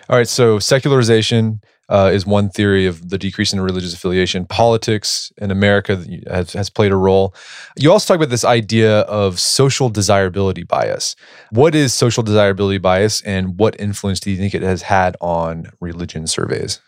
All 0.10 0.18
right. 0.18 0.28
So 0.28 0.60
secularization, 0.60 1.62
uh, 1.92 2.10
is 2.12 2.26
one 2.26 2.50
theory 2.50 2.86
of 2.86 3.10
the 3.10 3.18
decrease 3.18 3.52
in 3.52 3.60
religious 3.60 3.94
affiliation. 3.94 4.46
Politics 4.46 5.32
in 5.38 5.52
America 5.52 6.04
has, 6.28 6.54
has 6.54 6.70
played 6.70 6.92
a 6.92 6.96
role. 6.96 7.36
You 7.78 7.92
also 7.92 8.14
talk 8.14 8.22
about 8.22 8.30
this 8.30 8.46
idea 8.46 9.02
of 9.02 9.40
social 9.40 9.90
desirability 9.90 10.64
bias. 10.64 11.16
What 11.52 11.76
is 11.76 11.94
social 11.94 12.24
desirability 12.24 12.78
bias, 12.78 13.22
and 13.22 13.58
what 13.60 13.80
influence 13.80 14.20
do 14.20 14.32
you 14.32 14.38
think 14.38 14.56
it 14.56 14.62
has 14.62 14.84
had 14.84 15.18
on 15.20 15.68
religion 15.82 16.28
surveys? 16.28 16.80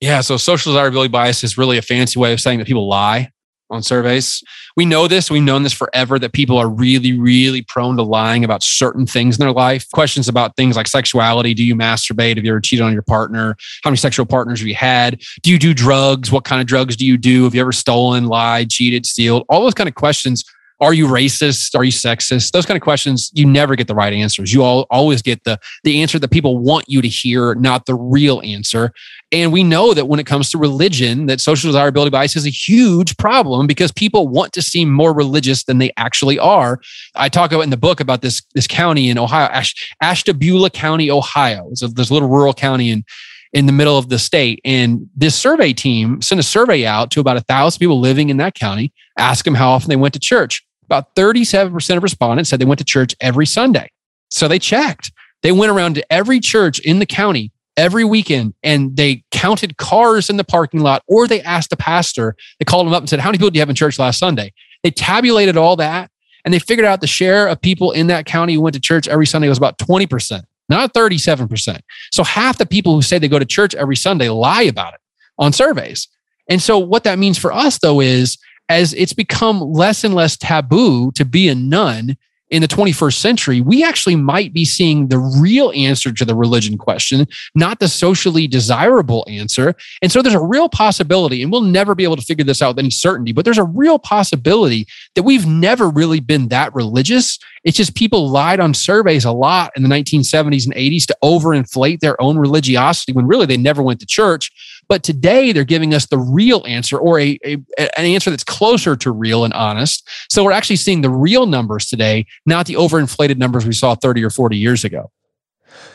Yeah, 0.00 0.22
so 0.22 0.36
social 0.36 0.72
desirability 0.72 1.10
bias 1.10 1.44
is 1.44 1.58
really 1.58 1.76
a 1.76 1.82
fancy 1.82 2.18
way 2.18 2.32
of 2.32 2.40
saying 2.40 2.58
that 2.58 2.66
people 2.66 2.88
lie 2.88 3.32
on 3.70 3.82
surveys. 3.82 4.42
We 4.76 4.84
know 4.84 5.08
this, 5.08 5.30
we've 5.30 5.42
known 5.42 5.62
this 5.62 5.72
forever 5.72 6.18
that 6.18 6.32
people 6.32 6.56
are 6.56 6.68
really, 6.68 7.18
really 7.18 7.62
prone 7.62 7.96
to 7.96 8.02
lying 8.02 8.44
about 8.44 8.62
certain 8.62 9.06
things 9.06 9.36
in 9.36 9.40
their 9.40 9.52
life. 9.52 9.90
Questions 9.90 10.28
about 10.28 10.56
things 10.56 10.76
like 10.76 10.86
sexuality. 10.86 11.54
Do 11.54 11.64
you 11.64 11.74
masturbate? 11.74 12.36
Have 12.36 12.44
you 12.44 12.52
ever 12.52 12.60
cheated 12.60 12.84
on 12.84 12.92
your 12.92 13.02
partner? 13.02 13.56
How 13.82 13.90
many 13.90 13.96
sexual 13.96 14.26
partners 14.26 14.60
have 14.60 14.68
you 14.68 14.74
had? 14.74 15.22
Do 15.42 15.50
you 15.50 15.58
do 15.58 15.74
drugs? 15.74 16.30
What 16.30 16.44
kind 16.44 16.60
of 16.60 16.66
drugs 16.66 16.96
do 16.96 17.06
you 17.06 17.16
do? 17.16 17.44
Have 17.44 17.54
you 17.54 17.60
ever 17.60 17.72
stolen, 17.72 18.26
lied, 18.26 18.70
cheated, 18.70 19.06
stealed? 19.06 19.44
All 19.48 19.62
those 19.62 19.74
kind 19.74 19.88
of 19.88 19.94
questions 19.94 20.44
are 20.80 20.94
you 20.94 21.06
racist? 21.06 21.76
Are 21.76 21.84
you 21.84 21.90
sexist? 21.90 22.52
Those 22.52 22.66
kind 22.66 22.76
of 22.76 22.82
questions, 22.82 23.30
you 23.34 23.46
never 23.46 23.74
get 23.74 23.88
the 23.88 23.94
right 23.94 24.12
answers. 24.12 24.52
You 24.52 24.62
all, 24.62 24.86
always 24.90 25.22
get 25.22 25.44
the, 25.44 25.58
the 25.82 26.00
answer 26.00 26.18
that 26.18 26.30
people 26.30 26.58
want 26.58 26.84
you 26.88 27.02
to 27.02 27.08
hear, 27.08 27.54
not 27.56 27.86
the 27.86 27.94
real 27.94 28.40
answer. 28.44 28.92
And 29.32 29.52
we 29.52 29.64
know 29.64 29.92
that 29.92 30.06
when 30.06 30.20
it 30.20 30.26
comes 30.26 30.50
to 30.50 30.58
religion, 30.58 31.26
that 31.26 31.40
social 31.40 31.68
desirability 31.68 32.10
bias 32.10 32.36
is 32.36 32.46
a 32.46 32.50
huge 32.50 33.16
problem 33.16 33.66
because 33.66 33.90
people 33.92 34.28
want 34.28 34.52
to 34.52 34.62
seem 34.62 34.90
more 34.90 35.12
religious 35.12 35.64
than 35.64 35.78
they 35.78 35.92
actually 35.96 36.38
are. 36.38 36.80
I 37.14 37.28
talk 37.28 37.52
about 37.52 37.62
in 37.62 37.70
the 37.70 37.76
book 37.76 38.00
about 38.00 38.22
this, 38.22 38.42
this 38.54 38.66
county 38.66 39.10
in 39.10 39.18
Ohio, 39.18 39.48
Ash, 39.48 39.74
Ashtabula 40.00 40.70
County, 40.70 41.10
Ohio. 41.10 41.68
It's 41.72 41.82
a, 41.82 41.88
this 41.88 42.10
little 42.10 42.28
rural 42.28 42.54
county 42.54 42.90
in 42.90 43.04
in 43.52 43.66
the 43.66 43.72
middle 43.72 43.96
of 43.96 44.10
the 44.10 44.18
state. 44.18 44.60
And 44.64 45.08
this 45.16 45.34
survey 45.34 45.72
team 45.72 46.20
sent 46.20 46.38
a 46.38 46.42
survey 46.42 46.84
out 46.84 47.10
to 47.12 47.20
about 47.20 47.38
a 47.38 47.40
thousand 47.40 47.80
people 47.80 47.98
living 47.98 48.28
in 48.28 48.36
that 48.38 48.54
county, 48.54 48.92
ask 49.16 49.44
them 49.44 49.54
how 49.54 49.70
often 49.70 49.88
they 49.88 49.96
went 49.96 50.14
to 50.14 50.20
church. 50.20 50.64
About 50.88 51.14
37% 51.14 51.96
of 51.96 52.02
respondents 52.02 52.48
said 52.48 52.58
they 52.58 52.64
went 52.64 52.78
to 52.78 52.84
church 52.84 53.14
every 53.20 53.46
Sunday. 53.46 53.90
So 54.30 54.48
they 54.48 54.58
checked. 54.58 55.12
They 55.42 55.52
went 55.52 55.70
around 55.70 55.94
to 55.96 56.12
every 56.12 56.40
church 56.40 56.78
in 56.80 56.98
the 56.98 57.06
county 57.06 57.52
every 57.76 58.04
weekend 58.04 58.54
and 58.62 58.96
they 58.96 59.22
counted 59.30 59.76
cars 59.76 60.28
in 60.28 60.36
the 60.36 60.44
parking 60.44 60.80
lot 60.80 61.02
or 61.06 61.28
they 61.28 61.40
asked 61.42 61.70
the 61.70 61.76
pastor, 61.76 62.34
they 62.58 62.64
called 62.64 62.86
him 62.86 62.92
up 62.92 63.00
and 63.00 63.08
said, 63.08 63.20
How 63.20 63.28
many 63.28 63.38
people 63.38 63.50
do 63.50 63.56
you 63.56 63.60
have 63.60 63.70
in 63.70 63.76
church 63.76 63.98
last 63.98 64.18
Sunday? 64.18 64.52
They 64.82 64.90
tabulated 64.90 65.56
all 65.56 65.76
that 65.76 66.10
and 66.44 66.52
they 66.52 66.58
figured 66.58 66.86
out 66.86 67.00
the 67.00 67.06
share 67.06 67.46
of 67.46 67.60
people 67.60 67.92
in 67.92 68.08
that 68.08 68.26
county 68.26 68.54
who 68.54 68.60
went 68.60 68.74
to 68.74 68.80
church 68.80 69.06
every 69.06 69.26
Sunday 69.26 69.48
was 69.48 69.58
about 69.58 69.78
20%, 69.78 70.42
not 70.68 70.92
37%. 70.92 71.80
So 72.10 72.24
half 72.24 72.58
the 72.58 72.66
people 72.66 72.94
who 72.94 73.02
say 73.02 73.18
they 73.18 73.28
go 73.28 73.38
to 73.38 73.44
church 73.44 73.74
every 73.74 73.96
Sunday 73.96 74.28
lie 74.28 74.62
about 74.62 74.94
it 74.94 75.00
on 75.38 75.52
surveys. 75.52 76.08
And 76.48 76.60
so 76.60 76.78
what 76.78 77.04
that 77.04 77.18
means 77.18 77.38
for 77.38 77.52
us 77.52 77.78
though 77.78 78.00
is 78.00 78.38
as 78.68 78.92
it's 78.94 79.12
become 79.12 79.60
less 79.60 80.04
and 80.04 80.14
less 80.14 80.36
taboo 80.36 81.10
to 81.12 81.24
be 81.24 81.48
a 81.48 81.54
none 81.54 82.16
in 82.50 82.62
the 82.62 82.68
21st 82.68 83.14
century, 83.14 83.60
we 83.60 83.84
actually 83.84 84.16
might 84.16 84.52
be 84.52 84.64
seeing 84.64 85.08
the 85.08 85.18
real 85.18 85.70
answer 85.74 86.12
to 86.12 86.24
the 86.24 86.34
religion 86.34 86.78
question, 86.78 87.26
not 87.54 87.78
the 87.78 87.88
socially 87.88 88.46
desirable 88.46 89.26
answer. 89.28 89.74
And 90.00 90.10
so 90.10 90.22
there's 90.22 90.34
a 90.34 90.40
real 90.40 90.68
possibility, 90.68 91.42
and 91.42 91.52
we'll 91.52 91.60
never 91.60 91.94
be 91.94 92.04
able 92.04 92.16
to 92.16 92.22
figure 92.22 92.44
this 92.44 92.62
out 92.62 92.68
with 92.68 92.78
any 92.78 92.90
certainty, 92.90 93.32
but 93.32 93.44
there's 93.44 93.58
a 93.58 93.64
real 93.64 93.98
possibility 93.98 94.86
that 95.14 95.24
we've 95.24 95.46
never 95.46 95.90
really 95.90 96.20
been 96.20 96.48
that 96.48 96.74
religious. 96.74 97.38
It's 97.64 97.76
just 97.76 97.94
people 97.94 98.30
lied 98.30 98.60
on 98.60 98.72
surveys 98.72 99.24
a 99.24 99.32
lot 99.32 99.72
in 99.76 99.82
the 99.82 99.88
1970s 99.88 100.64
and 100.64 100.74
80s 100.74 101.06
to 101.06 101.16
overinflate 101.22 102.00
their 102.00 102.20
own 102.20 102.38
religiosity 102.38 103.12
when 103.12 103.26
really 103.26 103.46
they 103.46 103.56
never 103.56 103.82
went 103.82 104.00
to 104.00 104.06
church. 104.06 104.50
But 104.88 105.02
today 105.02 105.52
they're 105.52 105.64
giving 105.64 105.94
us 105.94 106.06
the 106.06 106.18
real 106.18 106.64
answer 106.66 106.98
or 106.98 107.20
a, 107.20 107.38
a, 107.44 107.58
an 107.78 108.06
answer 108.06 108.30
that's 108.30 108.44
closer 108.44 108.96
to 108.96 109.10
real 109.10 109.44
and 109.44 109.52
honest. 109.54 110.08
So 110.30 110.44
we're 110.44 110.52
actually 110.52 110.76
seeing 110.76 111.02
the 111.02 111.10
real 111.10 111.46
numbers 111.46 111.86
today, 111.86 112.26
not 112.46 112.66
the 112.66 112.74
overinflated 112.74 113.36
numbers 113.36 113.66
we 113.66 113.74
saw 113.74 113.94
30 113.94 114.24
or 114.24 114.30
40 114.30 114.56
years 114.56 114.84
ago. 114.84 115.10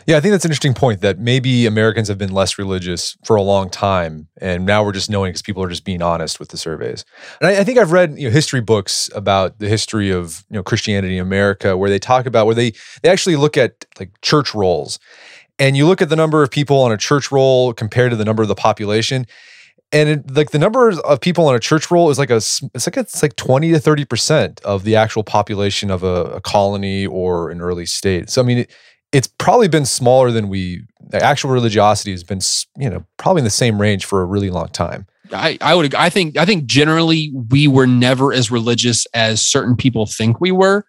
Yeah, 0.06 0.18
I 0.18 0.20
think 0.20 0.34
that's 0.34 0.44
an 0.44 0.52
interesting 0.52 0.74
point 0.74 1.02
that 1.02 1.20
maybe 1.20 1.66
Americans 1.66 2.10
have 2.10 2.18
been 2.18 2.32
less 2.34 2.58
religious 2.58 3.18
for 3.24 3.36
a 3.38 3.42
long 3.42 3.70
time, 3.70 4.28
and 4.42 4.66
now 4.66 4.84
we're 4.84 4.92
just 4.92 5.10
knowing 5.10 5.30
because 5.30 5.42
people 5.42 5.64
are 5.64 5.70
just 5.70 5.86
being 5.86 6.02
honest 6.02 6.40
with 6.40 6.50
the 6.50 6.58
surveys. 6.58 7.06
And 7.40 7.50
I, 7.50 7.62
I, 7.62 7.64
think 7.64 7.78
I've 7.78 7.94
read 7.94 8.18
you 8.18 8.28
know, 8.28 8.34
history 8.34 8.60
books 8.60 9.10
about 9.16 9.60
the 9.60 9.70
history 9.70 10.12
of 10.12 10.44
you 10.50 10.56
know 10.56 10.64
Christianity 10.64 11.18
in 11.18 11.22
America, 11.22 11.78
where 11.78 11.90
they 11.90 12.00
talk 12.00 12.26
about 12.26 12.46
where 12.46 12.56
they 12.56 12.74
they 13.02 13.10
actually 13.10 13.38
look 13.38 13.56
at 13.56 13.86
like 13.98 14.10
church 14.22 14.54
rolls, 14.54 15.00
and 15.64 15.78
you 15.78 15.88
look 15.88 16.02
at 16.02 16.10
the 16.10 16.16
number 16.18 16.44
of 16.44 16.52
people 16.52 16.82
on 16.82 16.92
a 16.92 16.98
church 16.98 17.32
roll 17.32 17.74
compared 17.74 18.12
to 18.12 18.18
the 18.18 18.26
number 18.26 18.42
of 18.42 18.50
the 18.50 18.56
population 18.56 19.26
and 19.94 20.10
it, 20.10 20.32
like 20.32 20.50
the 20.50 20.60
number 20.60 20.90
of 20.90 21.22
people 21.22 21.48
on 21.48 21.56
a 21.56 21.60
church 21.60 21.90
roll 21.90 22.10
is 22.10 22.20
like 22.20 22.32
a 22.32 22.38
it's 22.38 22.88
like 22.88 22.98
it's 22.98 23.22
like 23.22 23.36
20 23.36 23.72
to 23.72 23.80
30 23.80 24.06
percent 24.06 24.62
of 24.66 24.84
the 24.84 24.96
actual 24.96 25.24
population 25.24 25.90
of 25.90 26.04
a, 26.04 26.24
a, 26.26 26.42
colony 26.42 27.06
or 27.06 27.52
an 27.52 27.62
early 27.62 27.86
state. 27.86 28.30
So 28.30 28.42
i 28.42 28.46
mean 28.46 28.60
it, 28.60 28.72
it's 29.14 29.28
probably 29.28 29.68
been 29.68 29.86
smaller 29.86 30.32
than 30.32 30.50
we 30.50 30.82
the 31.00 31.24
actual 31.24 31.52
religiosity 31.52 32.12
has 32.12 32.24
been 32.24 32.40
you 32.78 32.90
know 32.90 33.06
probably 33.18 33.42
in 33.42 33.46
the 33.46 33.52
same 33.52 33.80
range 33.80 34.04
for 34.06 34.22
a 34.22 34.26
really 34.26 34.50
long 34.50 34.68
time. 34.70 35.06
I, 35.32 35.58
I 35.62 35.76
would 35.76 35.96
I 35.96 36.10
think 36.10 36.38
I 36.38 36.46
think 36.46 36.66
generally 36.66 37.32
we 37.50 37.68
were 37.68 37.88
never 37.88 38.34
as 38.34 38.52
religious 38.52 39.06
as 39.14 39.42
certain 39.42 39.76
people 39.76 40.08
think 40.08 40.42
we 40.42 40.52
were, 40.52 40.86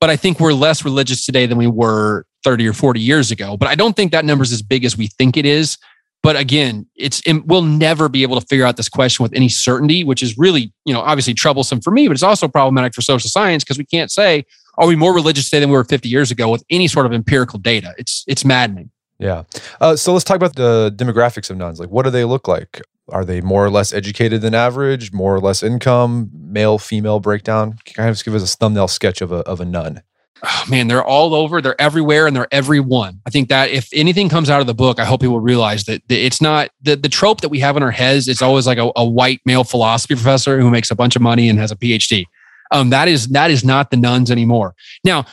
but 0.00 0.10
I 0.10 0.16
think 0.16 0.40
we're 0.40 0.54
less 0.54 0.84
religious 0.84 1.24
today 1.24 1.46
than 1.46 1.58
we 1.58 1.68
were 1.68 2.26
30 2.44 2.68
or 2.68 2.72
40 2.72 3.00
years 3.00 3.30
ago. 3.30 3.56
But 3.56 3.68
I 3.68 3.74
don't 3.74 3.94
think 3.94 4.12
that 4.12 4.24
number 4.24 4.42
is 4.42 4.52
as 4.52 4.62
big 4.62 4.84
as 4.84 4.96
we 4.96 5.08
think 5.08 5.36
it 5.36 5.46
is. 5.46 5.78
But 6.22 6.36
again, 6.36 6.86
it's 6.96 7.22
it, 7.26 7.46
we'll 7.46 7.62
never 7.62 8.08
be 8.08 8.22
able 8.22 8.40
to 8.40 8.46
figure 8.46 8.66
out 8.66 8.76
this 8.76 8.88
question 8.88 9.22
with 9.22 9.32
any 9.34 9.48
certainty, 9.48 10.02
which 10.02 10.22
is 10.22 10.36
really, 10.36 10.72
you 10.84 10.92
know, 10.92 11.00
obviously 11.00 11.32
troublesome 11.34 11.80
for 11.80 11.92
me, 11.92 12.08
but 12.08 12.14
it's 12.14 12.24
also 12.24 12.48
problematic 12.48 12.92
for 12.92 13.02
social 13.02 13.30
science 13.30 13.62
because 13.62 13.78
we 13.78 13.84
can't 13.84 14.10
say, 14.10 14.44
are 14.78 14.86
we 14.86 14.96
more 14.96 15.14
religious 15.14 15.48
today 15.48 15.60
than 15.60 15.70
we 15.70 15.76
were 15.76 15.84
50 15.84 16.08
years 16.08 16.30
ago 16.30 16.50
with 16.50 16.64
any 16.70 16.88
sort 16.88 17.06
of 17.06 17.12
empirical 17.12 17.58
data? 17.58 17.94
It's 17.98 18.24
it's 18.26 18.44
maddening. 18.44 18.90
Yeah. 19.18 19.44
Uh, 19.80 19.96
so 19.96 20.12
let's 20.12 20.24
talk 20.24 20.36
about 20.36 20.54
the 20.54 20.92
demographics 20.96 21.50
of 21.50 21.56
nones. 21.56 21.80
Like, 21.80 21.90
what 21.90 22.04
do 22.04 22.10
they 22.10 22.24
look 22.24 22.46
like? 22.46 22.80
Are 23.10 23.24
they 23.24 23.40
more 23.40 23.64
or 23.64 23.70
less 23.70 23.92
educated 23.92 24.42
than 24.42 24.54
average? 24.54 25.12
More 25.12 25.34
or 25.34 25.40
less 25.40 25.62
income? 25.62 26.30
Male, 26.32 26.78
female 26.78 27.18
breakdown? 27.20 27.76
Kind 27.94 28.10
of 28.10 28.22
give 28.24 28.34
us 28.34 28.54
a 28.54 28.56
thumbnail 28.56 28.88
sketch 28.88 29.20
of 29.20 29.32
a 29.32 29.38
of 29.38 29.60
a 29.60 29.64
none? 29.64 30.02
Oh, 30.42 30.64
man, 30.68 30.88
they're 30.88 31.04
all 31.04 31.34
over, 31.34 31.60
they're 31.60 31.80
everywhere, 31.80 32.26
and 32.26 32.36
they're 32.36 32.48
everyone. 32.52 33.20
I 33.26 33.30
think 33.30 33.48
that 33.48 33.70
if 33.70 33.88
anything 33.92 34.28
comes 34.28 34.48
out 34.48 34.60
of 34.60 34.66
the 34.66 34.74
book, 34.74 35.00
I 35.00 35.04
hope 35.04 35.20
people 35.20 35.40
realize 35.40 35.84
that 35.84 36.02
it's 36.08 36.40
not 36.40 36.70
the, 36.82 36.96
the 36.96 37.08
trope 37.08 37.40
that 37.40 37.48
we 37.48 37.58
have 37.60 37.76
in 37.76 37.82
our 37.82 37.90
heads. 37.90 38.28
It's 38.28 38.42
always 38.42 38.66
like 38.66 38.78
a, 38.78 38.90
a 38.94 39.04
white 39.04 39.40
male 39.44 39.64
philosophy 39.64 40.14
professor 40.14 40.60
who 40.60 40.70
makes 40.70 40.90
a 40.90 40.94
bunch 40.94 41.16
of 41.16 41.22
money 41.22 41.48
and 41.48 41.58
has 41.58 41.72
a 41.72 41.76
PhD. 41.76 42.26
Um, 42.70 42.90
that 42.90 43.08
is 43.08 43.28
that 43.28 43.50
is 43.50 43.64
not 43.64 43.90
the 43.90 43.96
nones 43.96 44.30
anymore. 44.30 44.74
Now, 45.02 45.24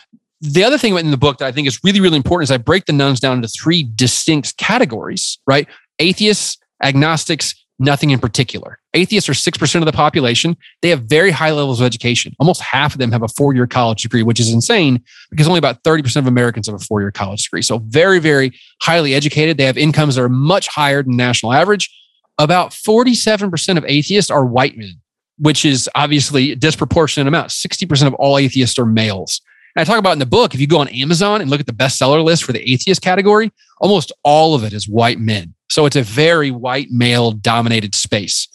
the 0.42 0.64
other 0.64 0.78
thing 0.78 0.98
in 0.98 1.12
the 1.12 1.18
book 1.18 1.38
that 1.40 1.46
I 1.46 1.52
think 1.52 1.68
is 1.68 1.80
really, 1.84 2.00
really 2.00 2.18
important 2.18 2.48
is 2.48 2.52
I 2.52 2.58
break 2.58 2.86
the 2.86 2.94
nones 2.94 3.20
down 3.20 3.38
into 3.38 3.48
three 3.48 3.84
distinct 3.96 4.58
categories, 4.58 5.38
right? 5.46 5.68
Atheists, 6.00 6.58
agnostics, 6.82 7.56
nothing 7.80 8.12
in 8.12 8.20
particular. 8.20 8.80
Atheists 8.96 9.30
are 9.30 9.34
6% 9.34 9.76
of 9.80 9.86
the 9.86 9.92
population. 9.92 10.58
They 10.82 10.90
have 10.90 11.04
very 11.04 11.30
high 11.30 11.52
levels 11.52 11.82
of 11.82 11.86
education. 11.86 12.34
Almost 12.40 12.62
half 12.62 12.94
of 12.94 13.00
them 13.00 13.12
have 13.12 13.22
a 13.22 13.28
four 13.28 13.54
year 13.54 13.68
college 13.68 14.02
degree, 14.02 14.24
which 14.24 14.40
is 14.40 14.52
insane 14.52 15.04
because 15.30 15.48
only 15.48 15.60
about 15.60 15.84
30% 15.84 16.16
of 16.16 16.28
Americans 16.28 16.68
have 16.68 16.76
a 16.76 16.80
four 16.80 17.02
year 17.02 17.12
college 17.12 17.44
degree. 17.44 17.62
So, 17.62 17.80
very, 17.80 18.20
very 18.20 18.58
highly 18.82 19.14
educated. 19.14 19.58
They 19.58 19.66
have 19.66 19.78
incomes 19.78 20.16
that 20.16 20.24
are 20.24 20.30
much 20.30 20.68
higher 20.68 21.04
than 21.04 21.18
national 21.18 21.54
average. 21.54 21.94
About 22.38 22.72
47% 22.72 23.78
of 23.78 23.86
atheists 23.86 24.32
are 24.32 24.46
white 24.46 24.78
men, 24.78 24.94
which 25.38 25.66
is 25.66 25.90
obviously 25.96 26.52
a 26.52 26.56
disproportionate 26.56 27.28
amount. 27.28 27.50
60% 27.50 28.08
of 28.08 28.14
all 28.16 28.38
atheists 28.38 28.80
are 28.80 28.86
males. 28.86 29.42
And 29.76 29.82
I 29.82 29.84
talk 29.86 30.00
about 30.00 30.14
in 30.14 30.20
the 30.20 30.26
book, 30.26 30.54
if 30.54 30.62
you 30.62 30.68
go 30.68 30.80
on 30.80 30.88
Amazon 30.88 31.42
and 31.42 31.50
look 31.50 31.60
at 31.60 31.66
the 31.66 31.74
bestseller 31.74 32.24
list 32.24 32.46
for 32.46 32.54
the 32.54 32.72
atheist 32.72 33.02
category, 33.02 33.52
almost 33.80 34.14
all 34.24 34.56
of 34.56 34.64
it 34.64 34.72
is 34.72 34.88
white 34.88 35.20
men. 35.20 35.54
So 35.70 35.86
it's 35.86 35.98
a 35.98 36.02
very 36.02 36.52
white 36.52 36.92
male 36.92 37.32
dominated 37.32 37.94
space. 37.94 38.48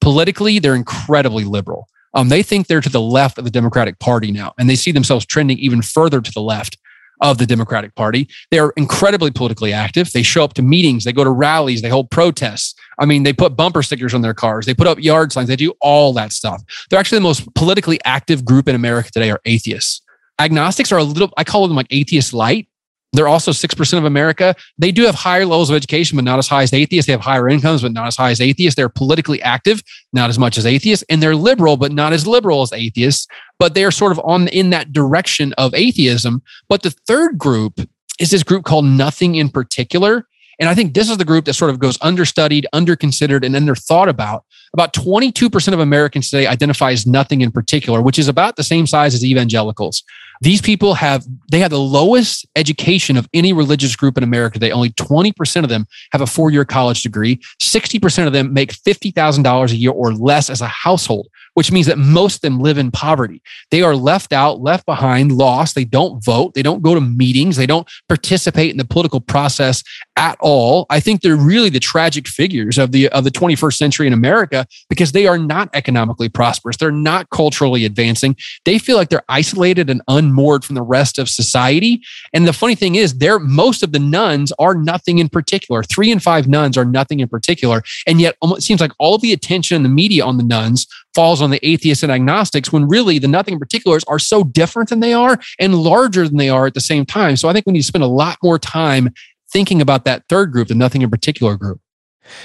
Politically, 0.00 0.58
they're 0.58 0.74
incredibly 0.74 1.44
liberal. 1.44 1.88
Um, 2.14 2.28
they 2.28 2.42
think 2.42 2.66
they're 2.66 2.80
to 2.80 2.88
the 2.88 3.00
left 3.00 3.38
of 3.38 3.44
the 3.44 3.50
Democratic 3.50 3.98
Party 3.98 4.30
now, 4.30 4.54
and 4.58 4.68
they 4.68 4.76
see 4.76 4.92
themselves 4.92 5.26
trending 5.26 5.58
even 5.58 5.82
further 5.82 6.20
to 6.20 6.32
the 6.32 6.40
left 6.40 6.78
of 7.20 7.38
the 7.38 7.46
Democratic 7.46 7.94
Party. 7.94 8.28
They're 8.50 8.70
incredibly 8.76 9.30
politically 9.30 9.72
active. 9.72 10.12
They 10.12 10.22
show 10.22 10.44
up 10.44 10.54
to 10.54 10.62
meetings, 10.62 11.04
they 11.04 11.12
go 11.12 11.24
to 11.24 11.30
rallies, 11.30 11.82
they 11.82 11.88
hold 11.88 12.10
protests. 12.10 12.74
I 12.98 13.06
mean, 13.06 13.24
they 13.24 13.32
put 13.32 13.56
bumper 13.56 13.82
stickers 13.82 14.14
on 14.14 14.22
their 14.22 14.34
cars, 14.34 14.66
they 14.66 14.74
put 14.74 14.86
up 14.86 14.98
yard 14.98 15.32
signs, 15.32 15.48
they 15.48 15.56
do 15.56 15.74
all 15.80 16.12
that 16.14 16.32
stuff. 16.32 16.62
They're 16.88 17.00
actually 17.00 17.18
the 17.18 17.24
most 17.24 17.52
politically 17.54 17.98
active 18.04 18.44
group 18.44 18.68
in 18.68 18.74
America 18.74 19.10
today 19.10 19.30
are 19.30 19.40
atheists. 19.44 20.00
Agnostics 20.38 20.92
are 20.92 20.98
a 20.98 21.04
little, 21.04 21.32
I 21.36 21.44
call 21.44 21.66
them 21.66 21.76
like 21.76 21.88
atheist 21.90 22.32
light. 22.32 22.67
They're 23.14 23.28
also 23.28 23.52
6% 23.52 23.98
of 23.98 24.04
America. 24.04 24.54
They 24.76 24.92
do 24.92 25.04
have 25.04 25.14
higher 25.14 25.46
levels 25.46 25.70
of 25.70 25.76
education, 25.76 26.16
but 26.16 26.24
not 26.24 26.38
as 26.38 26.46
high 26.46 26.62
as 26.62 26.74
atheists. 26.74 27.06
They 27.06 27.12
have 27.12 27.22
higher 27.22 27.48
incomes, 27.48 27.82
but 27.82 27.92
not 27.92 28.06
as 28.06 28.16
high 28.16 28.30
as 28.30 28.40
atheists. 28.40 28.76
They're 28.76 28.90
politically 28.90 29.40
active, 29.40 29.82
not 30.12 30.28
as 30.28 30.38
much 30.38 30.58
as 30.58 30.66
atheists. 30.66 31.04
And 31.08 31.22
they're 31.22 31.34
liberal, 31.34 31.78
but 31.78 31.92
not 31.92 32.12
as 32.12 32.26
liberal 32.26 32.60
as 32.60 32.72
atheists. 32.72 33.26
But 33.58 33.74
they're 33.74 33.90
sort 33.90 34.12
of 34.12 34.20
on 34.24 34.48
in 34.48 34.70
that 34.70 34.92
direction 34.92 35.54
of 35.54 35.74
atheism. 35.74 36.42
But 36.68 36.82
the 36.82 36.90
third 36.90 37.38
group 37.38 37.80
is 38.20 38.30
this 38.30 38.42
group 38.42 38.64
called 38.64 38.84
Nothing 38.84 39.36
in 39.36 39.48
Particular. 39.48 40.26
And 40.60 40.68
I 40.68 40.74
think 40.74 40.94
this 40.94 41.08
is 41.08 41.16
the 41.16 41.24
group 41.24 41.44
that 41.44 41.54
sort 41.54 41.70
of 41.70 41.78
goes 41.78 41.96
understudied, 42.02 42.66
underconsidered, 42.74 43.44
and 43.44 43.54
underthought 43.54 44.08
about. 44.08 44.44
About 44.74 44.92
22% 44.92 45.72
of 45.72 45.80
Americans 45.80 46.30
today 46.30 46.46
identify 46.46 46.90
as 46.90 47.06
nothing 47.06 47.40
in 47.40 47.52
particular, 47.52 48.02
which 48.02 48.18
is 48.18 48.28
about 48.28 48.56
the 48.56 48.64
same 48.64 48.86
size 48.86 49.14
as 49.14 49.24
evangelicals. 49.24 50.02
These 50.40 50.60
people 50.60 50.94
have 50.94 51.26
they 51.50 51.58
have 51.60 51.70
the 51.70 51.80
lowest 51.80 52.46
education 52.56 53.16
of 53.16 53.28
any 53.34 53.52
religious 53.52 53.96
group 53.96 54.16
in 54.16 54.24
America. 54.24 54.58
They 54.58 54.72
only 54.72 54.90
20% 54.90 55.62
of 55.62 55.68
them 55.68 55.86
have 56.12 56.20
a 56.20 56.26
four-year 56.26 56.64
college 56.64 57.02
degree. 57.02 57.40
60% 57.60 58.26
of 58.26 58.32
them 58.32 58.52
make 58.52 58.72
$50,000 58.72 59.70
a 59.70 59.76
year 59.76 59.90
or 59.90 60.12
less 60.12 60.50
as 60.50 60.60
a 60.60 60.68
household 60.68 61.28
which 61.58 61.72
means 61.72 61.88
that 61.88 61.98
most 61.98 62.36
of 62.36 62.40
them 62.42 62.60
live 62.60 62.78
in 62.78 62.88
poverty. 62.88 63.42
They 63.72 63.82
are 63.82 63.96
left 63.96 64.32
out, 64.32 64.60
left 64.60 64.86
behind, 64.86 65.32
lost. 65.32 65.74
They 65.74 65.84
don't 65.84 66.24
vote. 66.24 66.54
They 66.54 66.62
don't 66.62 66.82
go 66.82 66.94
to 66.94 67.00
meetings. 67.00 67.56
They 67.56 67.66
don't 67.66 67.90
participate 68.08 68.70
in 68.70 68.76
the 68.76 68.84
political 68.84 69.20
process 69.20 69.82
at 70.16 70.36
all. 70.38 70.86
I 70.88 71.00
think 71.00 71.20
they're 71.20 71.34
really 71.34 71.68
the 71.68 71.80
tragic 71.80 72.28
figures 72.28 72.78
of 72.78 72.92
the 72.92 73.08
of 73.08 73.24
the 73.24 73.32
21st 73.32 73.74
century 73.76 74.06
in 74.06 74.12
America 74.12 74.68
because 74.88 75.10
they 75.10 75.26
are 75.26 75.36
not 75.36 75.68
economically 75.74 76.28
prosperous. 76.28 76.76
They're 76.76 76.92
not 76.92 77.28
culturally 77.30 77.84
advancing. 77.84 78.36
They 78.64 78.78
feel 78.78 78.96
like 78.96 79.08
they're 79.08 79.24
isolated 79.28 79.90
and 79.90 80.00
unmoored 80.06 80.64
from 80.64 80.76
the 80.76 80.82
rest 80.82 81.18
of 81.18 81.28
society. 81.28 82.02
And 82.32 82.46
the 82.46 82.52
funny 82.52 82.76
thing 82.76 82.94
is, 82.94 83.18
they're 83.18 83.40
most 83.40 83.82
of 83.82 83.90
the 83.90 83.98
nones 83.98 84.52
are 84.60 84.76
nothing 84.76 85.18
in 85.18 85.28
particular. 85.28 85.82
Three 85.82 86.12
and 86.12 86.22
five 86.22 86.46
nones 86.46 86.78
are 86.78 86.84
nothing 86.84 87.18
in 87.18 87.26
particular. 87.26 87.82
And 88.06 88.20
yet 88.20 88.36
it 88.40 88.62
seems 88.62 88.80
like 88.80 88.92
all 89.00 89.18
the 89.18 89.32
attention 89.32 89.74
in 89.74 89.82
the 89.82 89.88
media 89.88 90.24
on 90.24 90.36
the 90.36 90.44
nones 90.44 90.86
falls 91.18 91.42
on 91.42 91.50
the 91.50 91.58
atheists 91.68 92.04
and 92.04 92.12
agnostics 92.12 92.72
when 92.72 92.86
really 92.86 93.18
the 93.18 93.26
nothing 93.26 93.54
in 93.54 93.58
particulars 93.58 94.04
are 94.04 94.20
so 94.20 94.44
different 94.44 94.88
than 94.88 95.00
they 95.00 95.12
are 95.12 95.36
and 95.58 95.74
larger 95.74 96.28
than 96.28 96.36
they 96.36 96.48
are 96.48 96.64
at 96.64 96.74
the 96.74 96.80
same 96.80 97.04
time. 97.04 97.34
So 97.34 97.48
I 97.48 97.52
think 97.52 97.66
we 97.66 97.72
need 97.72 97.80
to 97.80 97.84
spend 97.84 98.04
a 98.04 98.06
lot 98.06 98.38
more 98.40 98.56
time 98.56 99.12
thinking 99.52 99.80
about 99.80 100.04
that 100.04 100.22
third 100.28 100.52
group, 100.52 100.68
the 100.68 100.76
nothing 100.76 101.02
in 101.02 101.10
particular 101.10 101.56
group. 101.56 101.80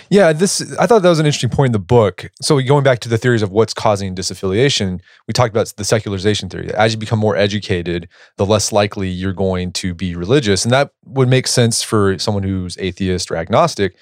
Yeah, 0.09 0.33
this 0.33 0.75
I 0.79 0.87
thought 0.87 1.03
that 1.03 1.09
was 1.09 1.19
an 1.19 1.27
interesting 1.27 1.51
point 1.51 1.67
in 1.67 1.73
the 1.73 1.77
book. 1.77 2.31
So 2.41 2.59
going 2.61 2.83
back 2.83 2.97
to 3.01 3.09
the 3.09 3.19
theories 3.19 3.43
of 3.43 3.51
what's 3.51 3.75
causing 3.75 4.15
disaffiliation, 4.15 5.01
we 5.27 5.33
talked 5.33 5.53
about 5.53 5.71
the 5.77 5.85
secularization 5.85 6.49
theory. 6.49 6.73
As 6.73 6.93
you 6.93 6.99
become 6.99 7.19
more 7.19 7.35
educated, 7.35 8.09
the 8.37 8.45
less 8.45 8.71
likely 8.71 9.07
you're 9.07 9.33
going 9.33 9.71
to 9.73 9.93
be 9.93 10.15
religious, 10.15 10.65
and 10.65 10.73
that 10.73 10.89
would 11.05 11.27
make 11.27 11.45
sense 11.45 11.83
for 11.83 12.17
someone 12.17 12.41
who's 12.41 12.75
atheist 12.79 13.29
or 13.29 13.35
agnostic. 13.35 13.95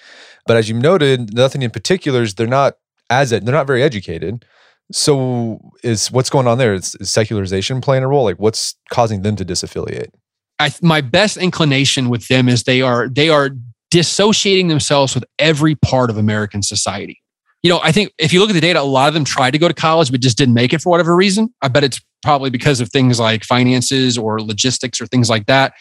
But 0.47 0.55
as 0.55 0.69
you 0.69 0.75
noted, 0.75 1.33
nothing 1.33 1.61
in 1.61 1.71
particulars, 1.71 2.35
they're 2.35 2.47
not 2.47 2.75
as 3.09 3.31
they're 3.31 3.41
not 3.41 3.67
very 3.67 3.83
educated. 3.83 4.45
So 4.91 5.59
is 5.83 6.11
what's 6.11 6.29
going 6.29 6.47
on 6.47 6.57
there? 6.57 6.73
Is, 6.73 6.95
is 6.95 7.09
secularization 7.09 7.81
playing 7.81 8.03
a 8.03 8.07
role? 8.07 8.25
Like 8.25 8.39
what's 8.39 8.75
causing 8.89 9.21
them 9.21 9.35
to 9.37 9.45
disaffiliate? 9.45 10.09
I, 10.59 10.73
my 10.81 11.01
best 11.01 11.37
inclination 11.37 12.09
with 12.09 12.27
them 12.27 12.47
is 12.47 12.63
they 12.63 12.81
are 12.81 13.07
they 13.09 13.29
are 13.29 13.51
dissociating 13.89 14.67
themselves 14.67 15.15
with 15.15 15.25
every 15.39 15.75
part 15.75 16.09
of 16.09 16.17
American 16.17 16.61
society. 16.61 17.21
you 17.63 17.69
know, 17.69 17.79
I 17.83 17.91
think 17.91 18.11
if 18.17 18.33
you 18.33 18.39
look 18.39 18.49
at 18.49 18.53
the 18.53 18.61
data, 18.61 18.81
a 18.81 18.83
lot 18.83 19.07
of 19.07 19.13
them 19.13 19.23
tried 19.23 19.51
to 19.51 19.59
go 19.59 19.67
to 19.67 19.73
college, 19.73 20.11
but 20.11 20.19
just 20.19 20.37
didn't 20.37 20.55
make 20.55 20.73
it 20.73 20.81
for 20.81 20.89
whatever 20.89 21.15
reason. 21.15 21.53
I 21.61 21.67
bet 21.67 21.83
it's 21.83 22.01
probably 22.23 22.49
because 22.49 22.81
of 22.81 22.89
things 22.89 23.19
like 23.19 23.43
finances 23.43 24.17
or 24.17 24.41
logistics 24.41 24.99
or 24.99 25.07
things 25.07 25.29
like 25.29 25.45
that. 25.45 25.73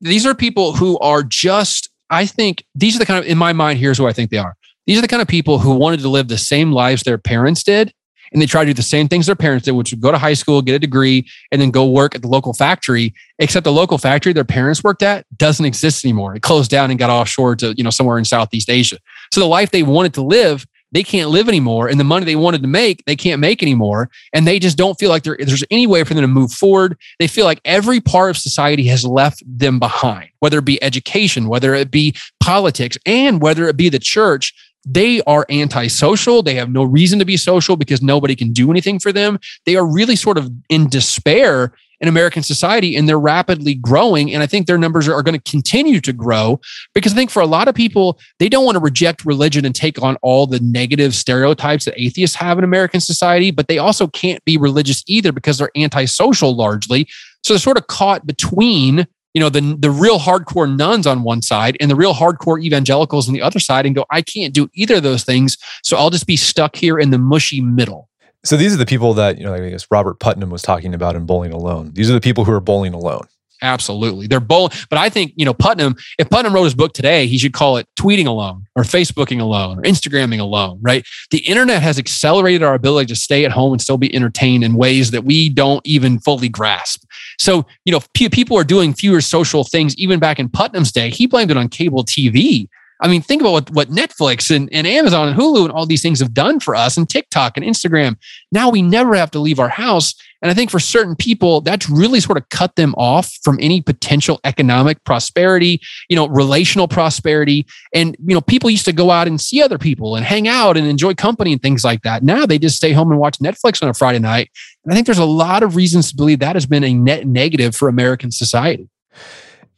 These 0.00 0.26
are 0.26 0.34
people 0.34 0.72
who 0.72 0.98
are 0.98 1.22
just, 1.22 1.90
I 2.10 2.26
think, 2.26 2.64
these 2.74 2.96
are 2.96 2.98
the 2.98 3.06
kind 3.06 3.22
of, 3.24 3.30
in 3.30 3.38
my 3.38 3.52
mind, 3.52 3.78
here's 3.78 3.98
who 3.98 4.06
I 4.06 4.12
think 4.12 4.30
they 4.30 4.38
are. 4.38 4.54
These 4.86 4.98
are 4.98 5.02
the 5.02 5.08
kind 5.08 5.22
of 5.22 5.28
people 5.28 5.58
who 5.58 5.74
wanted 5.74 6.00
to 6.00 6.08
live 6.08 6.28
the 6.28 6.38
same 6.38 6.72
lives 6.72 7.02
their 7.02 7.18
parents 7.18 7.62
did. 7.62 7.92
And 8.32 8.40
they 8.40 8.46
try 8.46 8.62
to 8.62 8.70
do 8.70 8.74
the 8.74 8.82
same 8.82 9.08
things 9.08 9.26
their 9.26 9.36
parents 9.36 9.64
did, 9.64 9.72
which 9.72 9.92
would 9.92 10.00
go 10.00 10.12
to 10.12 10.18
high 10.18 10.34
school, 10.34 10.62
get 10.62 10.74
a 10.74 10.78
degree, 10.78 11.28
and 11.50 11.60
then 11.60 11.70
go 11.70 11.86
work 11.86 12.14
at 12.14 12.22
the 12.22 12.28
local 12.28 12.52
factory. 12.52 13.14
Except 13.38 13.64
the 13.64 13.72
local 13.72 13.98
factory 13.98 14.32
their 14.32 14.44
parents 14.44 14.82
worked 14.82 15.02
at 15.02 15.26
doesn't 15.36 15.64
exist 15.64 16.04
anymore. 16.04 16.34
It 16.34 16.42
closed 16.42 16.70
down 16.70 16.90
and 16.90 16.98
got 16.98 17.10
offshore 17.10 17.56
to, 17.56 17.74
you 17.76 17.84
know, 17.84 17.90
somewhere 17.90 18.18
in 18.18 18.24
Southeast 18.24 18.68
Asia. 18.68 18.98
So 19.32 19.40
the 19.40 19.46
life 19.46 19.70
they 19.70 19.82
wanted 19.82 20.14
to 20.14 20.22
live 20.22 20.66
they 20.92 21.02
can't 21.02 21.30
live 21.30 21.48
anymore 21.48 21.88
and 21.88 22.00
the 22.00 22.04
money 22.04 22.24
they 22.24 22.36
wanted 22.36 22.62
to 22.62 22.68
make 22.68 23.04
they 23.04 23.16
can't 23.16 23.40
make 23.40 23.62
anymore 23.62 24.10
and 24.32 24.46
they 24.46 24.58
just 24.58 24.78
don't 24.78 24.98
feel 24.98 25.10
like 25.10 25.22
there's 25.22 25.64
any 25.70 25.86
way 25.86 26.04
for 26.04 26.14
them 26.14 26.22
to 26.22 26.28
move 26.28 26.50
forward 26.50 26.96
they 27.18 27.26
feel 27.26 27.44
like 27.44 27.60
every 27.64 28.00
part 28.00 28.30
of 28.30 28.36
society 28.36 28.84
has 28.86 29.04
left 29.04 29.42
them 29.46 29.78
behind 29.78 30.28
whether 30.40 30.58
it 30.58 30.64
be 30.64 30.82
education 30.82 31.48
whether 31.48 31.74
it 31.74 31.90
be 31.90 32.14
politics 32.40 32.96
and 33.06 33.40
whether 33.42 33.68
it 33.68 33.76
be 33.76 33.88
the 33.88 33.98
church 33.98 34.54
they 34.90 35.20
are 35.22 35.44
antisocial. 35.50 36.42
They 36.42 36.54
have 36.54 36.70
no 36.70 36.82
reason 36.82 37.18
to 37.18 37.24
be 37.24 37.36
social 37.36 37.76
because 37.76 38.00
nobody 38.02 38.34
can 38.34 38.52
do 38.52 38.70
anything 38.70 38.98
for 38.98 39.12
them. 39.12 39.38
They 39.66 39.76
are 39.76 39.86
really 39.86 40.16
sort 40.16 40.38
of 40.38 40.50
in 40.68 40.88
despair 40.88 41.72
in 42.00 42.08
American 42.08 42.42
society 42.42 42.96
and 42.96 43.08
they're 43.08 43.18
rapidly 43.18 43.74
growing. 43.74 44.32
And 44.32 44.42
I 44.42 44.46
think 44.46 44.66
their 44.66 44.78
numbers 44.78 45.08
are 45.08 45.22
going 45.22 45.38
to 45.38 45.50
continue 45.50 46.00
to 46.00 46.12
grow 46.12 46.60
because 46.94 47.12
I 47.12 47.16
think 47.16 47.30
for 47.30 47.42
a 47.42 47.46
lot 47.46 47.68
of 47.68 47.74
people, 47.74 48.18
they 48.38 48.48
don't 48.48 48.64
want 48.64 48.76
to 48.76 48.82
reject 48.82 49.24
religion 49.24 49.64
and 49.64 49.74
take 49.74 50.00
on 50.00 50.16
all 50.22 50.46
the 50.46 50.60
negative 50.60 51.14
stereotypes 51.14 51.84
that 51.84 52.00
atheists 52.00 52.36
have 52.36 52.56
in 52.56 52.64
American 52.64 53.00
society, 53.00 53.50
but 53.50 53.68
they 53.68 53.78
also 53.78 54.06
can't 54.06 54.44
be 54.44 54.56
religious 54.56 55.02
either 55.06 55.32
because 55.32 55.58
they're 55.58 55.76
antisocial 55.76 56.54
largely. 56.54 57.08
So 57.42 57.54
they're 57.54 57.58
sort 57.58 57.78
of 57.78 57.88
caught 57.88 58.26
between 58.26 59.06
you 59.34 59.40
know 59.40 59.48
the 59.48 59.76
the 59.78 59.90
real 59.90 60.18
hardcore 60.18 60.74
nones 60.74 61.06
on 61.06 61.22
one 61.22 61.42
side 61.42 61.76
and 61.80 61.90
the 61.90 61.96
real 61.96 62.14
hardcore 62.14 62.62
evangelicals 62.62 63.28
on 63.28 63.34
the 63.34 63.42
other 63.42 63.60
side 63.60 63.86
and 63.86 63.94
go 63.94 64.04
i 64.10 64.22
can't 64.22 64.54
do 64.54 64.68
either 64.74 64.96
of 64.96 65.02
those 65.02 65.24
things 65.24 65.56
so 65.82 65.96
i'll 65.96 66.10
just 66.10 66.26
be 66.26 66.36
stuck 66.36 66.76
here 66.76 66.98
in 66.98 67.10
the 67.10 67.18
mushy 67.18 67.60
middle 67.60 68.08
so 68.44 68.56
these 68.56 68.72
are 68.72 68.78
the 68.78 68.86
people 68.86 69.14
that, 69.14 69.36
you 69.38 69.44
know, 69.44 69.52
I 69.52 69.70
guess 69.70 69.86
Robert 69.90 70.20
Putnam 70.20 70.50
was 70.50 70.62
talking 70.62 70.94
about 70.94 71.16
in 71.16 71.26
Bowling 71.26 71.52
Alone. 71.52 71.90
These 71.94 72.08
are 72.08 72.14
the 72.14 72.20
people 72.20 72.44
who 72.44 72.52
are 72.52 72.60
bowling 72.60 72.94
alone. 72.94 73.26
Absolutely. 73.62 74.26
They're 74.26 74.40
both, 74.40 74.88
But 74.88 74.98
I 74.98 75.08
think, 75.08 75.32
you 75.36 75.44
know, 75.44 75.54
Putnam, 75.54 75.96
if 76.18 76.30
Putnam 76.30 76.54
wrote 76.54 76.64
his 76.64 76.74
book 76.74 76.92
today, 76.92 77.26
he 77.26 77.38
should 77.38 77.52
call 77.52 77.76
it 77.76 77.88
tweeting 77.98 78.26
alone 78.26 78.66
or 78.76 78.84
Facebooking 78.84 79.40
alone 79.40 79.78
or 79.78 79.82
Instagramming 79.82 80.38
alone, 80.38 80.78
right? 80.80 81.04
The 81.30 81.38
internet 81.38 81.82
has 81.82 81.98
accelerated 81.98 82.62
our 82.62 82.74
ability 82.74 83.06
to 83.06 83.16
stay 83.16 83.44
at 83.44 83.50
home 83.50 83.72
and 83.72 83.82
still 83.82 83.98
be 83.98 84.14
entertained 84.14 84.62
in 84.62 84.74
ways 84.74 85.10
that 85.10 85.24
we 85.24 85.48
don't 85.48 85.84
even 85.84 86.20
fully 86.20 86.48
grasp. 86.48 87.04
So, 87.38 87.66
you 87.84 87.92
know, 87.92 88.00
people 88.14 88.56
are 88.56 88.64
doing 88.64 88.94
fewer 88.94 89.20
social 89.20 89.64
things 89.64 89.96
even 89.96 90.20
back 90.20 90.38
in 90.38 90.48
Putnam's 90.48 90.92
day. 90.92 91.10
He 91.10 91.26
blamed 91.26 91.50
it 91.50 91.56
on 91.56 91.68
cable 91.68 92.04
TV. 92.04 92.68
I 93.00 93.06
mean, 93.06 93.22
think 93.22 93.42
about 93.42 93.52
what, 93.52 93.70
what 93.70 93.88
Netflix 93.90 94.54
and, 94.54 94.68
and 94.72 94.86
Amazon 94.86 95.28
and 95.28 95.38
Hulu 95.38 95.64
and 95.64 95.72
all 95.72 95.86
these 95.86 96.02
things 96.02 96.18
have 96.18 96.34
done 96.34 96.58
for 96.58 96.74
us 96.74 96.96
and 96.96 97.08
TikTok 97.08 97.56
and 97.56 97.64
Instagram. 97.64 98.16
Now 98.50 98.70
we 98.70 98.82
never 98.82 99.14
have 99.14 99.30
to 99.32 99.38
leave 99.38 99.60
our 99.60 99.68
house. 99.68 100.14
And 100.40 100.50
I 100.50 100.54
think 100.54 100.70
for 100.70 100.78
certain 100.78 101.16
people, 101.16 101.60
that's 101.60 101.90
really 101.90 102.20
sort 102.20 102.38
of 102.38 102.48
cut 102.50 102.76
them 102.76 102.94
off 102.96 103.32
from 103.42 103.58
any 103.60 103.80
potential 103.80 104.40
economic 104.44 105.02
prosperity, 105.04 105.80
you 106.08 106.16
know, 106.16 106.28
relational 106.28 106.86
prosperity. 106.86 107.66
And, 107.92 108.16
you 108.24 108.34
know, 108.34 108.40
people 108.40 108.70
used 108.70 108.84
to 108.84 108.92
go 108.92 109.10
out 109.10 109.26
and 109.26 109.40
see 109.40 109.60
other 109.62 109.78
people 109.78 110.14
and 110.14 110.24
hang 110.24 110.46
out 110.46 110.76
and 110.76 110.86
enjoy 110.86 111.14
company 111.14 111.52
and 111.52 111.62
things 111.62 111.84
like 111.84 112.02
that. 112.02 112.22
Now 112.22 112.46
they 112.46 112.58
just 112.58 112.76
stay 112.76 112.92
home 112.92 113.10
and 113.10 113.18
watch 113.18 113.38
Netflix 113.38 113.82
on 113.82 113.88
a 113.88 113.94
Friday 113.94 114.20
night. 114.20 114.50
And 114.84 114.92
I 114.92 114.94
think 114.94 115.06
there's 115.06 115.18
a 115.18 115.24
lot 115.24 115.62
of 115.62 115.74
reasons 115.74 116.10
to 116.10 116.16
believe 116.16 116.38
that 116.38 116.54
has 116.56 116.66
been 116.66 116.84
a 116.84 116.94
net 116.94 117.26
negative 117.26 117.74
for 117.74 117.88
American 117.88 118.30
society. 118.30 118.88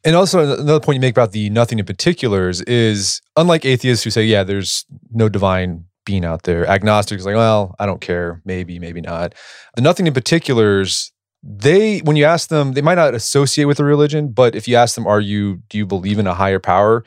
And 0.04 0.16
also 0.16 0.40
another 0.58 0.80
point 0.80 0.96
you 0.96 1.00
make 1.00 1.14
about 1.14 1.32
the 1.32 1.50
nothing 1.50 1.78
in 1.78 1.84
particulars 1.84 2.62
is 2.62 3.20
unlike 3.36 3.64
atheists 3.64 4.04
who 4.04 4.10
say, 4.10 4.24
yeah, 4.24 4.44
there's 4.44 4.86
no 5.12 5.28
divine 5.28 5.84
being 6.04 6.24
out 6.24 6.44
there. 6.44 6.66
Agnostics 6.66 7.24
like, 7.24 7.36
well, 7.36 7.74
I 7.78 7.86
don't 7.86 8.00
care, 8.00 8.42
maybe, 8.44 8.78
maybe 8.78 9.00
not. 9.00 9.34
The 9.76 9.82
nothing 9.82 10.06
in 10.06 10.14
particulars, 10.14 11.12
they 11.42 11.98
when 12.00 12.16
you 12.16 12.24
ask 12.24 12.48
them, 12.48 12.72
they 12.72 12.82
might 12.82 12.96
not 12.96 13.14
associate 13.14 13.66
with 13.66 13.80
a 13.80 13.84
religion, 13.84 14.28
but 14.28 14.54
if 14.54 14.68
you 14.68 14.76
ask 14.76 14.94
them, 14.94 15.06
are 15.06 15.20
you 15.20 15.62
do 15.68 15.78
you 15.78 15.86
believe 15.86 16.18
in 16.18 16.26
a 16.26 16.34
higher 16.34 16.58
power? 16.58 17.04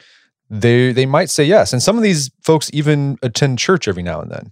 They 0.50 0.92
they 0.92 1.06
might 1.06 1.30
say 1.30 1.44
yes. 1.44 1.74
And 1.74 1.82
some 1.82 1.98
of 1.98 2.04
these 2.04 2.32
folks 2.44 2.70
even 2.74 3.18
attend 3.22 3.60
church 3.60 3.88
every 3.88 4.04
now 4.04 4.22
and 4.22 4.32
then. 4.32 4.52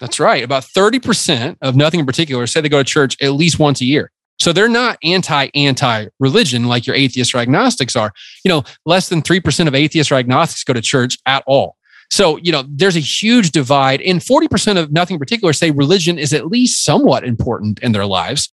That's 0.00 0.20
right. 0.20 0.44
About 0.44 0.62
30% 0.62 1.56
of 1.60 1.74
nothing 1.74 1.98
in 1.98 2.06
particular 2.06 2.46
say 2.46 2.60
they 2.60 2.68
go 2.68 2.78
to 2.78 2.84
church 2.84 3.16
at 3.20 3.32
least 3.32 3.58
once 3.58 3.80
a 3.80 3.84
year. 3.84 4.12
So 4.40 4.52
they're 4.52 4.68
not 4.68 4.98
anti 5.02 5.48
anti 5.54 6.06
religion 6.20 6.64
like 6.64 6.86
your 6.86 6.94
atheists 6.94 7.34
or 7.34 7.38
agnostics 7.38 7.96
are. 7.96 8.12
You 8.44 8.50
know, 8.50 8.64
less 8.86 9.08
than 9.08 9.22
3% 9.22 9.66
of 9.66 9.74
atheists 9.74 10.12
or 10.12 10.14
agnostics 10.14 10.64
go 10.64 10.72
to 10.72 10.80
church 10.80 11.18
at 11.26 11.42
all. 11.46 11.76
So, 12.10 12.38
you 12.38 12.52
know, 12.52 12.64
there's 12.68 12.96
a 12.96 13.00
huge 13.00 13.50
divide. 13.50 14.00
And 14.02 14.20
40% 14.20 14.78
of 14.78 14.92
nothing 14.92 15.14
in 15.16 15.18
particular 15.18 15.52
say 15.52 15.70
religion 15.70 16.18
is 16.18 16.32
at 16.32 16.46
least 16.46 16.84
somewhat 16.84 17.24
important 17.24 17.78
in 17.80 17.92
their 17.92 18.06
lives. 18.06 18.52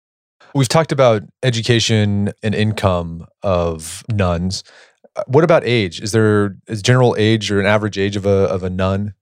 We've 0.54 0.68
talked 0.68 0.92
about 0.92 1.22
education 1.42 2.32
and 2.42 2.54
income 2.54 3.26
of 3.42 4.04
nones. 4.10 4.64
Uh, 5.16 5.22
what 5.26 5.44
about 5.44 5.64
age? 5.64 6.00
Is 6.00 6.12
there 6.12 6.56
is 6.66 6.82
general 6.82 7.14
age 7.18 7.50
or 7.50 7.60
an 7.60 7.66
average 7.66 7.98
age 7.98 8.16
of 8.16 8.26
a 8.26 8.46
of 8.48 8.62
a 8.62 8.70
none? 8.70 9.14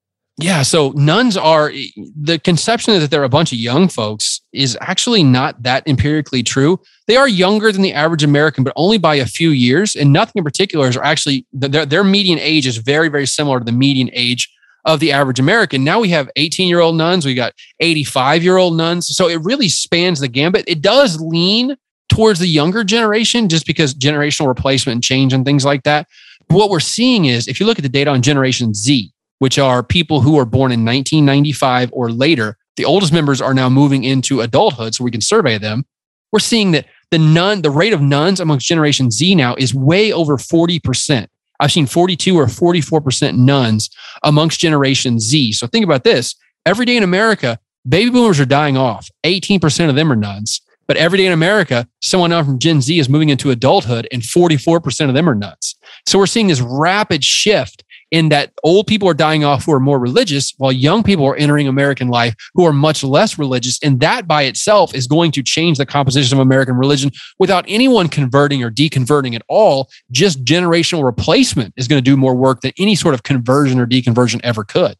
Yeah. 0.42 0.62
So 0.62 0.90
nones 0.90 1.36
are 1.36 1.70
the 1.96 2.38
conception 2.38 2.98
that 2.98 3.10
they're 3.10 3.24
a 3.24 3.28
bunch 3.28 3.52
of 3.52 3.58
young 3.58 3.88
folks 3.88 4.40
is 4.52 4.76
actually 4.80 5.22
not 5.22 5.62
that 5.62 5.86
empirically 5.86 6.42
true. 6.42 6.80
They 7.06 7.16
are 7.16 7.28
younger 7.28 7.70
than 7.72 7.82
the 7.82 7.92
average 7.92 8.24
American, 8.24 8.64
but 8.64 8.72
only 8.74 8.96
by 8.96 9.16
a 9.16 9.26
few 9.26 9.50
years. 9.50 9.94
And 9.94 10.12
nothing 10.12 10.34
in 10.36 10.44
particular 10.44 10.88
is 10.88 10.96
actually 10.96 11.46
their, 11.52 11.84
their 11.84 12.04
median 12.04 12.38
age 12.38 12.66
is 12.66 12.78
very, 12.78 13.08
very 13.08 13.26
similar 13.26 13.58
to 13.58 13.64
the 13.64 13.72
median 13.72 14.08
age 14.12 14.50
of 14.86 14.98
the 14.98 15.12
average 15.12 15.38
American. 15.38 15.84
Now 15.84 16.00
we 16.00 16.08
have 16.08 16.30
18 16.36 16.68
year 16.68 16.80
old 16.80 16.96
nones, 16.96 17.26
we 17.26 17.34
got 17.34 17.52
85 17.80 18.42
year 18.42 18.56
old 18.56 18.76
nones. 18.76 19.14
So 19.14 19.28
it 19.28 19.42
really 19.42 19.68
spans 19.68 20.20
the 20.20 20.28
gambit. 20.28 20.64
It 20.66 20.80
does 20.80 21.20
lean 21.20 21.76
towards 22.08 22.38
the 22.38 22.46
younger 22.46 22.82
generation 22.82 23.48
just 23.48 23.66
because 23.66 23.94
generational 23.94 24.48
replacement 24.48 24.94
and 24.94 25.04
change 25.04 25.32
and 25.32 25.44
things 25.44 25.66
like 25.66 25.82
that. 25.82 26.06
But 26.48 26.56
what 26.56 26.70
we're 26.70 26.80
seeing 26.80 27.26
is 27.26 27.46
if 27.46 27.60
you 27.60 27.66
look 27.66 27.78
at 27.78 27.82
the 27.82 27.88
data 27.88 28.10
on 28.10 28.22
Generation 28.22 28.72
Z, 28.74 29.12
which 29.40 29.58
are 29.58 29.82
people 29.82 30.20
who 30.20 30.38
are 30.38 30.44
born 30.44 30.70
in 30.70 30.84
1995 30.84 31.90
or 31.92 32.10
later. 32.10 32.56
The 32.76 32.84
oldest 32.84 33.12
members 33.12 33.40
are 33.40 33.54
now 33.54 33.68
moving 33.68 34.04
into 34.04 34.40
adulthood, 34.40 34.94
so 34.94 35.02
we 35.02 35.10
can 35.10 35.20
survey 35.20 35.58
them. 35.58 35.84
We're 36.30 36.38
seeing 36.38 36.70
that 36.72 36.86
the 37.10 37.18
none, 37.18 37.62
the 37.62 37.70
rate 37.70 37.92
of 37.92 38.00
nones 38.00 38.38
amongst 38.38 38.68
Generation 38.68 39.10
Z 39.10 39.34
now 39.34 39.56
is 39.56 39.74
way 39.74 40.12
over 40.12 40.36
40%. 40.36 41.26
I've 41.58 41.72
seen 41.72 41.86
42 41.86 42.36
or 42.36 42.46
44% 42.46 43.36
nones 43.36 43.90
amongst 44.22 44.60
Generation 44.60 45.18
Z. 45.18 45.52
So 45.52 45.66
think 45.66 45.84
about 45.84 46.04
this. 46.04 46.36
Every 46.64 46.84
day 46.84 46.96
in 46.96 47.02
America, 47.02 47.58
baby 47.88 48.10
boomers 48.10 48.40
are 48.40 48.46
dying 48.46 48.76
off. 48.76 49.08
18% 49.24 49.88
of 49.88 49.94
them 49.94 50.12
are 50.12 50.16
nones. 50.16 50.60
But 50.86 50.96
every 50.96 51.18
day 51.18 51.26
in 51.26 51.32
America, 51.32 51.86
someone 52.02 52.30
from 52.44 52.58
Gen 52.58 52.80
Z 52.82 52.98
is 52.98 53.08
moving 53.08 53.28
into 53.28 53.50
adulthood 53.50 54.06
and 54.12 54.22
44% 54.22 55.08
of 55.08 55.14
them 55.14 55.28
are 55.28 55.34
nones. 55.34 55.76
So 56.06 56.18
we're 56.18 56.26
seeing 56.26 56.48
this 56.48 56.60
rapid 56.60 57.24
shift 57.24 57.84
in 58.10 58.28
that 58.30 58.52
old 58.64 58.86
people 58.86 59.08
are 59.08 59.14
dying 59.14 59.44
off 59.44 59.64
who 59.64 59.72
are 59.72 59.80
more 59.80 59.98
religious, 59.98 60.52
while 60.58 60.72
young 60.72 61.02
people 61.02 61.24
are 61.26 61.36
entering 61.36 61.68
American 61.68 62.08
life 62.08 62.34
who 62.54 62.64
are 62.66 62.72
much 62.72 63.04
less 63.04 63.38
religious. 63.38 63.78
And 63.82 64.00
that 64.00 64.26
by 64.26 64.42
itself 64.42 64.94
is 64.94 65.06
going 65.06 65.32
to 65.32 65.42
change 65.42 65.78
the 65.78 65.86
composition 65.86 66.36
of 66.36 66.42
American 66.42 66.76
religion 66.76 67.10
without 67.38 67.64
anyone 67.68 68.08
converting 68.08 68.62
or 68.62 68.70
deconverting 68.70 69.34
at 69.34 69.42
all. 69.48 69.88
Just 70.10 70.44
generational 70.44 71.04
replacement 71.04 71.74
is 71.76 71.88
going 71.88 72.02
to 72.02 72.10
do 72.10 72.16
more 72.16 72.34
work 72.34 72.60
than 72.60 72.72
any 72.78 72.94
sort 72.94 73.14
of 73.14 73.22
conversion 73.22 73.78
or 73.78 73.86
deconversion 73.86 74.40
ever 74.42 74.64
could. 74.64 74.96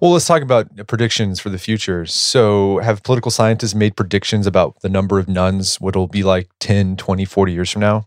Well, 0.00 0.12
let's 0.12 0.26
talk 0.26 0.40
about 0.40 0.86
predictions 0.86 1.40
for 1.40 1.50
the 1.50 1.58
future. 1.58 2.06
So, 2.06 2.78
have 2.78 3.02
political 3.02 3.30
scientists 3.30 3.74
made 3.74 3.96
predictions 3.96 4.46
about 4.46 4.80
the 4.80 4.88
number 4.88 5.18
of 5.18 5.28
nones, 5.28 5.78
what 5.78 5.90
it'll 5.90 6.06
be 6.06 6.22
like 6.22 6.48
10, 6.60 6.96
20, 6.96 7.26
40 7.26 7.52
years 7.52 7.70
from 7.70 7.80
now? 7.80 8.06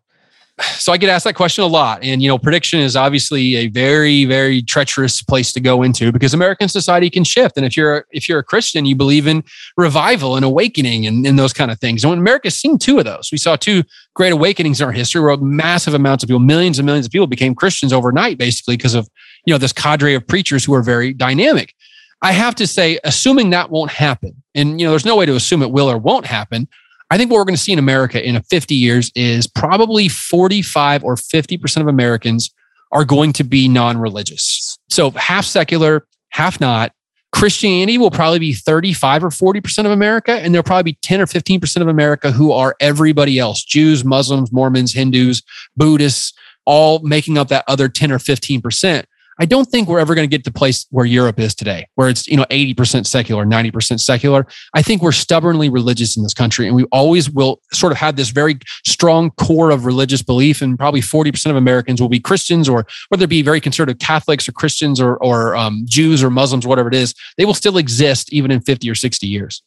So 0.61 0.91
I 0.91 0.97
get 0.97 1.09
asked 1.09 1.25
that 1.25 1.33
question 1.33 1.63
a 1.63 1.67
lot. 1.67 2.03
And, 2.03 2.21
you 2.21 2.27
know, 2.27 2.37
prediction 2.37 2.79
is 2.79 2.95
obviously 2.95 3.55
a 3.55 3.67
very, 3.67 4.25
very 4.25 4.61
treacherous 4.61 5.23
place 5.23 5.51
to 5.53 5.59
go 5.59 5.81
into 5.81 6.11
because 6.11 6.33
American 6.33 6.69
society 6.69 7.09
can 7.09 7.23
shift. 7.23 7.57
And 7.57 7.65
if 7.65 7.75
you're, 7.75 8.05
if 8.11 8.29
you're 8.29 8.39
a 8.39 8.43
Christian, 8.43 8.85
you 8.85 8.95
believe 8.95 9.25
in 9.25 9.43
revival 9.77 10.35
and 10.35 10.45
awakening 10.45 11.07
and, 11.07 11.25
and 11.25 11.39
those 11.39 11.53
kind 11.53 11.71
of 11.71 11.79
things. 11.79 12.03
And 12.03 12.13
America's 12.13 12.55
seen 12.55 12.77
two 12.77 12.99
of 12.99 13.05
those. 13.05 13.29
We 13.31 13.39
saw 13.39 13.55
two 13.55 13.83
great 14.13 14.31
awakenings 14.31 14.79
in 14.79 14.85
our 14.85 14.91
history 14.91 15.21
where 15.21 15.35
massive 15.37 15.95
amounts 15.95 16.23
of 16.23 16.27
people, 16.27 16.39
millions 16.39 16.77
and 16.77 16.85
millions 16.85 17.07
of 17.07 17.11
people 17.11 17.27
became 17.27 17.55
Christians 17.55 17.91
overnight, 17.91 18.37
basically 18.37 18.77
because 18.77 18.93
of, 18.93 19.09
you 19.45 19.53
know, 19.53 19.57
this 19.57 19.73
cadre 19.73 20.13
of 20.13 20.27
preachers 20.27 20.63
who 20.63 20.73
are 20.75 20.83
very 20.83 21.13
dynamic. 21.13 21.73
I 22.21 22.31
have 22.31 22.55
to 22.55 22.67
say, 22.67 22.99
assuming 23.03 23.49
that 23.49 23.69
won't 23.69 23.91
happen, 23.91 24.41
and, 24.55 24.79
you 24.79 24.85
know, 24.85 24.91
there's 24.91 25.03
no 25.03 25.17
way 25.17 25.25
to 25.25 25.35
assume 25.35 25.61
it 25.61 25.71
will 25.71 25.89
or 25.89 25.97
won't 25.97 26.25
happen. 26.25 26.69
I 27.13 27.17
think 27.17 27.29
what 27.29 27.37
we're 27.37 27.45
going 27.45 27.55
to 27.55 27.61
see 27.61 27.71
in 27.71 27.77
America 27.77 28.27
in 28.27 28.41
50 28.41 28.73
years 28.73 29.11
is 29.13 29.45
probably 29.45 30.07
45 30.07 31.03
or 31.03 31.13
50% 31.13 31.81
of 31.81 31.87
Americans 31.87 32.49
are 32.91 33.05
going 33.05 33.33
to 33.33 33.43
be 33.43 33.67
non 33.67 33.99
religious. 33.99 34.79
So 34.89 35.11
half 35.11 35.45
secular, 35.45 36.07
half 36.29 36.59
not. 36.59 36.91
Christianity 37.31 37.99
will 37.99 38.09
probably 38.09 38.39
be 38.39 38.53
35 38.53 39.25
or 39.25 39.29
40% 39.29 39.85
of 39.85 39.91
America, 39.91 40.31
and 40.31 40.55
there'll 40.55 40.63
probably 40.63 40.93
be 40.93 40.97
10 41.03 41.21
or 41.21 41.27
15% 41.27 41.81
of 41.83 41.87
America 41.87 42.31
who 42.31 42.51
are 42.51 42.75
everybody 42.79 43.37
else 43.37 43.63
Jews, 43.63 44.03
Muslims, 44.03 44.51
Mormons, 44.51 44.93
Hindus, 44.93 45.43
Buddhists, 45.77 46.33
all 46.65 46.97
making 47.03 47.37
up 47.37 47.49
that 47.49 47.63
other 47.67 47.89
10 47.89 48.11
or 48.11 48.17
15%. 48.17 49.03
I 49.39 49.45
don't 49.45 49.65
think 49.65 49.87
we're 49.87 49.99
ever 49.99 50.15
going 50.15 50.27
to 50.27 50.31
get 50.31 50.43
to 50.43 50.49
the 50.51 50.57
place 50.57 50.85
where 50.91 51.05
Europe 51.05 51.39
is 51.39 51.55
today, 51.55 51.87
where 51.95 52.09
it's, 52.09 52.27
you 52.27 52.37
know, 52.37 52.45
80% 52.49 53.05
secular, 53.05 53.45
90% 53.45 53.99
secular. 53.99 54.45
I 54.73 54.81
think 54.81 55.01
we're 55.01 55.11
stubbornly 55.11 55.69
religious 55.69 56.15
in 56.15 56.23
this 56.23 56.33
country 56.33 56.67
and 56.67 56.75
we 56.75 56.83
always 56.85 57.29
will 57.29 57.61
sort 57.71 57.91
of 57.91 57.97
have 57.97 58.15
this 58.15 58.29
very 58.29 58.59
strong 58.85 59.31
core 59.31 59.71
of 59.71 59.85
religious 59.85 60.21
belief. 60.21 60.61
And 60.61 60.77
probably 60.77 61.01
40% 61.01 61.49
of 61.49 61.55
Americans 61.55 62.01
will 62.01 62.09
be 62.09 62.19
Christians 62.19 62.69
or 62.69 62.85
whether 63.09 63.23
it 63.23 63.29
be 63.29 63.41
very 63.41 63.59
conservative 63.59 63.99
Catholics 63.99 64.47
or 64.47 64.51
Christians 64.51 64.99
or, 65.01 65.17
or 65.17 65.55
um, 65.55 65.83
Jews 65.85 66.23
or 66.23 66.29
Muslims, 66.29 66.67
whatever 66.67 66.89
it 66.89 66.95
is, 66.95 67.15
they 67.37 67.45
will 67.45 67.53
still 67.53 67.77
exist 67.77 68.31
even 68.31 68.51
in 68.51 68.61
50 68.61 68.89
or 68.89 68.95
60 68.95 69.27
years. 69.27 69.63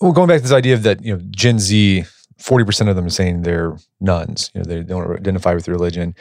Well, 0.00 0.12
going 0.12 0.28
back 0.28 0.38
to 0.38 0.42
this 0.42 0.52
idea 0.52 0.74
of 0.74 0.82
that, 0.82 1.04
you 1.04 1.16
know, 1.16 1.22
Gen 1.30 1.58
Z 1.58 2.04
40% 2.40 2.88
of 2.88 2.96
them 2.96 3.10
saying 3.10 3.42
they're 3.42 3.76
nones. 4.00 4.50
You 4.54 4.60
know, 4.60 4.64
they 4.64 4.82
don't 4.82 5.10
identify 5.16 5.54
with 5.54 5.68
religion. 5.68 6.14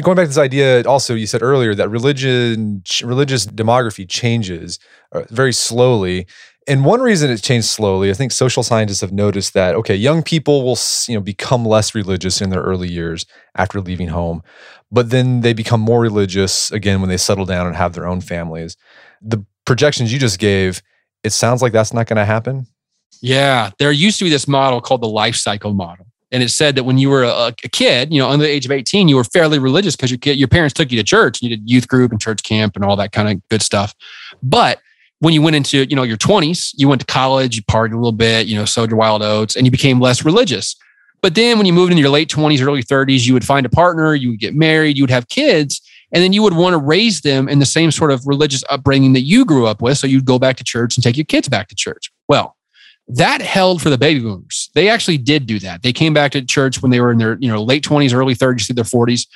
Going 0.00 0.16
back 0.16 0.24
to 0.24 0.28
this 0.28 0.38
idea, 0.38 0.82
also, 0.84 1.14
you 1.14 1.26
said 1.26 1.42
earlier 1.42 1.74
that 1.74 1.88
religion, 1.88 2.82
religious 3.02 3.46
demography 3.46 4.08
changes 4.08 4.78
uh, 5.12 5.22
very 5.30 5.52
slowly. 5.52 6.26
And 6.68 6.84
one 6.84 7.00
reason 7.00 7.30
it's 7.30 7.42
changed 7.42 7.66
slowly, 7.66 8.10
I 8.10 8.14
think 8.14 8.30
social 8.30 8.62
scientists 8.62 9.00
have 9.00 9.12
noticed 9.12 9.52
that 9.54 9.74
okay, 9.74 9.96
young 9.96 10.22
people 10.22 10.62
will 10.62 10.78
you 11.08 11.14
know 11.14 11.20
become 11.20 11.64
less 11.64 11.94
religious 11.94 12.40
in 12.40 12.50
their 12.50 12.62
early 12.62 12.88
years 12.88 13.26
after 13.56 13.80
leaving 13.80 14.08
home, 14.08 14.42
but 14.92 15.10
then 15.10 15.40
they 15.40 15.54
become 15.54 15.80
more 15.80 16.00
religious 16.00 16.70
again 16.70 17.00
when 17.00 17.10
they 17.10 17.16
settle 17.16 17.46
down 17.46 17.66
and 17.66 17.74
have 17.74 17.94
their 17.94 18.06
own 18.06 18.20
families. 18.20 18.76
The 19.20 19.44
projections 19.64 20.12
you 20.12 20.20
just 20.20 20.38
gave, 20.38 20.82
it 21.24 21.30
sounds 21.30 21.62
like 21.62 21.72
that's 21.72 21.92
not 21.92 22.06
going 22.06 22.16
to 22.16 22.24
happen. 22.24 22.66
Yeah, 23.20 23.70
there 23.78 23.92
used 23.92 24.18
to 24.18 24.24
be 24.24 24.30
this 24.30 24.48
model 24.48 24.80
called 24.80 25.02
the 25.02 25.08
life 25.08 25.36
cycle 25.36 25.72
model. 25.72 26.06
And 26.32 26.42
it 26.42 26.48
said 26.48 26.76
that 26.76 26.84
when 26.84 26.96
you 26.96 27.10
were 27.10 27.24
a, 27.24 27.48
a 27.48 27.68
kid, 27.68 28.12
you 28.12 28.18
know, 28.18 28.28
under 28.28 28.44
the 28.44 28.50
age 28.50 28.64
of 28.64 28.72
18, 28.72 29.06
you 29.06 29.16
were 29.16 29.24
fairly 29.24 29.58
religious 29.58 29.94
because 29.94 30.10
your 30.10 30.18
kid, 30.18 30.38
your 30.38 30.48
parents 30.48 30.72
took 30.72 30.90
you 30.90 30.96
to 30.96 31.04
church 31.04 31.40
and 31.40 31.50
you 31.50 31.56
did 31.56 31.70
youth 31.70 31.88
group 31.88 32.10
and 32.10 32.20
church 32.20 32.42
camp 32.42 32.74
and 32.74 32.84
all 32.84 32.96
that 32.96 33.12
kind 33.12 33.28
of 33.28 33.46
good 33.48 33.60
stuff. 33.60 33.94
But 34.42 34.80
when 35.18 35.34
you 35.34 35.42
went 35.42 35.56
into, 35.56 35.84
you 35.84 35.94
know, 35.94 36.02
your 36.02 36.16
20s, 36.16 36.72
you 36.76 36.88
went 36.88 37.02
to 37.02 37.06
college, 37.06 37.54
you 37.54 37.62
partied 37.62 37.92
a 37.92 37.96
little 37.96 38.12
bit, 38.12 38.46
you 38.46 38.56
know, 38.56 38.64
sowed 38.64 38.90
your 38.90 38.98
wild 38.98 39.22
oats, 39.22 39.54
and 39.54 39.66
you 39.66 39.70
became 39.70 40.00
less 40.00 40.24
religious. 40.24 40.74
But 41.20 41.36
then 41.36 41.58
when 41.58 41.66
you 41.66 41.72
moved 41.72 41.92
into 41.92 42.00
your 42.00 42.10
late 42.10 42.28
20s, 42.28 42.60
early 42.66 42.82
30s, 42.82 43.26
you 43.26 43.34
would 43.34 43.44
find 43.44 43.64
a 43.64 43.68
partner, 43.68 44.14
you 44.14 44.30
would 44.30 44.40
get 44.40 44.56
married, 44.56 44.96
you 44.96 45.04
would 45.04 45.10
have 45.10 45.28
kids, 45.28 45.80
and 46.12 46.22
then 46.22 46.32
you 46.32 46.42
would 46.42 46.54
want 46.54 46.72
to 46.74 46.78
raise 46.78 47.20
them 47.20 47.48
in 47.48 47.60
the 47.60 47.66
same 47.66 47.92
sort 47.92 48.10
of 48.10 48.26
religious 48.26 48.64
upbringing 48.68 49.12
that 49.12 49.20
you 49.20 49.44
grew 49.44 49.66
up 49.66 49.80
with. 49.80 49.98
So 49.98 50.08
you'd 50.08 50.24
go 50.24 50.38
back 50.38 50.56
to 50.56 50.64
church 50.64 50.96
and 50.96 51.04
take 51.04 51.16
your 51.16 51.24
kids 51.24 51.48
back 51.48 51.68
to 51.68 51.74
church. 51.76 52.10
Well, 52.28 52.56
that 53.16 53.40
held 53.42 53.82
for 53.82 53.90
the 53.90 53.98
baby 53.98 54.20
boomers. 54.20 54.70
They 54.74 54.88
actually 54.88 55.18
did 55.18 55.46
do 55.46 55.58
that. 55.60 55.82
They 55.82 55.92
came 55.92 56.14
back 56.14 56.32
to 56.32 56.42
church 56.44 56.80
when 56.82 56.90
they 56.90 57.00
were 57.00 57.12
in 57.12 57.18
their, 57.18 57.36
you 57.40 57.48
know, 57.48 57.62
late 57.62 57.84
20s, 57.84 58.14
early 58.14 58.34
30s 58.34 58.66
to 58.68 58.72
their 58.72 58.84
40s. 58.84 59.26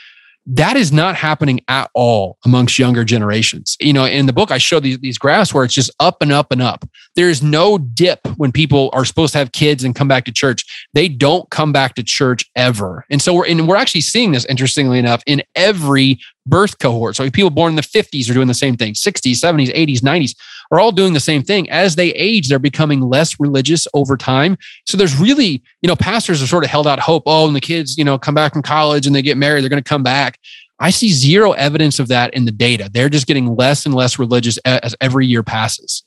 That 0.48 0.76
is 0.76 0.92
not 0.92 1.16
happening 1.16 1.60
at 1.66 1.90
all 1.92 2.38
amongst 2.44 2.78
younger 2.78 3.04
generations. 3.04 3.76
You 3.80 3.92
know, 3.92 4.04
in 4.04 4.26
the 4.26 4.32
book, 4.32 4.52
I 4.52 4.58
show 4.58 4.78
these, 4.78 4.98
these 5.00 5.18
graphs 5.18 5.52
where 5.52 5.64
it's 5.64 5.74
just 5.74 5.90
up 5.98 6.22
and 6.22 6.30
up 6.30 6.52
and 6.52 6.62
up. 6.62 6.88
There's 7.16 7.42
no 7.42 7.78
dip 7.78 8.20
when 8.36 8.52
people 8.52 8.90
are 8.92 9.04
supposed 9.04 9.32
to 9.32 9.38
have 9.38 9.50
kids 9.50 9.82
and 9.82 9.94
come 9.94 10.06
back 10.06 10.24
to 10.26 10.32
church. 10.32 10.86
They 10.94 11.08
don't 11.08 11.50
come 11.50 11.72
back 11.72 11.96
to 11.96 12.04
church 12.04 12.48
ever. 12.54 13.04
And 13.10 13.20
so 13.20 13.34
we're 13.34 13.46
and 13.46 13.66
we're 13.66 13.74
actually 13.74 14.02
seeing 14.02 14.30
this, 14.30 14.44
interestingly 14.44 15.00
enough, 15.00 15.24
in 15.26 15.42
every 15.56 16.20
birth 16.46 16.78
cohort. 16.78 17.16
So 17.16 17.28
people 17.30 17.50
born 17.50 17.72
in 17.72 17.76
the 17.76 17.82
50s 17.82 18.30
are 18.30 18.34
doing 18.34 18.48
the 18.48 18.54
same 18.54 18.76
thing, 18.76 18.94
60s, 18.94 19.32
70s, 19.32 19.74
80s, 19.74 20.00
90s 20.00 20.34
are 20.70 20.80
all 20.80 20.92
doing 20.92 21.12
the 21.12 21.20
same 21.20 21.42
thing. 21.42 21.68
As 21.70 21.96
they 21.96 22.10
age, 22.10 22.48
they're 22.48 22.58
becoming 22.58 23.00
less 23.00 23.38
religious 23.38 23.86
over 23.94 24.16
time. 24.16 24.56
So 24.86 24.96
there's 24.96 25.16
really, 25.16 25.62
you 25.82 25.88
know, 25.88 25.96
pastors 25.96 26.40
have 26.40 26.48
sort 26.48 26.64
of 26.64 26.70
held 26.70 26.86
out 26.86 26.98
hope. 26.98 27.24
Oh, 27.26 27.46
and 27.46 27.54
the 27.54 27.60
kids, 27.60 27.96
you 27.96 28.04
know, 28.04 28.18
come 28.18 28.34
back 28.34 28.52
from 28.52 28.62
college 28.62 29.06
and 29.06 29.14
they 29.14 29.22
get 29.22 29.36
married, 29.36 29.62
they're 29.62 29.70
going 29.70 29.82
to 29.82 29.88
come 29.88 30.02
back. 30.02 30.38
I 30.78 30.90
see 30.90 31.08
zero 31.08 31.52
evidence 31.52 31.98
of 31.98 32.08
that 32.08 32.34
in 32.34 32.44
the 32.44 32.52
data. 32.52 32.90
They're 32.92 33.08
just 33.08 33.26
getting 33.26 33.56
less 33.56 33.86
and 33.86 33.94
less 33.94 34.18
religious 34.18 34.58
as 34.58 34.94
every 35.00 35.26
year 35.26 35.42
passes. 35.42 36.04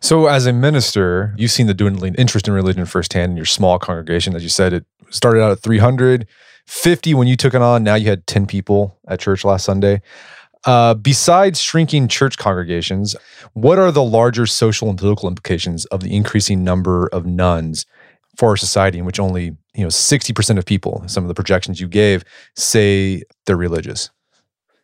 So, 0.00 0.26
as 0.26 0.46
a 0.46 0.52
minister, 0.52 1.34
you've 1.36 1.50
seen 1.50 1.66
the 1.66 1.74
dwindling 1.74 2.14
interest 2.14 2.48
in 2.48 2.54
religion 2.54 2.84
firsthand 2.86 3.30
in 3.30 3.36
your 3.36 3.46
small 3.46 3.78
congregation. 3.78 4.34
As 4.34 4.42
you 4.42 4.48
said, 4.48 4.72
it 4.72 4.84
started 5.10 5.42
out 5.42 5.52
at 5.52 5.58
350 6.66 7.14
when 7.14 7.28
you 7.28 7.36
took 7.36 7.54
it 7.54 7.62
on. 7.62 7.82
Now 7.82 7.94
you 7.94 8.08
had 8.08 8.26
10 8.26 8.46
people 8.46 8.98
at 9.08 9.20
church 9.20 9.44
last 9.44 9.64
Sunday. 9.64 10.02
Uh, 10.64 10.94
besides 10.94 11.60
shrinking 11.60 12.06
church 12.06 12.38
congregations, 12.38 13.16
what 13.52 13.78
are 13.78 13.90
the 13.90 14.04
larger 14.04 14.46
social 14.46 14.88
and 14.88 14.98
political 14.98 15.28
implications 15.28 15.86
of 15.86 16.00
the 16.00 16.14
increasing 16.14 16.62
number 16.62 17.08
of 17.08 17.26
nones 17.26 17.84
for 18.36 18.50
our 18.50 18.56
society 18.56 18.98
in 18.98 19.04
which 19.04 19.20
only 19.20 19.56
you 19.74 19.82
know 19.82 19.88
60% 19.88 20.58
of 20.58 20.64
people 20.64 21.02
some 21.06 21.24
of 21.24 21.28
the 21.28 21.34
projections 21.34 21.80
you 21.80 21.88
gave 21.88 22.24
say 22.56 23.22
they're 23.46 23.56
religious 23.56 24.10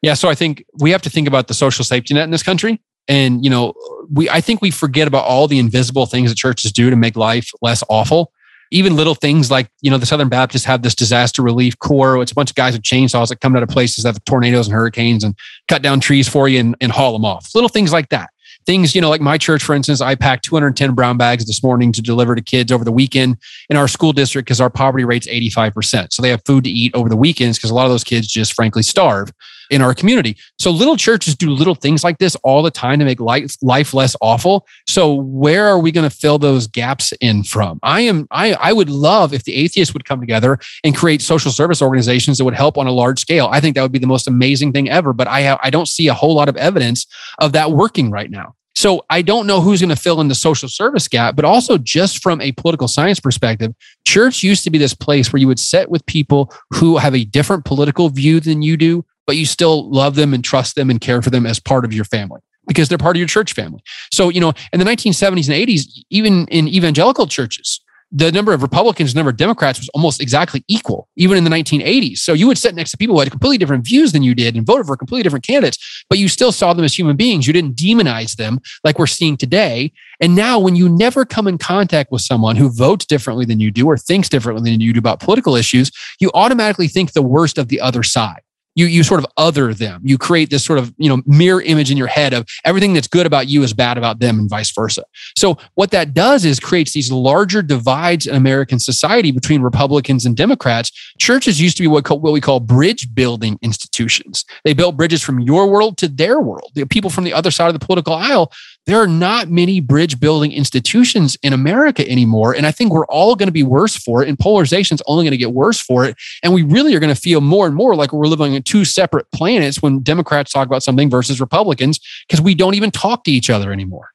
yeah 0.02 0.14
so 0.14 0.28
i 0.28 0.34
think 0.34 0.64
we 0.80 0.90
have 0.90 1.02
to 1.02 1.10
think 1.10 1.26
about 1.26 1.48
the 1.48 1.54
social 1.54 1.84
safety 1.84 2.14
net 2.14 2.24
in 2.24 2.30
this 2.30 2.42
country 2.42 2.80
and 3.06 3.44
you 3.44 3.50
know 3.50 3.74
we 4.12 4.28
i 4.30 4.40
think 4.40 4.60
we 4.60 4.70
forget 4.70 5.08
about 5.08 5.24
all 5.24 5.48
the 5.48 5.58
invisible 5.58 6.06
things 6.06 6.30
that 6.30 6.36
churches 6.36 6.72
do 6.72 6.90
to 6.90 6.96
make 6.96 7.16
life 7.16 7.50
less 7.62 7.82
awful 7.88 8.32
even 8.70 8.96
little 8.96 9.14
things 9.14 9.50
like, 9.50 9.70
you 9.80 9.90
know, 9.90 9.98
the 9.98 10.06
Southern 10.06 10.28
Baptists 10.28 10.64
have 10.64 10.82
this 10.82 10.94
disaster 10.94 11.42
relief 11.42 11.78
corps. 11.78 12.20
It's 12.20 12.32
a 12.32 12.34
bunch 12.34 12.50
of 12.50 12.56
guys 12.56 12.74
with 12.74 12.82
chainsaws 12.82 13.28
that 13.28 13.40
come 13.40 13.56
out 13.56 13.62
of 13.62 13.68
places 13.68 14.04
that 14.04 14.14
have 14.14 14.24
tornadoes 14.24 14.66
and 14.66 14.74
hurricanes 14.74 15.24
and 15.24 15.34
cut 15.68 15.82
down 15.82 16.00
trees 16.00 16.28
for 16.28 16.48
you 16.48 16.60
and, 16.60 16.76
and 16.80 16.92
haul 16.92 17.12
them 17.12 17.24
off. 17.24 17.54
Little 17.54 17.68
things 17.68 17.92
like 17.92 18.08
that. 18.10 18.30
Things, 18.66 18.94
you 18.94 19.00
know, 19.00 19.08
like 19.08 19.22
my 19.22 19.38
church, 19.38 19.62
for 19.62 19.74
instance, 19.74 20.02
I 20.02 20.14
packed 20.14 20.44
210 20.44 20.94
brown 20.94 21.16
bags 21.16 21.46
this 21.46 21.62
morning 21.62 21.90
to 21.92 22.02
deliver 22.02 22.34
to 22.34 22.42
kids 22.42 22.70
over 22.70 22.84
the 22.84 22.92
weekend 22.92 23.38
in 23.70 23.78
our 23.78 23.88
school 23.88 24.12
district 24.12 24.46
because 24.46 24.60
our 24.60 24.68
poverty 24.68 25.04
rate's 25.04 25.26
85%. 25.26 26.12
So 26.12 26.20
they 26.20 26.28
have 26.28 26.42
food 26.44 26.64
to 26.64 26.70
eat 26.70 26.94
over 26.94 27.08
the 27.08 27.16
weekends 27.16 27.56
because 27.56 27.70
a 27.70 27.74
lot 27.74 27.86
of 27.86 27.90
those 27.90 28.04
kids 28.04 28.26
just 28.26 28.52
frankly 28.52 28.82
starve 28.82 29.32
in 29.70 29.82
our 29.82 29.94
community. 29.94 30.36
So 30.58 30.70
little 30.70 30.96
churches 30.96 31.34
do 31.34 31.50
little 31.50 31.74
things 31.74 32.04
like 32.04 32.18
this 32.18 32.36
all 32.36 32.62
the 32.62 32.70
time 32.70 32.98
to 32.98 33.04
make 33.04 33.20
life, 33.20 33.56
life 33.62 33.94
less 33.94 34.16
awful. 34.20 34.66
So 34.86 35.14
where 35.14 35.66
are 35.66 35.78
we 35.78 35.92
going 35.92 36.08
to 36.08 36.14
fill 36.14 36.38
those 36.38 36.66
gaps 36.66 37.12
in 37.20 37.44
from? 37.44 37.78
I 37.82 38.02
am 38.02 38.26
I 38.30 38.54
I 38.54 38.72
would 38.72 38.90
love 38.90 39.32
if 39.32 39.44
the 39.44 39.54
atheists 39.54 39.94
would 39.94 40.04
come 40.04 40.20
together 40.20 40.58
and 40.84 40.96
create 40.96 41.22
social 41.22 41.52
service 41.52 41.82
organizations 41.82 42.38
that 42.38 42.44
would 42.44 42.54
help 42.54 42.78
on 42.78 42.86
a 42.86 42.92
large 42.92 43.20
scale. 43.20 43.48
I 43.50 43.60
think 43.60 43.74
that 43.74 43.82
would 43.82 43.92
be 43.92 43.98
the 43.98 44.06
most 44.06 44.28
amazing 44.28 44.72
thing 44.72 44.88
ever, 44.88 45.12
but 45.12 45.28
I 45.28 45.40
have 45.40 45.58
I 45.62 45.70
don't 45.70 45.88
see 45.88 46.08
a 46.08 46.14
whole 46.14 46.34
lot 46.34 46.48
of 46.48 46.56
evidence 46.56 47.06
of 47.38 47.52
that 47.52 47.72
working 47.72 48.10
right 48.10 48.30
now. 48.30 48.54
So 48.78 49.04
I 49.10 49.22
don't 49.22 49.48
know 49.48 49.60
who's 49.60 49.80
going 49.80 49.88
to 49.88 49.96
fill 49.96 50.20
in 50.20 50.28
the 50.28 50.36
social 50.36 50.68
service 50.68 51.08
gap, 51.08 51.34
but 51.34 51.44
also 51.44 51.78
just 51.78 52.22
from 52.22 52.40
a 52.40 52.52
political 52.52 52.86
science 52.86 53.18
perspective, 53.18 53.74
church 54.06 54.44
used 54.44 54.62
to 54.62 54.70
be 54.70 54.78
this 54.78 54.94
place 54.94 55.32
where 55.32 55.40
you 55.40 55.48
would 55.48 55.58
sit 55.58 55.90
with 55.90 56.06
people 56.06 56.54
who 56.74 56.96
have 56.96 57.12
a 57.12 57.24
different 57.24 57.64
political 57.64 58.08
view 58.08 58.38
than 58.38 58.62
you 58.62 58.76
do, 58.76 59.04
but 59.28 59.36
you 59.36 59.44
still 59.44 59.88
love 59.90 60.14
them 60.14 60.32
and 60.32 60.42
trust 60.42 60.74
them 60.74 60.88
and 60.88 61.02
care 61.02 61.20
for 61.20 61.28
them 61.28 61.44
as 61.44 61.60
part 61.60 61.84
of 61.84 61.92
your 61.92 62.06
family 62.06 62.40
because 62.66 62.88
they're 62.88 62.96
part 62.96 63.14
of 63.14 63.18
your 63.18 63.28
church 63.28 63.52
family. 63.52 63.82
So, 64.10 64.30
you 64.30 64.40
know, 64.40 64.54
in 64.72 64.80
the 64.80 64.86
1970s 64.86 65.52
and 65.52 65.68
80s, 65.68 65.82
even 66.08 66.46
in 66.48 66.66
evangelical 66.66 67.26
churches, 67.26 67.80
the 68.10 68.32
number 68.32 68.54
of 68.54 68.62
Republicans, 68.62 69.12
the 69.12 69.18
number 69.18 69.28
of 69.28 69.36
Democrats 69.36 69.80
was 69.80 69.90
almost 69.90 70.22
exactly 70.22 70.64
equal, 70.66 71.08
even 71.16 71.36
in 71.36 71.44
the 71.44 71.50
1980s. 71.50 72.18
So 72.18 72.32
you 72.32 72.46
would 72.46 72.56
sit 72.56 72.74
next 72.74 72.90
to 72.92 72.96
people 72.96 73.16
who 73.16 73.20
had 73.20 73.30
completely 73.30 73.58
different 73.58 73.84
views 73.86 74.12
than 74.12 74.22
you 74.22 74.34
did 74.34 74.56
and 74.56 74.66
voted 74.66 74.86
for 74.86 74.96
completely 74.96 75.24
different 75.24 75.46
candidates, 75.46 76.04
but 76.08 76.18
you 76.18 76.26
still 76.26 76.50
saw 76.50 76.72
them 76.72 76.86
as 76.86 76.98
human 76.98 77.16
beings. 77.16 77.46
You 77.46 77.52
didn't 77.52 77.76
demonize 77.76 78.36
them 78.36 78.60
like 78.82 78.98
we're 78.98 79.06
seeing 79.06 79.36
today. 79.36 79.92
And 80.20 80.34
now, 80.34 80.58
when 80.58 80.74
you 80.74 80.88
never 80.88 81.26
come 81.26 81.46
in 81.46 81.58
contact 81.58 82.10
with 82.10 82.22
someone 82.22 82.56
who 82.56 82.70
votes 82.70 83.04
differently 83.04 83.44
than 83.44 83.60
you 83.60 83.70
do 83.70 83.86
or 83.86 83.98
thinks 83.98 84.30
differently 84.30 84.70
than 84.70 84.80
you 84.80 84.94
do 84.94 84.98
about 84.98 85.20
political 85.20 85.54
issues, 85.54 85.90
you 86.18 86.30
automatically 86.32 86.88
think 86.88 87.12
the 87.12 87.20
worst 87.20 87.58
of 87.58 87.68
the 87.68 87.78
other 87.78 88.02
side 88.02 88.40
you 88.78 88.86
you 88.86 89.02
sort 89.02 89.18
of 89.18 89.26
other 89.36 89.74
them. 89.74 90.00
You 90.04 90.16
create 90.16 90.50
this 90.50 90.64
sort 90.64 90.78
of 90.78 90.94
you 90.98 91.08
know 91.08 91.20
mirror 91.26 91.60
image 91.60 91.90
in 91.90 91.96
your 91.96 92.06
head 92.06 92.32
of 92.32 92.46
everything 92.64 92.94
that's 92.94 93.08
good 93.08 93.26
about 93.26 93.48
you 93.48 93.64
is 93.64 93.72
bad 93.72 93.98
about 93.98 94.20
them, 94.20 94.38
and 94.38 94.48
vice 94.48 94.70
versa. 94.72 95.02
So 95.36 95.58
what 95.74 95.90
that 95.90 96.14
does 96.14 96.44
is 96.44 96.60
creates 96.60 96.92
these 96.92 97.10
larger 97.10 97.60
divides 97.60 98.28
in 98.28 98.36
American 98.36 98.78
society 98.78 99.32
between 99.32 99.62
Republicans 99.62 100.24
and 100.24 100.36
Democrats. 100.36 100.92
Churches 101.18 101.60
used 101.60 101.76
to 101.78 101.82
be 101.82 101.88
what, 101.88 102.08
what 102.08 102.32
we 102.32 102.40
call 102.40 102.60
bridge 102.60 103.12
building 103.14 103.58
institutions. 103.62 104.44
They 104.64 104.74
built 104.74 104.96
bridges 104.96 105.22
from 105.22 105.40
your 105.40 105.68
world 105.68 105.98
to 105.98 106.08
their 106.08 106.40
world. 106.40 106.70
The 106.74 106.86
people 106.86 107.10
from 107.10 107.24
the 107.24 107.34
other 107.34 107.50
side 107.50 107.66
of 107.66 107.74
the 107.74 107.84
political 107.84 108.14
aisle 108.14 108.52
there 108.88 108.98
are 108.98 109.06
not 109.06 109.50
many 109.50 109.80
bridge 109.80 110.18
building 110.18 110.50
institutions 110.50 111.36
in 111.42 111.52
America 111.52 112.08
anymore. 112.08 112.54
And 112.54 112.66
I 112.66 112.70
think 112.70 112.90
we're 112.90 113.04
all 113.06 113.36
going 113.36 113.46
to 113.48 113.52
be 113.52 113.62
worse 113.62 113.94
for 113.94 114.22
it. 114.22 114.30
And 114.30 114.38
polarization 114.38 114.94
is 114.94 115.02
only 115.06 115.26
going 115.26 115.32
to 115.32 115.36
get 115.36 115.52
worse 115.52 115.78
for 115.78 116.06
it. 116.06 116.16
And 116.42 116.54
we 116.54 116.62
really 116.62 116.94
are 116.94 116.98
going 116.98 117.14
to 117.14 117.20
feel 117.20 117.42
more 117.42 117.66
and 117.66 117.76
more 117.76 117.94
like 117.94 118.14
we're 118.14 118.26
living 118.26 118.54
on 118.54 118.62
two 118.62 118.86
separate 118.86 119.30
planets 119.30 119.82
when 119.82 120.00
Democrats 120.00 120.52
talk 120.52 120.66
about 120.66 120.82
something 120.82 121.10
versus 121.10 121.38
Republicans 121.38 122.00
because 122.26 122.40
we 122.40 122.54
don't 122.54 122.76
even 122.76 122.90
talk 122.90 123.24
to 123.24 123.30
each 123.30 123.50
other 123.50 123.74
anymore. 123.74 124.08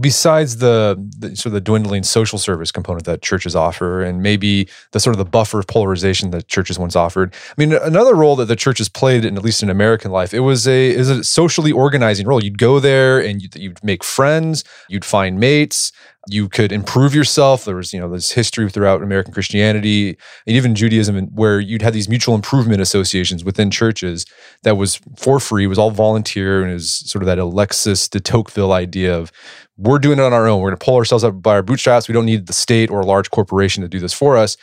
Besides 0.00 0.56
the, 0.56 0.96
the, 1.18 1.36
sort 1.36 1.46
of 1.46 1.52
the 1.52 1.60
dwindling 1.60 2.02
social 2.02 2.38
service 2.38 2.72
component 2.72 3.04
that 3.04 3.22
churches 3.22 3.54
offer 3.54 4.02
and 4.02 4.22
maybe 4.22 4.68
the 4.92 5.00
sort 5.00 5.14
of 5.14 5.18
the 5.18 5.24
buffer 5.24 5.58
of 5.58 5.66
polarization 5.66 6.30
that 6.30 6.48
churches 6.48 6.78
once 6.78 6.96
offered 6.96 7.34
i 7.50 7.54
mean 7.56 7.72
another 7.72 8.14
role 8.14 8.36
that 8.36 8.46
the 8.46 8.56
churches 8.56 8.88
played 8.88 9.24
in 9.24 9.36
at 9.36 9.44
least 9.44 9.62
in 9.62 9.70
american 9.70 10.10
life 10.10 10.34
it 10.34 10.40
was 10.40 10.66
a 10.66 10.90
is 10.90 11.08
a 11.08 11.24
socially 11.24 11.72
organizing 11.72 12.26
role. 12.26 12.42
You'd 12.42 12.58
go 12.58 12.80
there 12.80 13.20
and 13.20 13.42
you'd, 13.42 13.56
you'd 13.56 13.84
make 13.84 14.02
friends 14.02 14.64
you'd 14.88 15.04
find 15.04 15.38
mates 15.38 15.92
you 16.28 16.48
could 16.48 16.72
improve 16.72 17.14
yourself. 17.14 17.64
There 17.64 17.76
was, 17.76 17.92
you 17.92 18.00
know, 18.00 18.10
this 18.10 18.32
history 18.32 18.68
throughout 18.70 19.02
American 19.02 19.32
Christianity 19.32 20.10
and 20.46 20.56
even 20.56 20.74
Judaism 20.74 21.26
where 21.28 21.60
you'd 21.60 21.82
have 21.82 21.92
these 21.92 22.08
mutual 22.08 22.34
improvement 22.34 22.80
associations 22.80 23.44
within 23.44 23.70
churches 23.70 24.26
that 24.62 24.76
was 24.76 25.00
for 25.16 25.40
free, 25.40 25.66
was 25.66 25.78
all 25.78 25.90
volunteer, 25.90 26.62
and 26.62 26.72
is 26.72 26.92
sort 26.92 27.22
of 27.22 27.26
that 27.26 27.38
Alexis 27.38 28.08
de 28.08 28.20
Tocqueville 28.20 28.72
idea 28.72 29.16
of 29.16 29.32
we're 29.76 29.98
doing 29.98 30.18
it 30.18 30.22
on 30.22 30.32
our 30.32 30.46
own. 30.46 30.60
We're 30.60 30.70
going 30.70 30.78
to 30.78 30.84
pull 30.84 30.96
ourselves 30.96 31.24
up 31.24 31.42
by 31.42 31.54
our 31.54 31.62
bootstraps. 31.62 32.08
We 32.08 32.12
don't 32.12 32.26
need 32.26 32.46
the 32.46 32.52
state 32.52 32.90
or 32.90 33.00
a 33.00 33.06
large 33.06 33.30
corporation 33.30 33.82
to 33.82 33.88
do 33.88 33.98
this 33.98 34.12
for 34.12 34.36
us. 34.36 34.56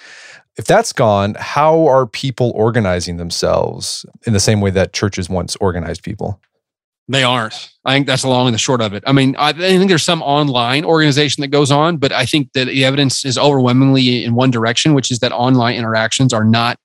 If 0.58 0.66
that's 0.66 0.94
gone, 0.94 1.36
how 1.40 1.88
are 1.88 2.06
people 2.06 2.52
organizing 2.56 3.18
themselves 3.18 4.06
in 4.26 4.34
the 4.34 4.40
same 4.40 4.62
way 4.62 4.70
that 4.72 4.94
churches 4.94 5.30
once 5.30 5.56
organized 5.58 6.04
people? 6.04 6.40
They 7.08 7.24
aren't. 7.24 7.70
I 7.84 7.94
think 7.94 8.08
that's 8.08 8.22
the 8.22 8.30
long 8.30 8.48
and 8.48 8.54
the 8.54 8.60
short 8.60 8.82
of 8.82 8.94
it. 8.94 9.04
I 9.06 9.12
mean, 9.12 9.36
I, 9.38 9.52
think 9.52 9.90
there's 9.90 10.04
some 10.04 10.22
online 10.22 10.86
organization 10.86 11.42
that 11.42 11.48
goes 11.48 11.72
on, 11.72 11.98
but 11.98 12.12
I 12.12 12.26
think 12.26 12.54
that 12.54 12.68
the 12.68 12.86
evidence 12.86 13.26
is 13.26 13.38
overwhelmingly 13.38 14.24
in 14.24 14.34
one 14.34 14.52
direction, 14.52 14.94
which 14.94 15.12
is 15.12 15.20
that 15.20 15.32
online 15.32 15.76
interactions 15.76 16.32
are 16.32 16.46
not 16.46 16.80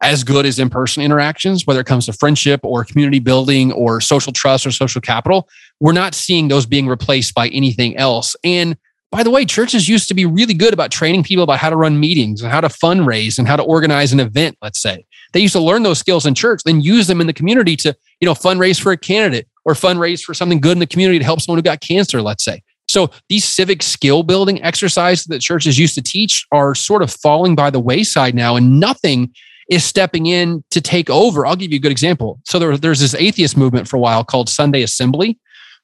as 0.00 0.24
good 0.24 0.46
as 0.46 0.58
in-person 0.58 1.02
interactions, 1.02 1.66
whether 1.66 1.80
it 1.80 1.86
comes 1.86 2.06
to 2.06 2.12
friendship 2.12 2.60
or 2.62 2.84
community 2.84 3.18
building 3.18 3.72
or 3.72 4.00
social 4.00 4.32
trust 4.32 4.66
or 4.66 4.70
social 4.70 5.00
capital. 5.00 5.48
We're 5.80 5.92
not 5.92 6.14
seeing 6.14 6.48
those 6.48 6.66
being 6.66 6.86
replaced 6.86 7.34
by 7.34 7.48
anything 7.48 7.96
else. 7.96 8.36
And 8.44 8.76
by 9.10 9.22
the 9.22 9.30
way, 9.30 9.44
churches 9.44 9.88
used 9.88 10.08
to 10.08 10.14
be 10.14 10.26
really 10.26 10.54
good 10.54 10.74
about 10.74 10.90
training 10.90 11.22
people 11.22 11.44
about 11.44 11.58
how 11.58 11.70
to 11.70 11.76
run 11.76 11.98
meetings 11.98 12.42
and 12.42 12.50
how 12.50 12.60
to 12.60 12.68
fundraise 12.68 13.38
and 13.38 13.48
how 13.48 13.56
to 13.56 13.62
organize 13.62 14.12
an 14.12 14.20
event, 14.20 14.58
let's 14.60 14.80
say. 14.80 15.06
They 15.32 15.40
used 15.40 15.54
to 15.54 15.60
learn 15.60 15.82
those 15.82 15.98
skills 15.98 16.26
in 16.26 16.34
church, 16.34 16.62
then 16.64 16.80
use 16.80 17.06
them 17.06 17.20
in 17.20 17.26
the 17.26 17.32
community 17.32 17.76
to, 17.76 17.96
you 18.20 18.26
know, 18.26 18.34
fundraise 18.34 18.80
for 18.80 18.92
a 18.92 18.96
candidate 18.96 19.48
or 19.66 19.74
fundraise 19.74 20.22
for 20.22 20.32
something 20.32 20.60
good 20.60 20.72
in 20.72 20.78
the 20.78 20.86
community 20.86 21.18
to 21.18 21.24
help 21.24 21.40
someone 21.40 21.58
who 21.58 21.62
got 21.62 21.80
cancer, 21.80 22.22
let's 22.22 22.44
say. 22.44 22.62
So 22.88 23.10
these 23.28 23.44
civic 23.44 23.82
skill 23.82 24.22
building 24.22 24.62
exercises 24.62 25.26
that 25.26 25.40
churches 25.40 25.78
used 25.78 25.96
to 25.96 26.02
teach 26.02 26.46
are 26.52 26.74
sort 26.74 27.02
of 27.02 27.10
falling 27.10 27.56
by 27.56 27.68
the 27.70 27.80
wayside 27.80 28.34
now, 28.34 28.56
and 28.56 28.80
nothing 28.80 29.34
is 29.68 29.84
stepping 29.84 30.26
in 30.26 30.62
to 30.70 30.80
take 30.80 31.10
over. 31.10 31.44
I'll 31.44 31.56
give 31.56 31.72
you 31.72 31.76
a 31.76 31.80
good 31.80 31.90
example. 31.90 32.40
So 32.44 32.60
there, 32.60 32.76
there's 32.76 33.00
this 33.00 33.14
atheist 33.14 33.56
movement 33.56 33.88
for 33.88 33.96
a 33.96 34.00
while 34.00 34.22
called 34.22 34.48
Sunday 34.48 34.82
Assembly, 34.82 35.36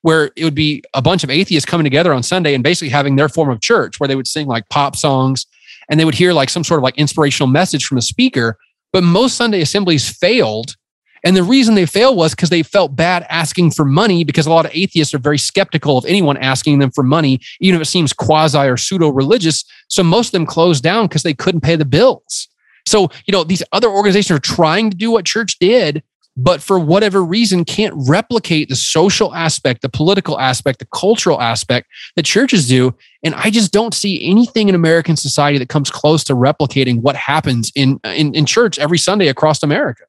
where 0.03 0.31
it 0.37 0.45
would 0.45 0.55
be 0.55 0.85
a 0.95 1.03
bunch 1.03 1.25
of 1.25 1.31
atheists 1.31 1.69
coming 1.69 1.85
together 1.85 2.13
on 2.13 2.23
Sunday 2.23 2.55
and 2.55 2.63
basically 2.63 2.91
having 2.91 3.17
their 3.17 3.29
form 3.29 3.51
of 3.51 3.61
church, 3.61 3.99
where 3.99 4.07
they 4.07 4.17
would 4.17 4.29
sing 4.29 4.47
like 4.47 4.69
pop 4.69 4.95
songs 4.95 5.45
and 5.91 5.99
they 5.99 6.05
would 6.05 6.15
hear 6.15 6.33
like 6.33 6.49
some 6.49 6.63
sort 6.63 6.79
of 6.79 6.85
like 6.85 6.97
inspirational 6.97 7.49
message 7.49 7.85
from 7.85 7.99
a 7.99 8.03
speaker. 8.03 8.57
But 8.93 9.03
most 9.03 9.37
Sunday 9.37 9.61
assemblies 9.61 10.09
failed 10.09 10.77
and 11.25 11.37
the 11.37 11.43
reason 11.43 11.75
they 11.75 11.87
failed 11.87 12.17
was 12.17 12.35
because 12.35 12.51
they 12.51 12.63
felt 12.63 12.97
bad 12.97 13.25
asking 13.29 13.71
for 13.73 13.85
money 13.85 14.25
because 14.25 14.47
a 14.47 14.51
lot 14.51 14.67
of 14.67 14.73
atheists 14.75 15.15
are 15.15 15.19
very 15.19 15.39
skeptical 15.39 15.99
of 15.99 16.05
anyone 16.05 16.37
asking 16.37 16.79
them 16.81 16.91
for 16.91 17.05
money, 17.05 17.41
even 17.61 17.81
if 17.81 17.87
it 17.87 17.91
seems 17.91 18.13
quasi 18.13 18.59
or 18.59 18.77
pseudo 18.77 19.09
religious. 19.09 19.65
So 19.89 20.03
most 20.03 20.29
of 20.29 20.33
them 20.33 20.47
closed 20.47 20.83
down 20.83 21.07
because 21.07 21.23
they 21.23 21.35
couldn't 21.35 21.61
pay 21.61 21.77
the 21.77 21.85
bills. 21.85 22.49
So, 22.87 23.11
you 23.27 23.33
know, 23.33 23.45
these 23.45 23.63
other 23.73 23.89
organizations 23.89 24.37
are 24.37 24.41
trying 24.41 24.91
to 24.91 24.97
do 24.97 25.13
what 25.13 25.25
church 25.25 25.59
did, 25.61 26.03
but 26.37 26.61
for 26.61 26.79
whatever 26.79 27.23
reason 27.23 27.65
can't 27.65 27.95
replicate 27.97 28.69
the 28.69 28.75
social 28.75 29.33
aspect, 29.35 29.83
the 29.83 29.89
political 29.89 30.41
aspect, 30.41 30.81
the 30.81 30.87
cultural 30.87 31.41
aspect 31.41 31.87
that 32.17 32.25
churches 32.25 32.67
do. 32.67 32.97
And 33.23 33.35
I 33.37 33.51
just 33.51 33.73
don't 33.73 33.95
see 33.95 34.29
anything 34.29 34.69
in 34.69 34.75
American 34.75 35.17
society 35.17 35.59
that 35.59 35.69
comes 35.69 35.91
close 35.91 36.25
to 36.25 36.35
replicating 36.35 37.03
what 37.03 37.15
happens 37.15 37.71
in, 37.77 38.01
in, 38.03 38.35
in 38.35 38.47
church 38.47 38.81
every 38.81 38.99
Sunday 38.99 39.29
across 39.29 39.63
America. 39.63 40.05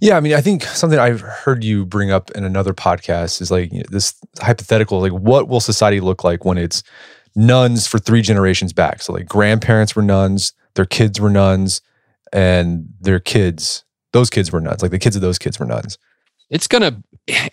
Yeah, 0.00 0.16
I 0.16 0.20
mean, 0.20 0.32
I 0.32 0.40
think 0.40 0.64
something 0.64 0.98
I've 0.98 1.20
heard 1.20 1.62
you 1.62 1.84
bring 1.84 2.10
up 2.10 2.30
in 2.30 2.44
another 2.44 2.72
podcast 2.72 3.42
is 3.42 3.50
like 3.50 3.70
you 3.70 3.80
know, 3.80 3.86
this 3.90 4.14
hypothetical, 4.40 5.00
like 5.00 5.12
what 5.12 5.48
will 5.48 5.60
society 5.60 6.00
look 6.00 6.24
like 6.24 6.44
when 6.44 6.56
it's 6.56 6.82
nones 7.36 7.86
for 7.86 7.98
three 7.98 8.22
generations 8.22 8.72
back? 8.72 9.02
So 9.02 9.12
like 9.12 9.26
grandparents 9.26 9.94
were 9.94 10.02
nones, 10.02 10.54
their 10.74 10.86
kids 10.86 11.20
were 11.20 11.28
nones, 11.28 11.82
and 12.32 12.88
their 13.00 13.20
kids, 13.20 13.84
those 14.12 14.30
kids 14.30 14.50
were 14.50 14.60
nones. 14.60 14.80
Like 14.80 14.90
the 14.90 14.98
kids 14.98 15.16
of 15.16 15.22
those 15.22 15.38
kids 15.38 15.58
were 15.58 15.66
nones. 15.66 15.98
It's 16.48 16.66
gonna. 16.66 17.02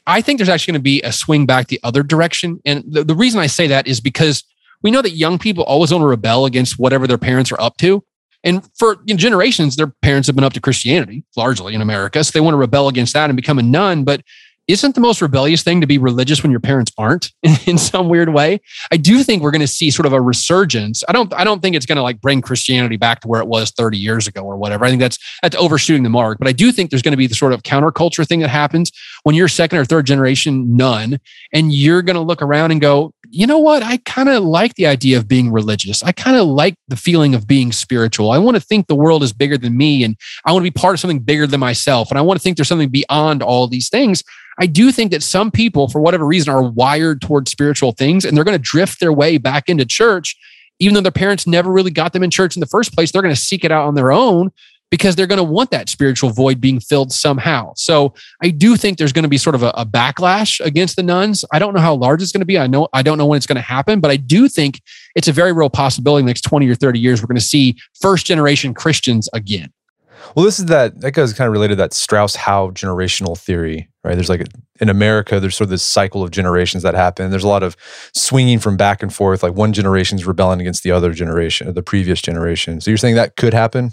I 0.08 0.22
think 0.22 0.39
there's 0.39 0.50
actually 0.50 0.74
to 0.74 0.80
be 0.80 1.02
a 1.02 1.12
swing 1.12 1.45
back 1.45 1.68
the 1.68 1.82
other 1.84 2.02
direction, 2.02 2.62
and 2.66 2.84
the, 2.88 3.04
the 3.04 3.16
reason 3.16 3.41
I 3.41 3.48
say 3.48 3.68
that 3.68 3.88
is 3.88 4.00
because 4.00 4.43
we 4.82 4.91
know 4.91 5.02
that 5.02 5.12
young 5.12 5.38
people 5.38 5.64
always 5.66 5.91
want 5.91 6.02
to 6.02 6.08
rebel 6.08 6.45
against 6.45 6.80
whatever 6.80 7.08
their 7.08 7.18
parents 7.18 7.52
are 7.52 7.60
up 7.60 7.78
to. 7.78 8.04
And 8.44 8.68
for 8.78 8.98
you 9.06 9.14
know, 9.14 9.18
generations, 9.18 9.76
their 9.76 9.94
parents 10.02 10.28
have 10.28 10.36
been 10.36 10.46
up 10.46 10.54
to 10.54 10.62
Christianity 10.62 11.24
largely 11.36 11.74
in 11.74 11.82
America. 11.82 12.24
So 12.24 12.32
they 12.32 12.42
want 12.42 12.54
to 12.54 12.60
rebel 12.60 12.88
against 12.88 13.14
that 13.14 13.30
and 13.30 13.36
become 13.36 13.60
a 13.60 13.64
none. 13.64 14.04
But 14.04 14.22
isn't 14.68 14.96
the 14.96 15.02
most 15.02 15.22
rebellious 15.22 15.64
thing 15.64 15.80
to 15.80 15.88
be 15.88 15.98
religious 15.98 16.44
when 16.44 16.52
your 16.52 16.60
parents 16.60 16.92
aren't 16.98 17.32
in 17.68 17.78
some 17.78 18.10
weird 18.10 18.30
way 18.30 18.60
i 18.92 18.98
do 18.98 19.24
think 19.24 19.42
we're 19.42 19.52
going 19.52 19.62
to 19.62 19.68
see 19.68 19.90
sort 19.90 20.06
of 20.06 20.14
a 20.14 20.22
resurgence 20.22 21.04
i 21.08 21.12
don't 21.12 21.34
i 21.34 21.44
don't 21.44 21.62
think 21.62 21.76
it's 21.76 21.86
going 21.86 21.96
to 21.96 22.02
like 22.02 22.20
bring 22.22 22.42
christianity 22.42 22.98
back 22.98 23.22
to 23.22 23.28
where 23.28 23.42
it 23.42 23.48
was 23.48 23.72
30 23.72 23.98
years 23.98 24.28
ago 24.28 24.42
or 24.42 24.58
whatever 24.58 24.86
i 24.86 24.90
think 24.90 25.00
that's 25.00 25.18
that's 25.42 25.56
overshooting 25.56 26.04
the 26.04 26.10
mark 26.10 26.38
but 26.38 26.48
i 26.48 26.52
do 26.52 26.72
think 26.72 26.90
there's 26.90 27.02
going 27.02 27.14
to 27.14 27.18
be 27.18 27.28
the 27.28 27.36
sort 27.36 27.54
of 27.54 27.64
counterculture 27.64 28.28
thing 28.28 28.40
that 28.42 28.50
happens 28.50 28.92
when 29.24 29.36
you're 29.36 29.48
second 29.48 29.80
or 29.80 29.86
third 29.86 30.06
generation 30.06 30.76
none 30.76 31.20
and 31.54 31.74
you're 31.74 32.02
going 32.02 32.16
to 32.16 32.22
look 32.22 32.42
around 32.42 32.72
and 32.72 32.82
go 32.82 33.14
you 33.30 33.48
know 33.48 33.60
what? 33.60 33.84
I 33.84 33.98
kind 33.98 34.30
of 34.30 34.44
like 34.44 34.76
the 34.76 34.88
idea 34.88 35.18
of 35.18 35.28
being 35.28 35.52
religious. 35.52 36.04
I 36.04 36.12
kind 36.12 36.38
of 36.38 36.48
like 36.48 36.76
the 36.88 36.96
feeling 36.96 37.36
of 37.36 37.48
being 37.48 37.72
spiritual. 37.72 38.32
I 38.32 38.38
want 38.38 38.56
to 38.56 38.62
think 38.62 38.88
the 38.88 38.96
world 38.96 39.24
is 39.24 39.34
bigger 39.34 39.58
than 39.58 39.78
me 39.78 40.04
and 40.04 40.16
i 40.46 40.52
want 40.52 40.64
to 40.64 40.72
be 40.72 40.80
part 40.80 40.94
of 40.94 41.00
something 41.00 41.20
bigger 41.20 41.48
than 41.48 41.60
myself 41.60 42.10
and 42.10 42.18
i 42.18 42.22
want 42.22 42.40
to 42.40 42.44
think 42.44 42.58
there's 42.58 42.68
something 42.68 42.90
beyond 42.90 43.42
all 43.42 43.68
these 43.68 43.90
things. 43.90 44.24
I 44.60 44.66
do 44.66 44.92
think 44.92 45.12
that 45.12 45.22
some 45.22 45.52
people, 45.52 45.88
for 45.88 46.02
whatever 46.02 46.26
reason, 46.26 46.54
are 46.54 46.64
wired 46.64 47.22
towards 47.22 47.52
spiritual 47.52 47.92
things 47.92 48.26
and 48.26 48.36
they're 48.36 48.44
going 48.44 48.58
to 48.58 48.64
drift 48.64 49.00
their 49.00 49.14
way 49.14 49.38
back 49.38 49.70
into 49.70 49.86
church, 49.86 50.36
even 50.80 50.96
though 50.96 51.02
their 51.02 51.12
parents 51.12 51.46
never 51.46 51.72
really 51.72 51.92
got 51.92 52.14
them 52.14 52.24
in 52.24 52.32
church 52.32 52.56
in 52.56 52.60
the 52.60 52.66
first 52.66 52.94
place. 52.94 53.12
They're 53.12 53.22
going 53.22 53.36
to 53.36 53.40
seek 53.40 53.64
it 53.64 53.72
out 53.72 53.88
on 53.88 53.94
their 53.94 54.12
own 54.12 54.52
because 54.90 55.16
they're 55.16 55.28
going 55.28 55.38
to 55.38 55.44
want 55.44 55.72
that 55.72 55.90
spiritual 55.90 56.30
void 56.30 56.62
being 56.62 56.80
filled 56.80 57.12
somehow. 57.12 57.74
So 57.76 58.14
I 58.42 58.50
do 58.50 58.78
think 58.78 58.98
there's 58.98 59.12
going 59.12 59.24
to 59.24 59.30
be 59.30 59.38
sort 59.38 59.56
of 59.56 59.64
a, 59.64 59.70
a, 59.72 59.86
backlash 59.86 60.64
against 60.66 60.96
the 60.96 61.04
nones. 61.04 61.44
I 61.52 61.60
don't 61.60 61.74
know 61.74 61.82
how 61.82 61.96
large 61.96 62.22
it's 62.22 62.32
going 62.32 62.42
to 62.42 62.46
be. 62.46 62.58
I 62.58 62.68
know 62.68 62.88
I 62.94 63.02
don't 63.02 63.18
know 63.18 63.26
when 63.26 63.38
it's 63.38 63.48
going 63.48 63.58
to 63.58 63.62
happen, 63.62 64.00
but 64.00 64.12
I 64.12 64.18
do 64.18 64.48
think 64.48 64.82
it's 65.16 65.28
a 65.28 65.34
very 65.34 65.52
real 65.52 65.70
possibility 65.70 66.22
in 66.22 66.26
the 66.26 66.30
next 66.30 66.42
20 66.42 66.68
or 66.70 66.76
30 66.76 67.00
years 67.00 67.22
we're 67.22 67.28
going 67.28 67.36
to 67.36 67.42
see 67.42 67.76
first 68.00 68.26
generation 68.26 68.74
Christians 68.74 69.30
again. 69.34 69.72
Well, 70.36 70.46
this 70.46 70.60
is 70.60 70.66
that 70.66 71.00
that 71.02 71.12
goes 71.12 71.34
kind 71.34 71.48
of 71.48 71.54
related 71.54 71.74
to 71.74 71.78
that 71.78 71.94
Strauss 71.94 72.36
Howe 72.36 72.70
generational 72.72 73.38
theory, 73.38 73.90
right? 74.04 74.16
There's 74.16 74.30
like 74.30 74.42
a, 74.42 74.46
in 74.80 74.90
America, 74.90 75.40
there's 75.40 75.56
sort 75.56 75.66
of 75.66 75.70
this 75.70 75.84
cycle 75.84 76.24
of 76.24 76.32
generations 76.32 76.84
that 76.84 76.96
happen. 76.96 77.32
There's 77.32 77.44
a 77.44 77.48
lot 77.48 77.64
of 77.64 77.76
swinging 78.14 78.60
from 78.60 78.78
back 78.78 79.02
and 79.02 79.14
forth, 79.14 79.42
like 79.42 79.54
one 79.54 79.74
generation's 79.74 80.26
rebelling 80.26 80.62
against 80.62 80.84
the 80.84 80.92
other 80.92 81.14
generation, 81.14 81.74
the 81.74 81.84
previous 81.84 82.22
generation. 82.22 82.82
So 82.82 82.92
you're 82.92 82.98
saying 82.98 83.16
that 83.16 83.36
could 83.36 83.54
happen, 83.54 83.92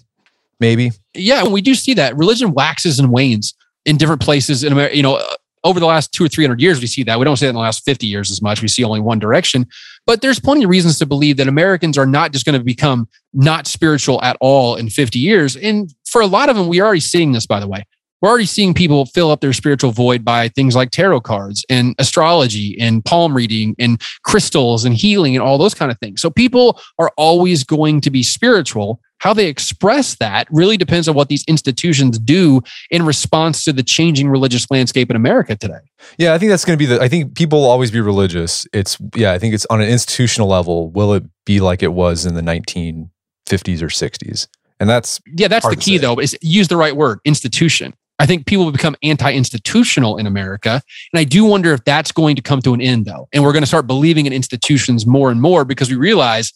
maybe? 0.61 0.92
Yeah, 1.14 1.46
we 1.46 1.61
do 1.61 1.74
see 1.74 1.94
that 1.94 2.16
religion 2.16 2.52
waxes 2.52 2.98
and 2.98 3.11
wanes 3.12 3.55
in 3.84 3.96
different 3.96 4.22
places 4.22 4.64
in 4.64 4.72
America. 4.72 4.96
You 4.96 5.02
know, 5.02 5.16
uh, 5.16 5.34
over 5.62 5.80
the 5.80 5.86
last 5.86 6.12
two 6.12 6.24
or 6.24 6.28
three 6.28 6.44
hundred 6.44 6.61
years, 6.61 6.80
we 6.80 6.86
see 6.86 7.02
that. 7.05 7.18
We 7.18 7.24
don't 7.24 7.36
see 7.36 7.46
that 7.46 7.50
in 7.50 7.55
the 7.55 7.61
last 7.61 7.84
fifty 7.84 8.07
years 8.07 8.30
as 8.30 8.42
much. 8.42 8.62
We 8.62 8.68
see 8.68 8.84
only 8.84 9.00
one 9.00 9.18
direction. 9.18 9.66
But 10.07 10.20
there's 10.20 10.38
plenty 10.38 10.64
of 10.64 10.70
reasons 10.70 10.98
to 10.98 11.07
believe 11.07 11.38
that 11.38 11.48
Americans 11.48 11.96
are 11.96 12.07
not 12.07 12.32
just 12.32 12.44
going 12.44 12.59
to 12.59 12.64
become 12.64 13.09
not 13.32 13.66
spiritual 13.66 14.22
at 14.22 14.36
all 14.40 14.76
in 14.76 14.90
50 14.90 15.18
years. 15.18 15.57
And 15.57 15.94
for 16.05 16.20
a 16.20 16.26
lot 16.26 16.48
of 16.48 16.57
them, 16.57 16.68
we're 16.68 16.84
already 16.84 17.00
seeing 17.00 17.32
this, 17.32 17.46
by 17.46 17.59
the 17.59 17.66
way. 17.66 17.84
We're 18.24 18.30
already 18.30 18.46
seeing 18.46 18.72
people 18.72 19.04
fill 19.04 19.30
up 19.30 19.42
their 19.42 19.52
spiritual 19.52 19.90
void 19.90 20.24
by 20.24 20.48
things 20.48 20.74
like 20.74 20.90
tarot 20.90 21.20
cards 21.20 21.62
and 21.68 21.94
astrology 21.98 22.74
and 22.80 23.04
palm 23.04 23.36
reading 23.36 23.76
and 23.78 24.00
crystals 24.22 24.86
and 24.86 24.94
healing 24.94 25.36
and 25.36 25.42
all 25.42 25.58
those 25.58 25.74
kind 25.74 25.92
of 25.92 25.98
things. 25.98 26.22
So 26.22 26.30
people 26.30 26.80
are 26.98 27.12
always 27.18 27.64
going 27.64 28.00
to 28.00 28.10
be 28.10 28.22
spiritual. 28.22 28.98
How 29.18 29.34
they 29.34 29.46
express 29.46 30.16
that 30.20 30.48
really 30.50 30.78
depends 30.78 31.06
on 31.06 31.14
what 31.14 31.28
these 31.28 31.44
institutions 31.46 32.18
do 32.18 32.62
in 32.90 33.04
response 33.04 33.62
to 33.64 33.74
the 33.74 33.82
changing 33.82 34.30
religious 34.30 34.70
landscape 34.70 35.10
in 35.10 35.16
America 35.16 35.54
today. 35.54 35.80
Yeah, 36.16 36.32
I 36.32 36.38
think 36.38 36.48
that's 36.48 36.64
going 36.64 36.78
to 36.78 36.82
be 36.82 36.86
the. 36.86 37.02
I 37.02 37.08
think 37.08 37.36
people 37.36 37.60
will 37.60 37.68
always 37.68 37.90
be 37.90 38.00
religious. 38.00 38.66
It's 38.72 38.96
yeah, 39.14 39.32
I 39.32 39.38
think 39.38 39.52
it's 39.52 39.66
on 39.68 39.82
an 39.82 39.88
institutional 39.90 40.48
level. 40.48 40.88
Will 40.92 41.12
it 41.12 41.24
be 41.44 41.60
like 41.60 41.82
it 41.82 41.92
was 41.92 42.24
in 42.24 42.34
the 42.34 42.40
1950s 42.40 43.82
or 43.82 43.88
60s? 43.88 44.46
And 44.80 44.88
that's 44.88 45.20
yeah, 45.26 45.48
that's 45.48 45.68
the 45.68 45.76
key 45.76 45.98
though. 45.98 46.18
Is 46.18 46.34
use 46.40 46.68
the 46.68 46.78
right 46.78 46.96
word, 46.96 47.18
institution. 47.26 47.92
I 48.18 48.26
think 48.26 48.46
people 48.46 48.70
become 48.70 48.96
anti-institutional 49.02 50.18
in 50.18 50.26
America, 50.26 50.80
and 51.12 51.20
I 51.20 51.24
do 51.24 51.44
wonder 51.44 51.72
if 51.72 51.84
that's 51.84 52.12
going 52.12 52.36
to 52.36 52.42
come 52.42 52.62
to 52.62 52.74
an 52.74 52.80
end 52.80 53.06
though, 53.06 53.28
and 53.32 53.42
we're 53.42 53.52
going 53.52 53.62
to 53.62 53.68
start 53.68 53.86
believing 53.86 54.26
in 54.26 54.32
institutions 54.32 55.06
more 55.06 55.30
and 55.30 55.40
more 55.40 55.64
because 55.64 55.90
we 55.90 55.96
realize 55.96 56.52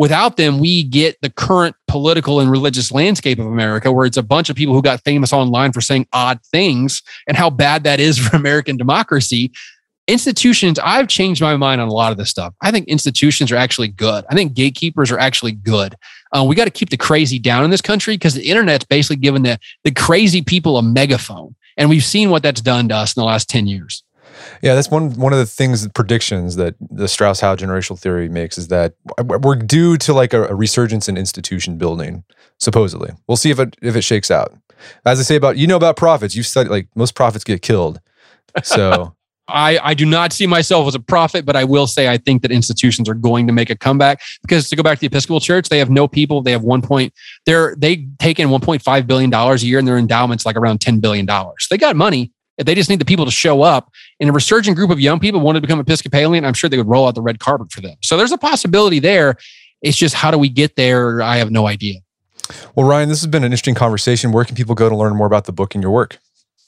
without 0.00 0.38
them, 0.38 0.58
we 0.58 0.82
get 0.82 1.20
the 1.20 1.28
current 1.28 1.76
political 1.86 2.40
and 2.40 2.50
religious 2.50 2.90
landscape 2.90 3.38
of 3.38 3.46
America, 3.46 3.92
where 3.92 4.06
it's 4.06 4.16
a 4.16 4.22
bunch 4.22 4.48
of 4.48 4.56
people 4.56 4.74
who 4.74 4.80
got 4.80 5.04
famous 5.04 5.30
online 5.30 5.72
for 5.72 5.82
saying 5.82 6.06
odd 6.12 6.40
things 6.50 7.02
and 7.28 7.36
how 7.36 7.50
bad 7.50 7.84
that 7.84 8.00
is 8.00 8.18
for 8.26 8.34
American 8.34 8.76
democracy 8.78 9.52
institutions, 10.10 10.78
I've 10.78 11.08
changed 11.08 11.40
my 11.40 11.56
mind 11.56 11.80
on 11.80 11.88
a 11.88 11.92
lot 11.92 12.12
of 12.12 12.18
this 12.18 12.30
stuff. 12.30 12.54
I 12.60 12.70
think 12.70 12.88
institutions 12.88 13.52
are 13.52 13.56
actually 13.56 13.88
good. 13.88 14.24
I 14.28 14.34
think 14.34 14.54
gatekeepers 14.54 15.10
are 15.10 15.18
actually 15.18 15.52
good. 15.52 15.94
Uh, 16.32 16.44
we 16.46 16.54
got 16.54 16.64
to 16.64 16.70
keep 16.70 16.90
the 16.90 16.96
crazy 16.96 17.38
down 17.38 17.64
in 17.64 17.70
this 17.70 17.80
country 17.80 18.14
because 18.14 18.34
the 18.34 18.48
internet's 18.48 18.84
basically 18.84 19.16
given 19.16 19.42
the, 19.42 19.58
the 19.84 19.92
crazy 19.92 20.42
people 20.42 20.76
a 20.78 20.82
megaphone. 20.82 21.54
And 21.76 21.88
we've 21.88 22.04
seen 22.04 22.30
what 22.30 22.42
that's 22.42 22.60
done 22.60 22.88
to 22.88 22.96
us 22.96 23.16
in 23.16 23.20
the 23.20 23.26
last 23.26 23.48
10 23.48 23.66
years. 23.66 24.02
Yeah, 24.62 24.74
that's 24.74 24.90
one 24.90 25.12
one 25.14 25.32
of 25.32 25.38
the 25.38 25.46
things 25.46 25.86
predictions 25.88 26.56
that 26.56 26.74
the 26.80 27.08
Strauss 27.08 27.40
Howe 27.40 27.56
generational 27.56 27.98
theory 27.98 28.28
makes 28.28 28.56
is 28.56 28.68
that 28.68 28.94
we're 29.22 29.56
due 29.56 29.96
to 29.98 30.14
like 30.14 30.32
a, 30.32 30.44
a, 30.44 30.54
resurgence 30.54 31.08
in 31.08 31.16
institution 31.18 31.76
building. 31.76 32.24
Supposedly, 32.58 33.10
we'll 33.26 33.36
see 33.36 33.50
if 33.50 33.58
it 33.58 33.76
if 33.82 33.96
it 33.96 34.02
shakes 34.02 34.30
out. 34.30 34.54
As 35.04 35.18
I 35.20 35.24
say 35.24 35.36
about 35.36 35.58
you 35.58 35.66
know 35.66 35.76
about 35.76 35.96
prophets, 35.96 36.34
you've 36.34 36.46
studied 36.46 36.70
like 36.70 36.88
most 36.94 37.14
prophets 37.14 37.44
get 37.44 37.60
killed. 37.60 38.00
So 38.62 39.14
I, 39.52 39.78
I 39.82 39.94
do 39.94 40.06
not 40.06 40.32
see 40.32 40.46
myself 40.46 40.86
as 40.88 40.94
a 40.94 41.00
prophet, 41.00 41.44
but 41.44 41.56
I 41.56 41.64
will 41.64 41.86
say 41.86 42.08
I 42.08 42.16
think 42.16 42.42
that 42.42 42.50
institutions 42.50 43.08
are 43.08 43.14
going 43.14 43.46
to 43.46 43.52
make 43.52 43.70
a 43.70 43.76
comeback 43.76 44.20
because 44.42 44.68
to 44.70 44.76
go 44.76 44.82
back 44.82 44.98
to 44.98 45.00
the 45.00 45.06
Episcopal 45.06 45.40
Church, 45.40 45.68
they 45.68 45.78
have 45.78 45.90
no 45.90 46.08
people. 46.08 46.42
They 46.42 46.52
have 46.52 46.62
one 46.62 46.82
point. 46.82 47.12
They're 47.46 47.74
they 47.76 48.06
take 48.18 48.38
in 48.38 48.48
1.5 48.48 49.06
billion 49.06 49.30
dollars 49.30 49.62
a 49.62 49.66
year, 49.66 49.78
and 49.78 49.86
their 49.86 49.98
endowments 49.98 50.46
like 50.46 50.56
around 50.56 50.80
10 50.80 51.00
billion 51.00 51.26
dollars. 51.26 51.66
They 51.70 51.78
got 51.78 51.96
money. 51.96 52.32
They 52.58 52.74
just 52.74 52.90
need 52.90 52.98
the 52.98 53.04
people 53.06 53.24
to 53.24 53.30
show 53.30 53.62
up. 53.62 53.90
And 54.20 54.28
a 54.28 54.32
resurgent 54.32 54.76
group 54.76 54.90
of 54.90 55.00
young 55.00 55.18
people 55.18 55.40
wanted 55.40 55.60
to 55.60 55.66
become 55.66 55.80
Episcopalian. 55.80 56.44
I'm 56.44 56.52
sure 56.52 56.68
they 56.68 56.76
would 56.76 56.88
roll 56.88 57.06
out 57.06 57.14
the 57.14 57.22
red 57.22 57.38
carpet 57.38 57.72
for 57.72 57.80
them. 57.80 57.96
So 58.02 58.16
there's 58.16 58.32
a 58.32 58.38
possibility 58.38 58.98
there. 58.98 59.36
It's 59.82 59.96
just 59.96 60.14
how 60.14 60.30
do 60.30 60.36
we 60.36 60.50
get 60.50 60.76
there? 60.76 61.22
I 61.22 61.38
have 61.38 61.50
no 61.50 61.66
idea. 61.66 62.00
Well, 62.74 62.86
Ryan, 62.86 63.08
this 63.08 63.20
has 63.20 63.28
been 63.28 63.44
an 63.44 63.46
interesting 63.52 63.74
conversation. 63.74 64.32
Where 64.32 64.44
can 64.44 64.56
people 64.56 64.74
go 64.74 64.88
to 64.88 64.96
learn 64.96 65.16
more 65.16 65.26
about 65.26 65.44
the 65.44 65.52
book 65.52 65.74
and 65.74 65.82
your 65.82 65.92
work? 65.92 66.18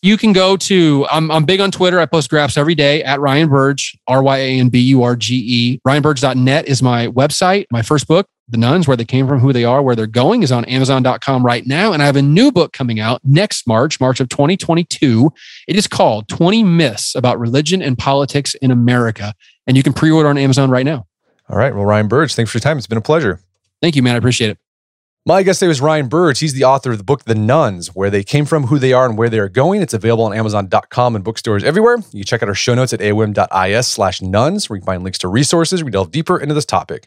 You 0.03 0.17
can 0.17 0.33
go 0.33 0.57
to 0.57 1.07
I'm, 1.11 1.31
I'm 1.31 1.45
big 1.45 1.61
on 1.61 1.71
twitter. 1.71 2.01
I 2.01 2.07
post 2.07 2.29
graphs 2.29 2.57
every 2.57 2.75
day 2.75 3.05
at 3.05 3.21
ryan 3.21 3.49
burge 3.49 3.97
r-y-a-n-b-u-r-g-e 4.09 5.81
ryanburge.net 5.87 6.67
is 6.67 6.83
my 6.83 7.07
website 7.07 7.67
my 7.71 7.83
first 7.83 8.09
book 8.09 8.27
the 8.49 8.59
nones 8.59 8.89
where 8.89 8.97
they 8.97 9.05
came 9.05 9.29
from 9.29 9.39
who 9.39 9.53
they 9.53 9.65
are 9.65 9.81
where 9.81 9.95
they're 9.95 10.09
going 10.09 10.43
is 10.43 10.51
on 10.51 10.65
amazon.com 10.65 11.47
right 11.47 11.67
now. 11.67 11.93
And 11.93 12.03
i 12.03 12.07
have 12.07 12.17
a 12.17 12.23
new 12.23 12.51
book 12.51 12.73
coming 12.73 12.99
out 12.99 13.21
next 13.25 13.67
march 13.67 14.01
march 14.01 14.19
of 14.19 14.29
2022 14.29 15.31
it 15.69 15.77
is 15.77 15.87
called 15.87 16.29
20 16.29 16.65
myths 16.65 17.15
about 17.15 17.39
religion 17.39 17.81
and 17.81 17.97
politics 17.97 18.55
in 18.57 18.73
america. 18.73 19.35
And 19.69 19.77
you 19.77 19.85
can 19.85 19.93
pre-order 19.93 20.29
on 20.29 20.37
amazon 20.37 20.69
right 20.69 20.85
now. 20.85 21.07
All 21.49 21.57
right. 21.57 21.75
Well 21.75 21.85
ryan 21.85 22.09
burge 22.09 22.35
thanks 22.35 22.51
for 22.51 22.59
your 22.59 22.63
time. 22.63 22.77
It's 22.77 22.89
been 22.89 22.99
a 22.99 23.03
pleasure. 23.03 23.41
Thank 23.81 23.95
you 23.95 24.03
man. 24.03 24.17
I 24.17 24.19
appreciate 24.19 24.51
it 24.51 24.59
my 25.25 25.43
guest 25.43 25.61
today 25.61 25.69
was 25.69 25.81
Ryan 25.81 26.09
Burge. 26.09 26.41
He's 26.41 26.55
the 26.55 26.65
author 26.65 26.93
of 26.93 26.99
the 26.99 27.05
book 27.05 27.25
The 27.25 27.35
Nones, 27.35 27.89
Where 27.89 28.11
They 28.11 28.25
Came 28.25 28.45
From, 28.45 28.65
Who 28.65 28.79
They 28.79 28.93
Are, 28.93 29.07
and 29.07 29.17
Where 29.17 29.29
They 29.29 29.39
Are 29.39 29.49
Going. 29.49 29.81
It's 29.81 29.95
available 29.95 30.25
on 30.25 30.35
Amazon.com 30.35 31.15
and 31.15 31.25
bookstores 31.25 31.63
everywhere. 31.63 31.99
You 32.13 32.21
can 32.21 32.25
check 32.25 32.43
out 32.43 32.49
our 32.49 32.55
show 32.55 32.75
notes 32.75 32.93
at 32.93 33.01
aom.is 33.01 33.87
slash 33.87 34.21
nones, 34.21 34.69
where 34.69 34.77
you 34.77 34.81
can 34.81 34.87
find 34.87 35.05
links 35.05 35.19
to 35.19 35.29
resources. 35.29 35.85
We 35.85 35.93
delve 35.93 36.11
deeper 36.11 36.39
into 36.39 36.55
this 36.55 36.67
topic. 36.67 37.07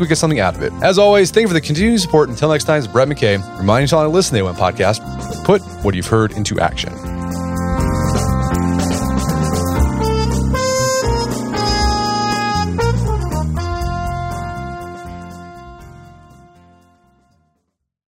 would 0.00 0.08
get 0.08 0.18
something 0.18 0.40
out 0.40 0.54
of 0.54 0.62
it. 0.62 0.72
As 0.82 0.98
always, 0.98 1.30
thank 1.30 1.42
you 1.42 1.48
for 1.48 1.54
the 1.54 1.60
continued 1.60 2.00
support. 2.00 2.28
Until 2.28 2.50
next 2.50 2.64
time, 2.64 2.78
it's 2.78 2.86
Brett 2.86 3.08
McKay 3.08 3.38
reminding 3.58 3.84
you 3.84 3.88
to 3.88 4.08
listen 4.08 4.36
to 4.36 4.42
the 4.44 4.50
AOM 4.50 4.56
podcast. 4.56 5.44
Put 5.44 5.62
what 5.84 5.94
you've 5.94 6.06
heard 6.06 6.32
into 6.32 6.58
action. 6.60 6.92